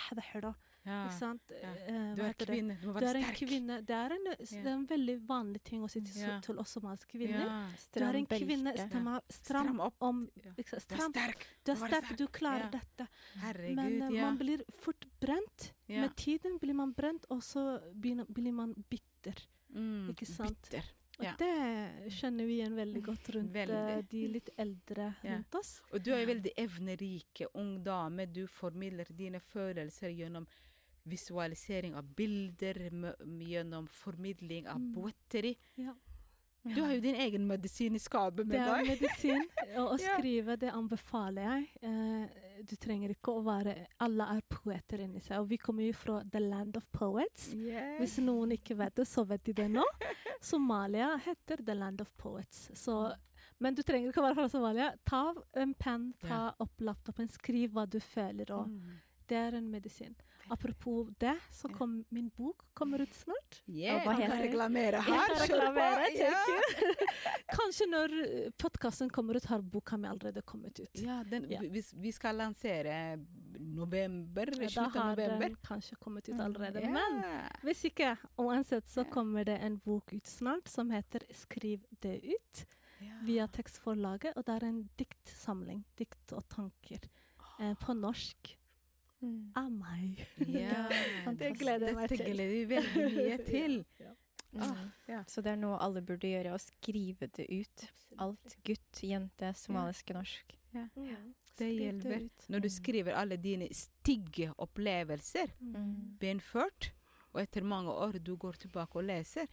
[0.86, 1.06] Ja.
[1.08, 1.42] ikke sant?
[1.62, 1.70] Ja.
[1.88, 3.38] Eh, Du er kvinne, du må Du være er en sterk.
[3.48, 3.78] kvinne.
[3.86, 6.40] Det er en, det er en veldig vanlig ting å si til, Ja.
[6.42, 7.40] til oss somaliske kvinner.
[7.46, 7.68] Ja.
[7.94, 9.96] Du er en kvinne, stram, stram, opp.
[10.02, 11.12] om liksom, stram.
[11.14, 11.48] Du er sterk.
[11.64, 12.80] Du er sterk, du klarer Ja.
[12.80, 13.08] dette.
[13.40, 14.26] Herregud, Men uh, ja.
[14.26, 15.72] man blir fort brent.
[15.88, 16.02] ja.
[16.02, 19.36] Med tiden blir man brent, og så begynner, blir man bitter.
[19.74, 20.62] Mm, ikke sant?
[20.70, 20.84] Bitter.
[21.20, 21.36] Og Ja.
[21.38, 23.98] det kjenner vi igjen veldig godt rundt Veldig.
[23.98, 25.36] eh, de litt eldre Ja.
[25.36, 25.82] rundt oss.
[25.94, 28.26] Og du er jo veldig evnerike ung dame.
[28.26, 30.48] Du formidler dine følelser gjennom
[31.06, 32.80] visualisering av bilder,
[33.43, 34.93] gjennom formidling av Mm.
[34.95, 35.56] poetry.
[35.76, 35.93] Ja.
[36.66, 39.41] Du har jo din egen medisin i skapet Det er medisin.
[39.76, 41.68] Og å skrive, det anbefaler jeg.
[41.82, 45.39] Eh, du trenger ikke å være Alle er poeter inni seg.
[45.41, 47.49] Og vi kommer jo fra the land of poets.
[47.54, 49.84] Hvis noen ikke vet det, så vet de det nå.
[50.41, 52.70] Somalia heter the land of poets.
[52.74, 53.14] Så,
[53.60, 54.93] men du trenger ikke å være fra Somalia.
[55.06, 58.49] Ta en penn, ta opp laptopen, skriv hva du føler.
[58.56, 59.01] Og Mm.
[59.28, 60.16] det er en medisin.
[60.50, 63.62] Apropos det, så kom min bok kommer ut snart.
[63.66, 65.14] Yeah, jeg hva kan reklamere her.
[65.14, 66.08] Jeg kan reklamere.
[67.58, 68.16] Kanskje når
[68.60, 70.89] podkasten kommer ut, har boka mi allerede kommet ut.
[71.00, 71.60] Ja, den, Ja.
[71.62, 73.18] Vi, vi skal lansere
[73.60, 75.39] november, Ja, Da slutten av har november.
[75.50, 76.82] den kanskje kommet ut Mm, allerede.
[76.82, 77.24] Men
[77.64, 82.66] hvis ikke, uansett, så kommer det en bok ut snart som heter 'Skriv det ut'
[83.24, 84.34] via tekstforlaget.
[84.38, 87.00] Og det er en diktsamling, dikt og tanker,
[87.60, 88.62] eh, på norsk Mm.
[89.55, 90.26] Av meg.
[90.47, 90.88] Ja,
[91.39, 93.80] Det gleder jeg meg Dette Det gleder vi veldig mye til.
[93.99, 94.11] Ja,
[94.53, 94.89] Ah, Mm.
[95.09, 95.24] ja.
[95.26, 97.86] Så det er noe alle burde gjøre, å skrive det ut.
[98.21, 98.53] Alt.
[98.63, 100.53] Gutt, jente, somalisk, norsk.
[100.76, 100.91] Mm.
[100.93, 102.21] Det Skriv hjelper.
[102.28, 102.45] ut.
[102.53, 102.76] Når du Mm.
[102.76, 106.17] skriver alle dine stygge opplevelser, Mm.
[106.19, 106.91] benført,
[107.34, 109.47] og etter mange år du går tilbake og leser,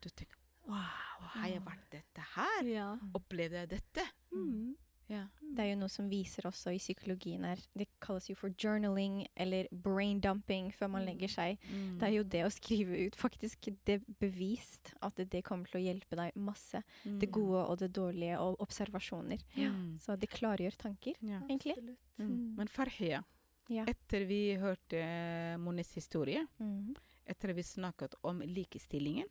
[0.00, 2.62] du tenker Wow, har jeg vært dette her?
[2.64, 2.96] Ja.
[3.14, 4.06] Opplevde jeg dette?
[4.32, 4.74] Mm.
[5.08, 5.28] Ja.
[5.40, 7.56] Det er jo noe som viser også i psykologien her.
[7.78, 11.06] Det kalles jo for journaling eller brain dumping før man Mm.
[11.06, 11.58] legger seg.
[11.70, 11.98] Mm.
[11.98, 13.14] Det er jo det å skrive ut.
[13.16, 16.82] Faktisk det bevist at det kommer til å hjelpe deg masse.
[17.04, 19.38] Det gode og det dårlige og observasjoner.
[19.56, 19.98] Mm.
[20.00, 21.40] Så det klargjør tanker, Ja.
[21.48, 21.96] egentlig.
[22.18, 22.56] Mm.
[22.56, 23.22] Men Farhia,
[23.68, 23.84] Ja.
[23.84, 26.96] etter vi hørte Monis historie, Mm.
[27.26, 29.26] etter vi snakket om likestillingen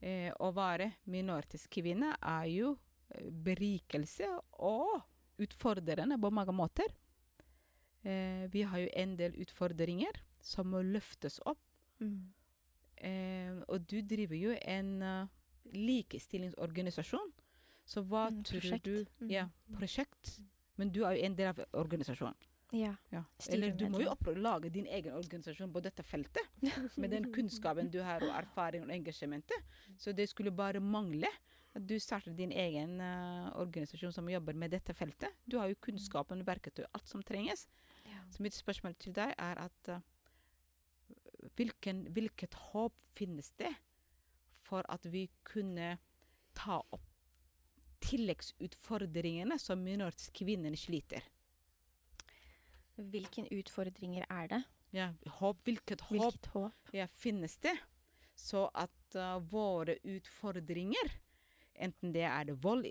[0.00, 2.76] eh, Å være minoritetskvinne er jo eh,
[3.44, 5.02] berikelse og
[5.42, 6.92] utfordrende på mange måter.
[8.04, 11.60] Eh, vi har jo en del utfordringer som må løftes opp.
[12.00, 12.32] Mm.
[13.02, 15.26] Eh, og du driver jo en uh,
[15.72, 17.32] likestillingsorganisasjon.
[17.84, 18.84] Så hva Mm, tror prosjekt.
[18.84, 19.30] du Mm.
[19.30, 19.48] Ja,
[19.78, 20.40] prosjekt.
[20.76, 22.34] Men du er jo en del av organisasjonen.
[22.72, 22.94] Ja.
[23.10, 23.24] Ja.
[23.50, 26.42] Eller du må jo lage din egen organisasjon på dette feltet.
[26.96, 29.62] Med den kunnskapen du har, og erfaring og engasjementet.
[29.98, 31.28] Så det skulle bare mangle
[31.74, 35.32] du startet din egen uh, organisasjon som jobber med dette feltet.
[35.44, 37.66] Du har jo kunnskapen, verktøy, alt som trenges.
[38.04, 38.20] Ja.
[38.30, 40.02] Så mitt spørsmål til deg er at uh,
[41.56, 43.72] hvilken, hvilket håp finnes det
[44.62, 45.96] for at vi kunne
[46.56, 47.08] ta opp
[48.02, 51.24] tilleggsutfordringene som minoritetskvinnene sliter?
[52.96, 54.62] Hvilke utfordringer er det?
[54.92, 55.08] Ja,
[55.38, 56.92] håp, hvilket håp Hvilket håp?
[56.92, 57.74] ja, finnes det?
[58.36, 61.12] Så at uh, våre utfordringer,
[61.76, 62.86] enten det er vold,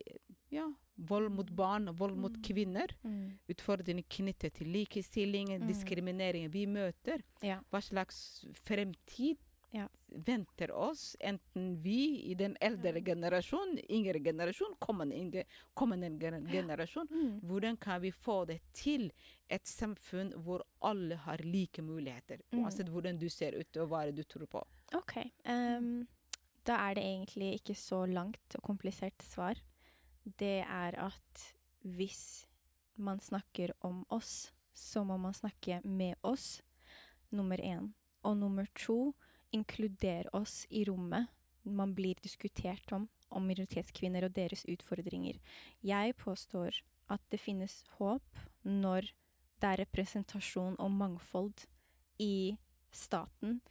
[0.51, 0.67] ja,
[0.97, 2.41] vold mot barn, vold mot Mm.
[2.43, 3.39] kvinner, Mm.
[3.49, 5.67] utfordringer knyttet til likestilling, Mm.
[5.67, 7.59] diskriminering vi møter, Ja.
[7.71, 9.37] hva slags fremtid
[9.73, 9.87] Ja.
[10.09, 17.07] venter oss, enten vi i den eldre generasjon, yngre generasjon, kommende, kommende generasjon.
[17.09, 17.15] Ja.
[17.15, 17.39] Mm.
[17.41, 19.11] hvordan kan vi få det til
[19.49, 22.59] et samfunn hvor alle har like muligheter, Mm.
[22.65, 24.61] uansett hvordan du ser ut og hva du tror på?
[24.93, 25.31] OK.
[25.45, 26.05] ehm,
[26.67, 29.59] da er det egentlig ikke så langt og komplisert svar.
[30.23, 31.45] Det er at
[31.81, 32.45] hvis
[32.95, 36.61] man snakker om oss, så må man snakke med oss,
[37.31, 37.93] nummer én.
[38.23, 39.13] Og nummer to,
[39.51, 41.27] inkludere oss i rommet
[41.63, 45.37] man blir diskutert om, om minoritetskvinner og deres utfordringer.
[45.85, 46.81] Jeg påstår
[47.11, 49.11] at det finnes håp når
[49.61, 51.67] det er representasjon og mangfold
[52.21, 52.57] i
[52.91, 53.61] staten,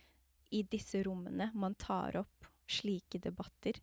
[0.50, 3.78] i disse rommene man tar opp slike debatter.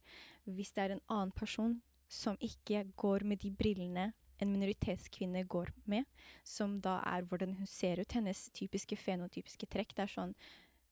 [0.46, 1.78] Hvis det er en annen person
[2.08, 6.06] som ikke går med de brillene en minoritetskvinne går med,
[6.46, 10.34] som da er hvordan hun ser ut, hennes typiske fenotypiske trekk, det er sånn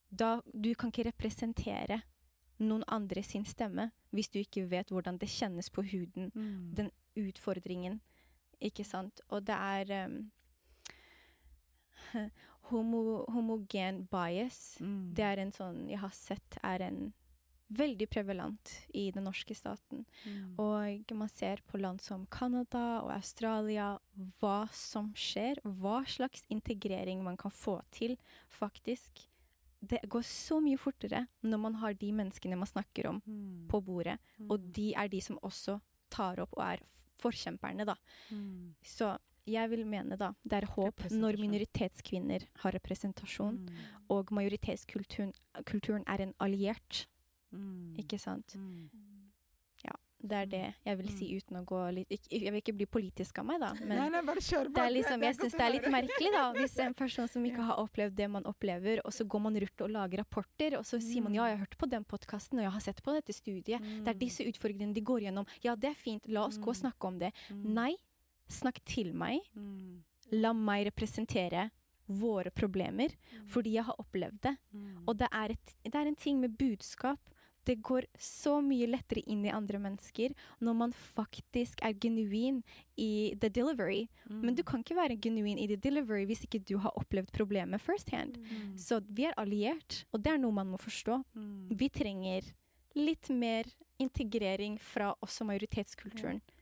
[0.10, 2.02] da, Du kan ikke representere
[2.58, 6.32] noen andre sin stemme hvis du ikke vet hvordan det kjennes på huden,
[6.78, 8.00] den utfordringen,
[8.64, 9.20] ikke sant?
[9.30, 10.32] Og det er um,
[12.72, 14.78] homo, homogen bias.
[14.80, 15.14] Mm.
[15.18, 17.02] Det er en sånn jeg har sett er en
[17.74, 20.06] veldig prevalent i den norske staten.
[20.26, 20.60] Mm.
[20.62, 23.98] Og man ser på land som Canada og Australia
[24.40, 28.18] hva som skjer, hva slags integrering man kan få til,
[28.50, 29.26] faktisk.
[29.86, 33.68] Det går så mye fortere når man har de menneskene man snakker om, Mm.
[33.68, 34.20] på bordet.
[34.50, 34.72] Og Mm.
[34.72, 36.80] de er de som også tar opp og er
[37.18, 37.96] forkjemperne, da.
[38.32, 38.76] Mm.
[38.84, 43.76] Så jeg vil mene da, det er håp når minoritetskvinner har representasjon, Mm.
[44.10, 45.34] og majoritetskulturen
[45.66, 47.06] kulturen er en alliert,
[47.56, 47.96] Mm.
[48.04, 48.58] ikke sant?
[48.60, 48.90] Mm.
[50.26, 53.40] Det er det jeg vil si uten å gå litt Jeg vil ikke bli politisk
[53.42, 55.74] av meg, da, men Nei, nei, bare kjør det er liksom, jeg syns det er
[55.76, 59.28] litt merkelig, da, hvis en person som ikke har opplevd det man opplever, og så
[59.30, 61.90] går man rundt og lager rapporter, og så sier man ja, jeg har hørt på
[61.92, 63.86] den podkasten, og jeg har sett på dette studiet.
[64.06, 65.48] Det er disse utfordringene de går gjennom.
[65.66, 67.32] Ja, det er fint, la oss gå og snakke om det.
[67.54, 67.94] Nei,
[68.52, 69.46] snakk til meg.
[69.54, 70.02] Mm.
[70.42, 71.70] La meg representere
[72.06, 73.14] våre problemer,
[73.52, 74.56] fordi jeg har opplevd det.
[74.74, 74.90] Mm.
[75.06, 77.35] Og det er, et, det er en ting med budskap.
[77.66, 82.62] Det går så mye lettere inn i andre mennesker når man faktisk er genuin
[82.98, 84.06] i the delivery.
[84.30, 87.82] Men du kan ikke være genuin i the delivery hvis ikke du har opplevd problemet
[87.82, 88.38] first hand.
[88.38, 88.76] Mm.
[88.78, 91.22] Så vi er alliert, og det er noe man må forstå.
[91.34, 91.74] Mm.
[91.78, 92.54] Vi trenger
[92.96, 93.68] litt mer
[94.02, 96.42] integrering fra også majoritetskulturen.
[96.42, 96.55] Ja.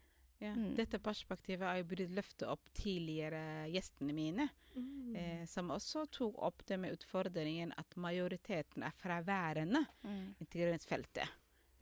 [0.51, 0.75] Mm.
[0.75, 5.15] Dette perspektivet har jo burde løftet opp tidligere gjestene mine, Mm.
[5.15, 10.35] eh, som også tok opp det med utfordringen at majoriteten er fraværende Mm.
[10.41, 11.29] integreringsfeltet.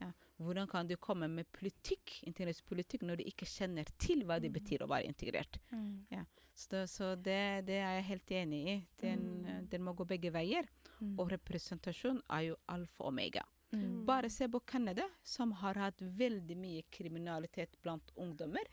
[0.00, 0.12] Ja.
[0.38, 4.60] Hvordan kan du komme med politikk, integreringspolitikk når du ikke kjenner til hva det Mm.
[4.60, 5.58] betyr å være integrert?
[5.72, 6.06] Mm.
[6.54, 8.86] Så, det, så det, det er jeg helt enig i.
[9.00, 9.68] Den, Mm.
[9.70, 10.68] den må gå begge veier.
[11.18, 13.42] Og representasjon er jo alfa og omega.
[13.72, 14.04] Mm.
[14.06, 18.64] Bare se på Canada, som har hatt veldig mye kriminalitet blant ungdommer.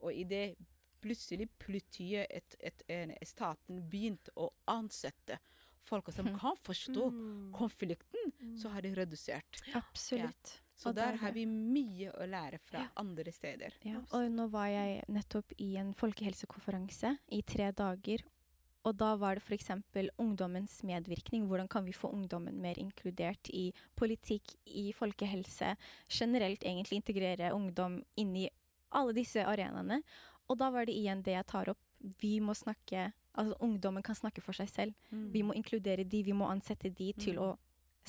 [0.00, 0.56] Og i det
[1.02, 5.38] plutselig politiet, et, et, en, staten begynte å ansette
[5.86, 6.38] folk som Mhm.
[6.40, 7.52] kan forstå Mm.
[7.52, 8.56] konflikten, Mm.
[8.58, 9.60] så har de redusert.
[9.74, 10.60] Absolutt.
[10.74, 12.88] Så der der- har vi mye å lære fra Ja.
[12.96, 13.72] andre steder.
[13.84, 18.18] Ja, og nå var jeg nettopp i en folkehelsekonferanse i tre dager.
[18.86, 19.72] Og da var det f.eks.
[20.22, 21.48] ungdommens medvirkning.
[21.50, 25.74] Hvordan kan vi få ungdommen mer inkludert i politikk, i folkehelse?
[26.08, 28.48] Generelt egentlig integrere ungdom inn i
[28.94, 30.02] alle disse arenaene.
[30.46, 31.82] Og da var det igjen det jeg tar opp.
[32.20, 34.94] Vi må snakke Altså ungdommen kan snakke for seg selv.
[35.12, 37.42] Vi må inkludere de, vi må ansette de til Mm.
[37.44, 37.58] å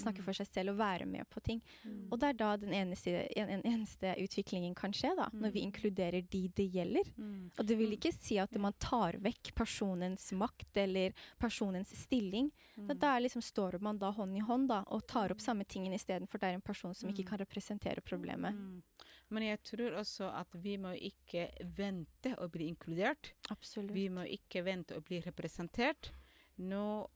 [0.02, 0.26] snakke Mm.
[0.26, 1.62] for seg selv og være med på ting.
[1.86, 2.08] Mm.
[2.12, 5.30] Og det er da den eneste, en, en eneste utviklingen kan skje, da.
[5.34, 5.72] Når vi Mm.
[5.72, 7.12] inkluderer de det gjelder.
[7.18, 7.52] Mm.
[7.60, 12.52] Og det vil ikke si at man tar vekk personens makt eller personens stilling.
[12.78, 12.98] Mm.
[13.00, 16.40] Da liksom står man da hånd i hånd da, og tar opp samme tingen istedenfor
[16.40, 17.28] det er en person som ikke Mm.
[17.30, 18.54] kan representere problemet.
[18.54, 18.82] Mm.
[19.30, 23.34] Men jeg tror også at vi må ikke vente å bli inkludert.
[23.52, 23.92] Absolutt.
[23.92, 26.12] Vi må ikke vente å bli representert.
[26.60, 27.10] Nå,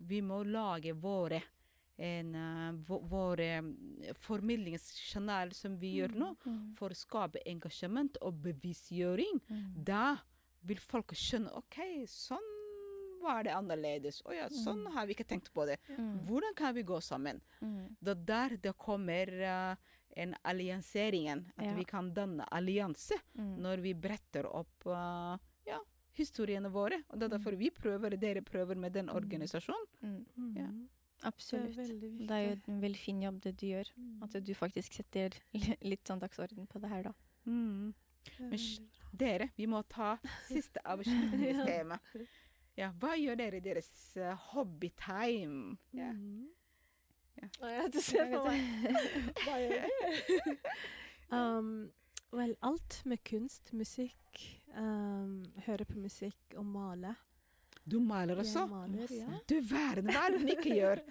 [0.00, 1.42] vi må lage våre
[1.98, 4.14] en, eh, vå- våre mm,
[5.52, 6.74] som vi gjør nå, Mm.
[6.76, 9.40] for å skape engasjement og bevisgjøring.
[9.50, 9.84] Mm.
[9.84, 10.16] Da
[10.64, 11.76] vil folk skjønne OK,
[12.06, 12.54] sånn
[13.22, 14.22] var det annerledes.
[14.22, 14.92] Å ja, sånn Mm.
[14.94, 15.78] har vi ikke tenkt på det.
[15.98, 16.20] Mm.
[16.24, 17.40] Hvordan kan vi gå sammen?
[17.60, 17.96] Mm.
[18.00, 19.26] Det er der det kommer
[19.72, 19.76] uh,
[20.16, 21.50] en allianseringen.
[21.58, 21.74] At Ja.
[21.74, 23.58] vi kan danne allianse Mm.
[23.60, 25.80] når vi bretter opp uh, ja,
[26.16, 27.02] historiene våre.
[27.10, 29.86] Og det er derfor vi prøver, dere prøver med den organisasjonen.
[30.02, 30.26] Mm.
[30.36, 30.56] Mm.
[30.56, 30.68] Ja.
[31.26, 31.74] Absolutt.
[31.76, 32.26] Det er.
[32.28, 33.88] Det er jo en veldig fin jobb det du gjør.
[33.96, 34.22] Mm.
[34.22, 35.34] At du faktisk setter
[35.82, 37.14] litt sånn dagsorden på det her, da.
[37.46, 37.94] Mm.
[38.38, 38.82] Men sh-
[39.18, 40.18] Dere, vi må ta
[40.48, 41.98] siste avslutningstema.
[42.78, 43.88] Ja, hva gjør dere i deres
[44.22, 45.72] uh, hobbytime?
[45.90, 46.12] Ja.
[46.14, 46.44] Mm.
[47.40, 47.48] Ja.
[47.58, 48.92] Oh, ja, du ser på meg.
[49.42, 50.54] Hva gjør dere?
[51.34, 51.72] um,
[52.38, 54.44] vel, alt med kunst, musikk.
[54.78, 57.16] Um, høre på musikk og male.
[57.88, 58.64] Du maler også?
[58.66, 59.38] Jeg maler, ja.
[59.48, 61.04] Du verden, hva er det hun ikke gjør?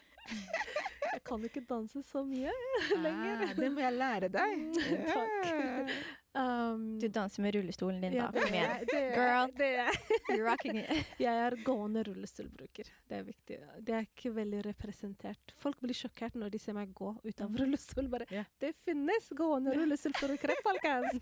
[1.08, 2.52] Jeg kan ikke danse så mye
[3.06, 3.40] lenger.
[3.48, 4.64] Ah, det må jeg lære deg.
[5.08, 5.92] Takk.
[6.38, 8.44] Um, Du danser med rullestolen din, ja, da.
[8.44, 8.84] Kom igjen.
[8.92, 9.54] det er Girl.
[9.66, 9.98] er.
[10.30, 11.14] You're rocking it.
[11.24, 12.92] Jeg er gående rullestolbruker.
[13.10, 13.58] Det er viktig.
[13.88, 15.56] Det er ikke veldig representert.
[15.64, 17.58] Folk blir sjokkert når de ser meg gå ut av Mm.
[17.64, 18.10] rullestol.
[18.14, 18.46] Bare, yeah.
[18.62, 21.18] Det finnes gående rullestolbrukere, folkens!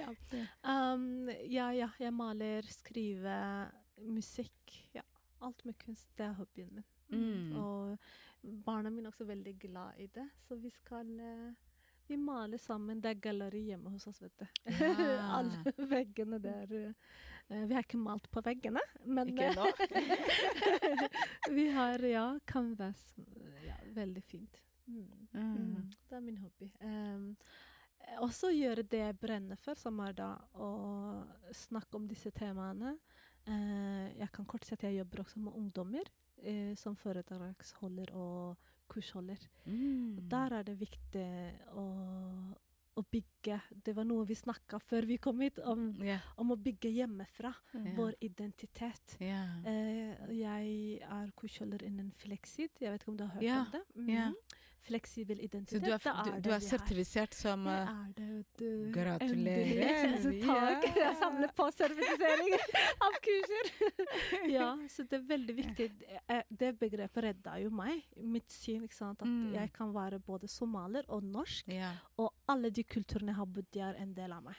[0.00, 0.08] ja.
[0.32, 0.48] Ja.
[0.64, 1.92] Um, ja, ja.
[2.00, 3.70] Jeg maler, skriver,
[4.02, 4.88] musikk.
[4.92, 5.02] Ja.
[5.40, 6.08] Alt med kunst.
[6.16, 6.84] Det er hobbyen min.
[7.08, 7.56] Mm.
[7.56, 7.98] Og
[8.64, 11.52] barna mine er også veldig glad i det, så vi skal eh,
[12.08, 13.00] vi maler sammen.
[13.04, 14.46] Det er galleri hjemme hos oss, vet du.
[14.72, 15.16] Ja.
[15.38, 16.72] Alle veggene der.
[17.48, 19.66] eh, vi har ikke malt på veggene, men Ikke nå?
[21.56, 23.02] vi har, ja, canvas.
[23.66, 24.62] Ja, veldig fint.
[24.86, 25.28] Mm.
[25.32, 25.90] Mm.
[26.08, 26.70] Det er min hobby.
[26.80, 27.34] Um,
[28.24, 30.70] også gjøre det jeg brenner for, som er da å
[31.52, 32.96] snakke om disse temaene.
[33.48, 36.08] Eh, jeg kan kort si at jeg jobber også med ungdommer
[36.42, 38.56] eh, som foredragsholder og
[38.88, 39.40] kursholder.
[39.64, 40.18] Mm.
[40.18, 41.26] Og Der er det viktig
[41.76, 41.86] å,
[42.98, 46.24] å bygge Det var noe vi snakka før vi kom hit, om, yeah.
[46.40, 47.52] om å bygge hjemmefra.
[47.72, 47.90] Mm.
[47.96, 49.18] Vår identitet.
[49.20, 49.58] Yeah.
[49.64, 52.72] Eh, jeg er kursholder innen Flexid.
[52.80, 53.66] Jeg vet ikke om du har hørt yeah.
[53.66, 53.84] om det?
[53.96, 54.66] Mhm.
[54.86, 58.28] Fleksibel Så identitet, du er, du, er du er sertifisert som eh, er det.
[58.94, 60.14] Gratulerer.
[60.14, 60.42] Endelig.
[60.46, 60.86] Takk.
[60.86, 60.94] Ja.
[61.08, 62.54] Jeg samler på sertifisering
[63.08, 63.72] av kurser.
[64.56, 65.88] ja, så det er veldig viktig.
[66.28, 68.04] Eh, Det begrepet redda jo meg.
[68.22, 69.22] Mitt syn, ikke sant.
[69.22, 69.52] At Mm.
[69.54, 71.68] jeg kan være både somalier og norsk.
[71.68, 71.92] ja.
[72.18, 74.56] Og alle de kulturene har bodd i, er en del av meg.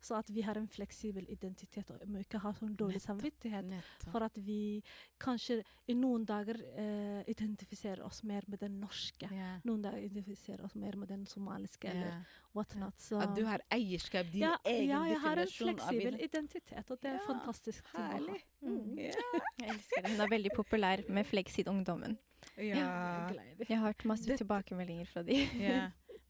[0.00, 3.06] Så at vi har en fleksibel identitet og må ikke ha sånn dårlig Netto.
[3.12, 3.64] samvittighet.
[3.68, 4.10] Netto.
[4.10, 4.82] For at vi
[5.20, 5.58] kanskje
[5.88, 9.28] i noen dager eh, identifiserer oss mer med den norske.
[9.30, 9.58] Yeah.
[9.68, 12.22] Noen dager identifiserer oss mer med den somaliske eller Ja.
[12.54, 12.96] whatnot.
[12.98, 16.90] Så At du har eierskap, din ja, egen ja, jeg har en fleksibel ident- identitet,
[16.90, 17.84] og det er Ja, fantastisk.
[17.94, 18.42] Herlig.
[18.62, 18.96] Mm.
[18.98, 19.12] Ja.
[19.60, 20.10] Jeg elsker det.
[20.10, 22.16] Hun er veldig populær med Flexid-ungdommen.
[22.56, 23.28] Ja.
[23.30, 23.68] Glad i det.
[23.68, 25.46] Jeg har hørt masse tilbakemeldinger fra de.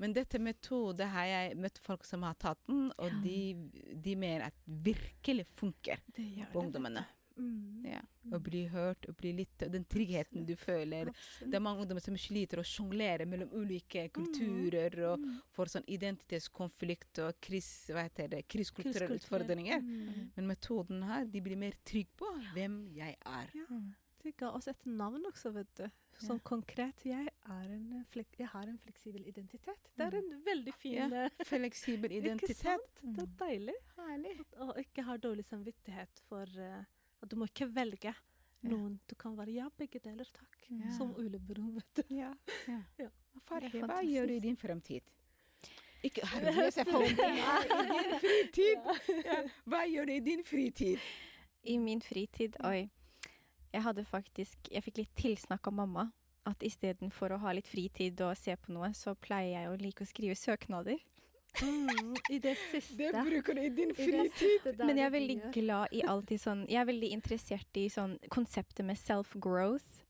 [0.01, 0.07] Ja.
[0.07, 3.39] Men dette metode har jeg møtt folk som har tatt den, og de,
[4.01, 7.05] de mener at virkelig funker Det gjør på ungdommene.
[7.41, 7.87] Mm.
[7.89, 8.01] Ja.
[8.37, 11.09] Å bli hørt, å bli litt Den tryggheten du føler.
[11.09, 11.51] Absolutt.
[11.51, 15.39] Det er mange ungdommer som sliter å sjonglere mellom ulike kulturer og Mm.
[15.57, 19.81] får sånn identitetskonflikt og kris, det, krysskulturelle utfordringer.
[19.81, 20.31] Mm.
[20.37, 23.51] Men metoden her, de blir mer trygge på hvem jeg er.
[23.55, 23.81] Ja.
[24.21, 25.87] De ga oss et navn også, vet du.
[26.21, 27.01] Sånn konkret.
[27.09, 29.87] Jeg, er en eh, flek jeg har en fleksibel identitet.
[29.97, 32.59] Det er en veldig fin Ja, Fleksibel Fleksibel Ikke identitet.
[32.61, 33.01] sant?
[33.01, 33.77] Det er deilig.
[33.97, 34.35] Herlig.
[34.67, 36.83] Og ikke ha dårlig samvittighet for uh,
[37.25, 38.13] at du må ikke velge
[38.69, 38.99] noen.
[39.09, 40.61] Du kan være ja, begge deler, takk.
[40.69, 40.93] Ja.
[40.99, 42.15] Som Ole Brumm, vet du.
[42.19, 42.35] Ja.
[43.49, 45.09] Farge, hva gjør du i din fremtid?
[46.05, 48.87] Ikke herregud, jeg får I din fritid!
[49.25, 49.43] Ja.
[49.69, 51.11] Hva gjør du i din fritid?
[51.69, 52.89] I min fritid, oi.
[53.71, 56.11] Jeg hadde faktisk Jeg fikk litt tilsnakk av mamma.
[56.49, 60.07] At istedenfor å ha litt fritid og se på noe, så pleier jeg å like
[60.07, 60.97] å skrive søknader.
[61.61, 63.11] Mm, I det siste.
[63.11, 64.67] Det bruker du i din fritid.
[64.71, 68.17] I Men jeg er veldig glad i alltid sånn Jeg er veldig interessert i sånn
[68.33, 70.01] konseptet med self-growth.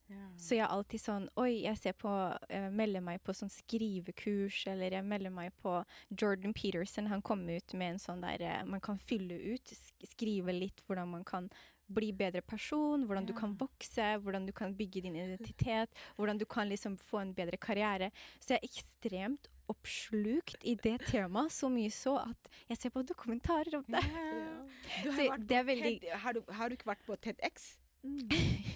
[0.40, 2.10] Så jeg er alltid sånn Oi, jeg ser på
[2.50, 5.76] Jeg melder meg på sånn skrivekurs, eller jeg melder meg på
[6.10, 7.10] Jordan Peterson.
[7.12, 9.74] Han kom ut med en sånn der eh, Man kan fylle ut,
[10.10, 11.50] skrive litt hvordan man kan
[11.90, 16.44] bli bedre person, hvordan du kan vokse, hvordan du kan bygge din identitet, hvordan du
[16.46, 18.10] kan liksom få en bedre karriere.
[18.40, 23.02] Så jeg er ekstremt oppslukt i det temaet, så mye så at jeg ser på
[23.06, 24.02] dokumentarer om det.
[24.06, 24.64] Yeah.
[25.04, 27.76] Du har, Så det er veldig- har, du, har du ikke vært på TEDX?
[28.00, 28.30] Mm.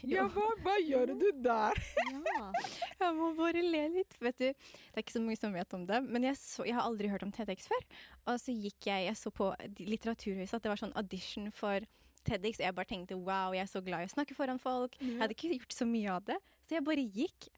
[0.05, 1.79] Ja, hva, hva gjør du der?
[2.13, 2.41] ja.
[3.01, 4.13] Jeg må bare le litt.
[4.21, 6.75] Vet du, det er ikke så mange som vet om det, men jeg, så, jeg
[6.77, 7.87] har aldri hørt om TEDx før.
[8.29, 9.49] Og så gikk jeg, jeg så på
[9.81, 11.87] Litteraturhuset at det var sånn audition for
[12.25, 14.97] TEDx, jeg bare tenkte wow, jeg er så glad i å snakke foran folk.
[15.01, 16.39] Jeg hadde ikke gjort så mye av det,
[16.69, 17.49] så jeg bare gikk.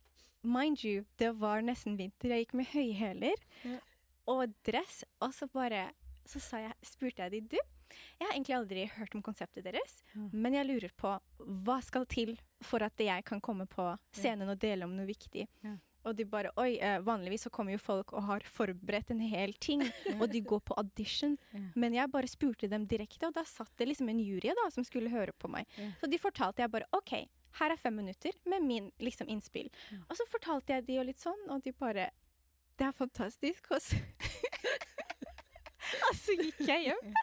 [0.47, 2.31] Mind you, det var nesten vinter.
[2.31, 3.79] Jeg gikk med høyhæler Ja.
[4.31, 5.89] og dress, og så bare
[6.27, 7.59] så sa jeg, spurte jeg de, du,
[8.19, 10.31] jeg har egentlig aldri hørt om konseptet deres, Mm.
[10.33, 11.13] men jeg lurer på
[11.65, 15.47] hva skal til for at jeg kan komme på scenen og dele om noe viktig.
[15.63, 15.77] Ja.
[16.07, 19.53] Og de bare Oi, eh, vanligvis så kommer jo folk og har forberedt en hel
[19.63, 19.83] ting,
[20.21, 21.37] og de går på audition.
[21.75, 24.87] Men jeg bare spurte dem direkte, og da satt det liksom en jury da, som
[24.87, 25.67] skulle høre på meg.
[26.01, 27.17] Så de fortalte jeg bare OK,
[27.61, 29.71] her er fem minutter med min liksom innspill.
[30.07, 32.11] Og så fortalte jeg de jo litt sånn, og de bare
[32.77, 33.71] Det er fantastisk.
[33.73, 33.97] Og så,
[36.11, 37.15] og så gikk jeg hjem.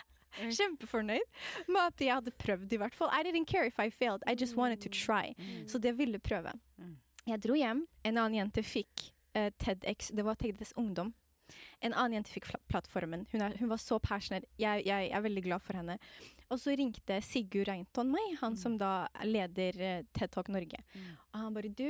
[0.49, 1.27] Kjempefornøyd
[1.69, 3.11] med at jeg hadde prøvd, i hvert fall.
[3.14, 4.23] I didn't care if I failed.
[4.26, 5.35] I just wanted to try.
[5.69, 6.55] Så det ville prøve.
[7.23, 7.31] Mm.
[7.31, 7.83] Jeg dro hjem.
[8.03, 10.11] En annen jente fikk uh, TEDx.
[10.15, 11.13] Det var TEDx Ungdom.
[11.83, 13.25] En annen jente fikk plattformen.
[13.31, 14.47] Hun, er, hun var så passionate.
[14.59, 15.97] Jeg, jeg er veldig glad for henne.
[16.51, 20.79] Og så ringte Sigurd Reinton meg, han som da leder eh, TED Talk Norge.
[20.93, 21.13] Mm.
[21.31, 21.87] Og han bare Du,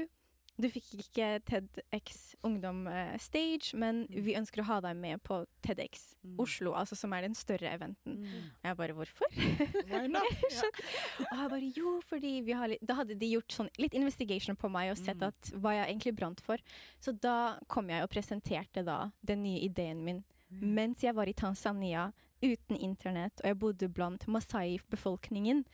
[0.62, 5.44] du fikk ikke TEDx Ungdom eh, stage, men vi ønsker å ha deg med på
[5.66, 6.38] TEDx Mm.
[6.40, 8.22] Oslo, altså som er den større eventen.
[8.64, 9.28] Og jeg bare Hvorfor?
[9.92, 10.24] Why not?
[11.20, 14.56] Og jeg bare jo, fordi vi har litt, Da hadde de gjort sånn litt investigation
[14.56, 15.28] på meg og sett Mm.
[15.28, 16.58] at hva jeg egentlig brant for.
[17.04, 20.24] Så da kom jeg og presenterte da den nye ideen min.
[20.50, 22.12] Mens jeg var i Tanzania
[22.42, 25.66] uten internett, og jeg bodde blant Masai-befolkningen.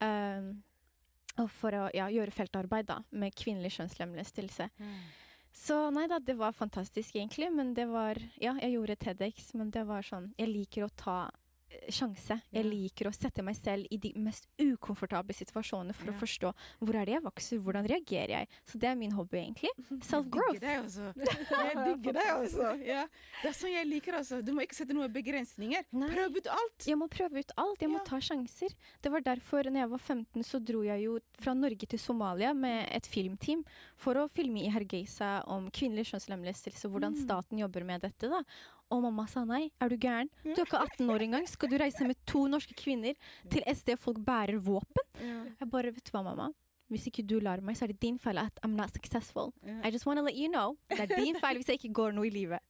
[0.00, 0.62] Um,
[1.38, 4.68] og for å ja, gjøre feltarbeid da, med kvinnelig kjønnslemlestelse.
[5.58, 9.70] Så nei da, det var fantastisk egentlig, men det var Ja, jeg gjorde TEDx, men
[9.74, 11.18] det var sånn Jeg liker å ta
[11.88, 12.40] sjanse.
[12.52, 16.12] Jeg liker å sette meg selv i de mest ukomfortable situasjonene for Ja.
[16.12, 18.48] å forstå hvor er det jeg vokser, hvordan reagerer jeg.
[18.66, 19.70] Så det er min hobby, egentlig.
[20.08, 20.62] Self-growth.
[20.62, 21.12] også.
[21.16, 22.68] Jeg digger deg også.
[22.88, 23.06] Ja.
[23.42, 24.42] Det er sånn jeg liker altså.
[24.44, 25.84] Du må ikke sette noen begrensninger.
[25.92, 26.08] Nei.
[26.12, 26.86] Prøv ut alt.
[26.86, 27.80] Jeg må prøve ut alt.
[27.80, 28.04] Jeg må Ja.
[28.04, 28.74] ta sjanser.
[29.02, 32.54] Det var derfor, når jeg var 15, så dro jeg jo fra Norge til Somalia
[32.54, 33.64] med et filmteam
[33.96, 37.22] for å filme i Hergeisa om kvinnelig kjønnslemlestelse, hvordan Mm.
[37.24, 38.28] staten jobber med dette.
[38.28, 38.42] da.
[38.90, 40.30] Og mamma sa nei, er du gæren?
[40.44, 41.46] Du er ikke 18 år engang.
[41.48, 43.14] Skal du reise med to norske kvinner
[43.52, 45.04] til et sted folk bærer våpen?
[45.20, 45.42] Ja.
[45.60, 46.48] Jeg bare, vet du hva, mamma?
[46.88, 49.52] Hvis ikke du lar meg, så er det din feil at I'm not successful.
[49.62, 49.80] Ja.
[49.84, 50.78] I just wanna let you know.
[50.88, 52.64] Det er din feil hvis jeg ikke går noe i livet.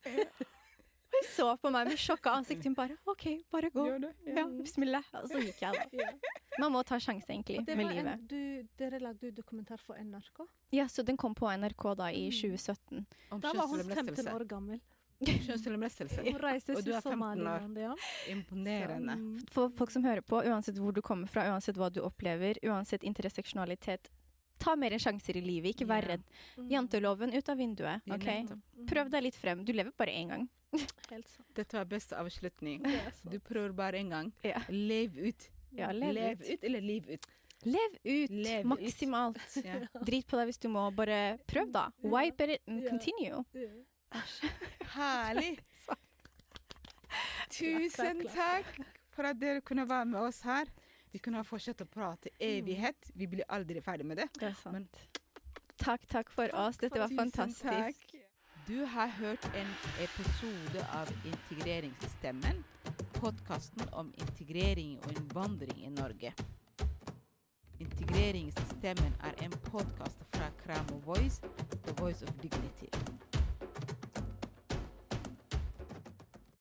[1.08, 2.66] Hun så på meg med sjokka ansikt.
[2.66, 3.86] Hun bare OK, bare gå.
[3.88, 4.10] Ja, det.
[4.26, 5.06] Ja, bismillah.
[5.22, 6.10] Og så gikk jeg, da.
[6.58, 8.10] Man må ta sjanse, egentlig, Det med livet.
[8.12, 10.42] en, du, dere lagde jo dokumentar for NRK.
[10.74, 12.34] Ja, så den kom på NRK da i Mm.
[12.42, 13.06] 2017.
[13.30, 13.40] Mm.
[13.40, 14.80] Da var hun 15 år gammel.
[15.24, 16.22] Kjønnslemlestelse.
[16.28, 18.04] Hun reiste Og du til er 15 år.
[18.30, 19.16] Imponerende.
[19.42, 22.60] Så, For folk som hører på, uansett hvor du kommer fra, uansett hva du opplever,
[22.68, 24.10] uansett interseksjonalitet,
[24.58, 26.22] ta mer sjanser i livet, ikke vær redd.
[26.70, 28.28] Janteloven ut av vinduet, OK?
[28.46, 28.86] Mm.
[28.90, 29.64] Prøv deg litt frem.
[29.66, 30.46] Du lever bare én gang.
[31.10, 31.48] Helt sant.
[31.56, 32.82] Dette var beste avslutning.
[33.24, 34.32] Du prøver bare en gang.
[34.46, 34.62] Ja.
[34.68, 35.50] Lev ut.
[35.76, 36.48] Ja, lev Lev ut.
[36.48, 37.26] ut eller liv ut.
[37.66, 38.66] Lev ut Lev ut.
[38.70, 39.38] maksimalt.
[39.64, 39.80] Ja.
[40.06, 40.86] Drit på deg hvis du må.
[40.94, 41.88] Bare prøv, da.
[42.06, 43.42] Wipe it and continue.
[44.94, 45.58] Herlig!
[47.50, 48.68] Tusen Takk,
[49.14, 50.68] for at dere kunne være med oss her.
[51.12, 53.10] Vi kunne ha fortsatt å prate evighet.
[53.16, 54.28] Vi blir aldri ferdig med det.
[54.38, 54.72] Det er sant.
[54.72, 54.88] Men-
[55.78, 56.76] Takk, takk for oss.
[56.76, 57.62] Dette var fantastisk.
[57.62, 58.24] takk.
[58.66, 59.68] Du har hørt en
[60.02, 62.64] episode av Integreringsstemmen.
[63.14, 66.34] Podkasten om integrering og innvandring i Norge.
[67.80, 71.40] Integreringsstemmen er en podkast fra Kramo Voice,
[71.86, 72.90] The Voice of Dignity.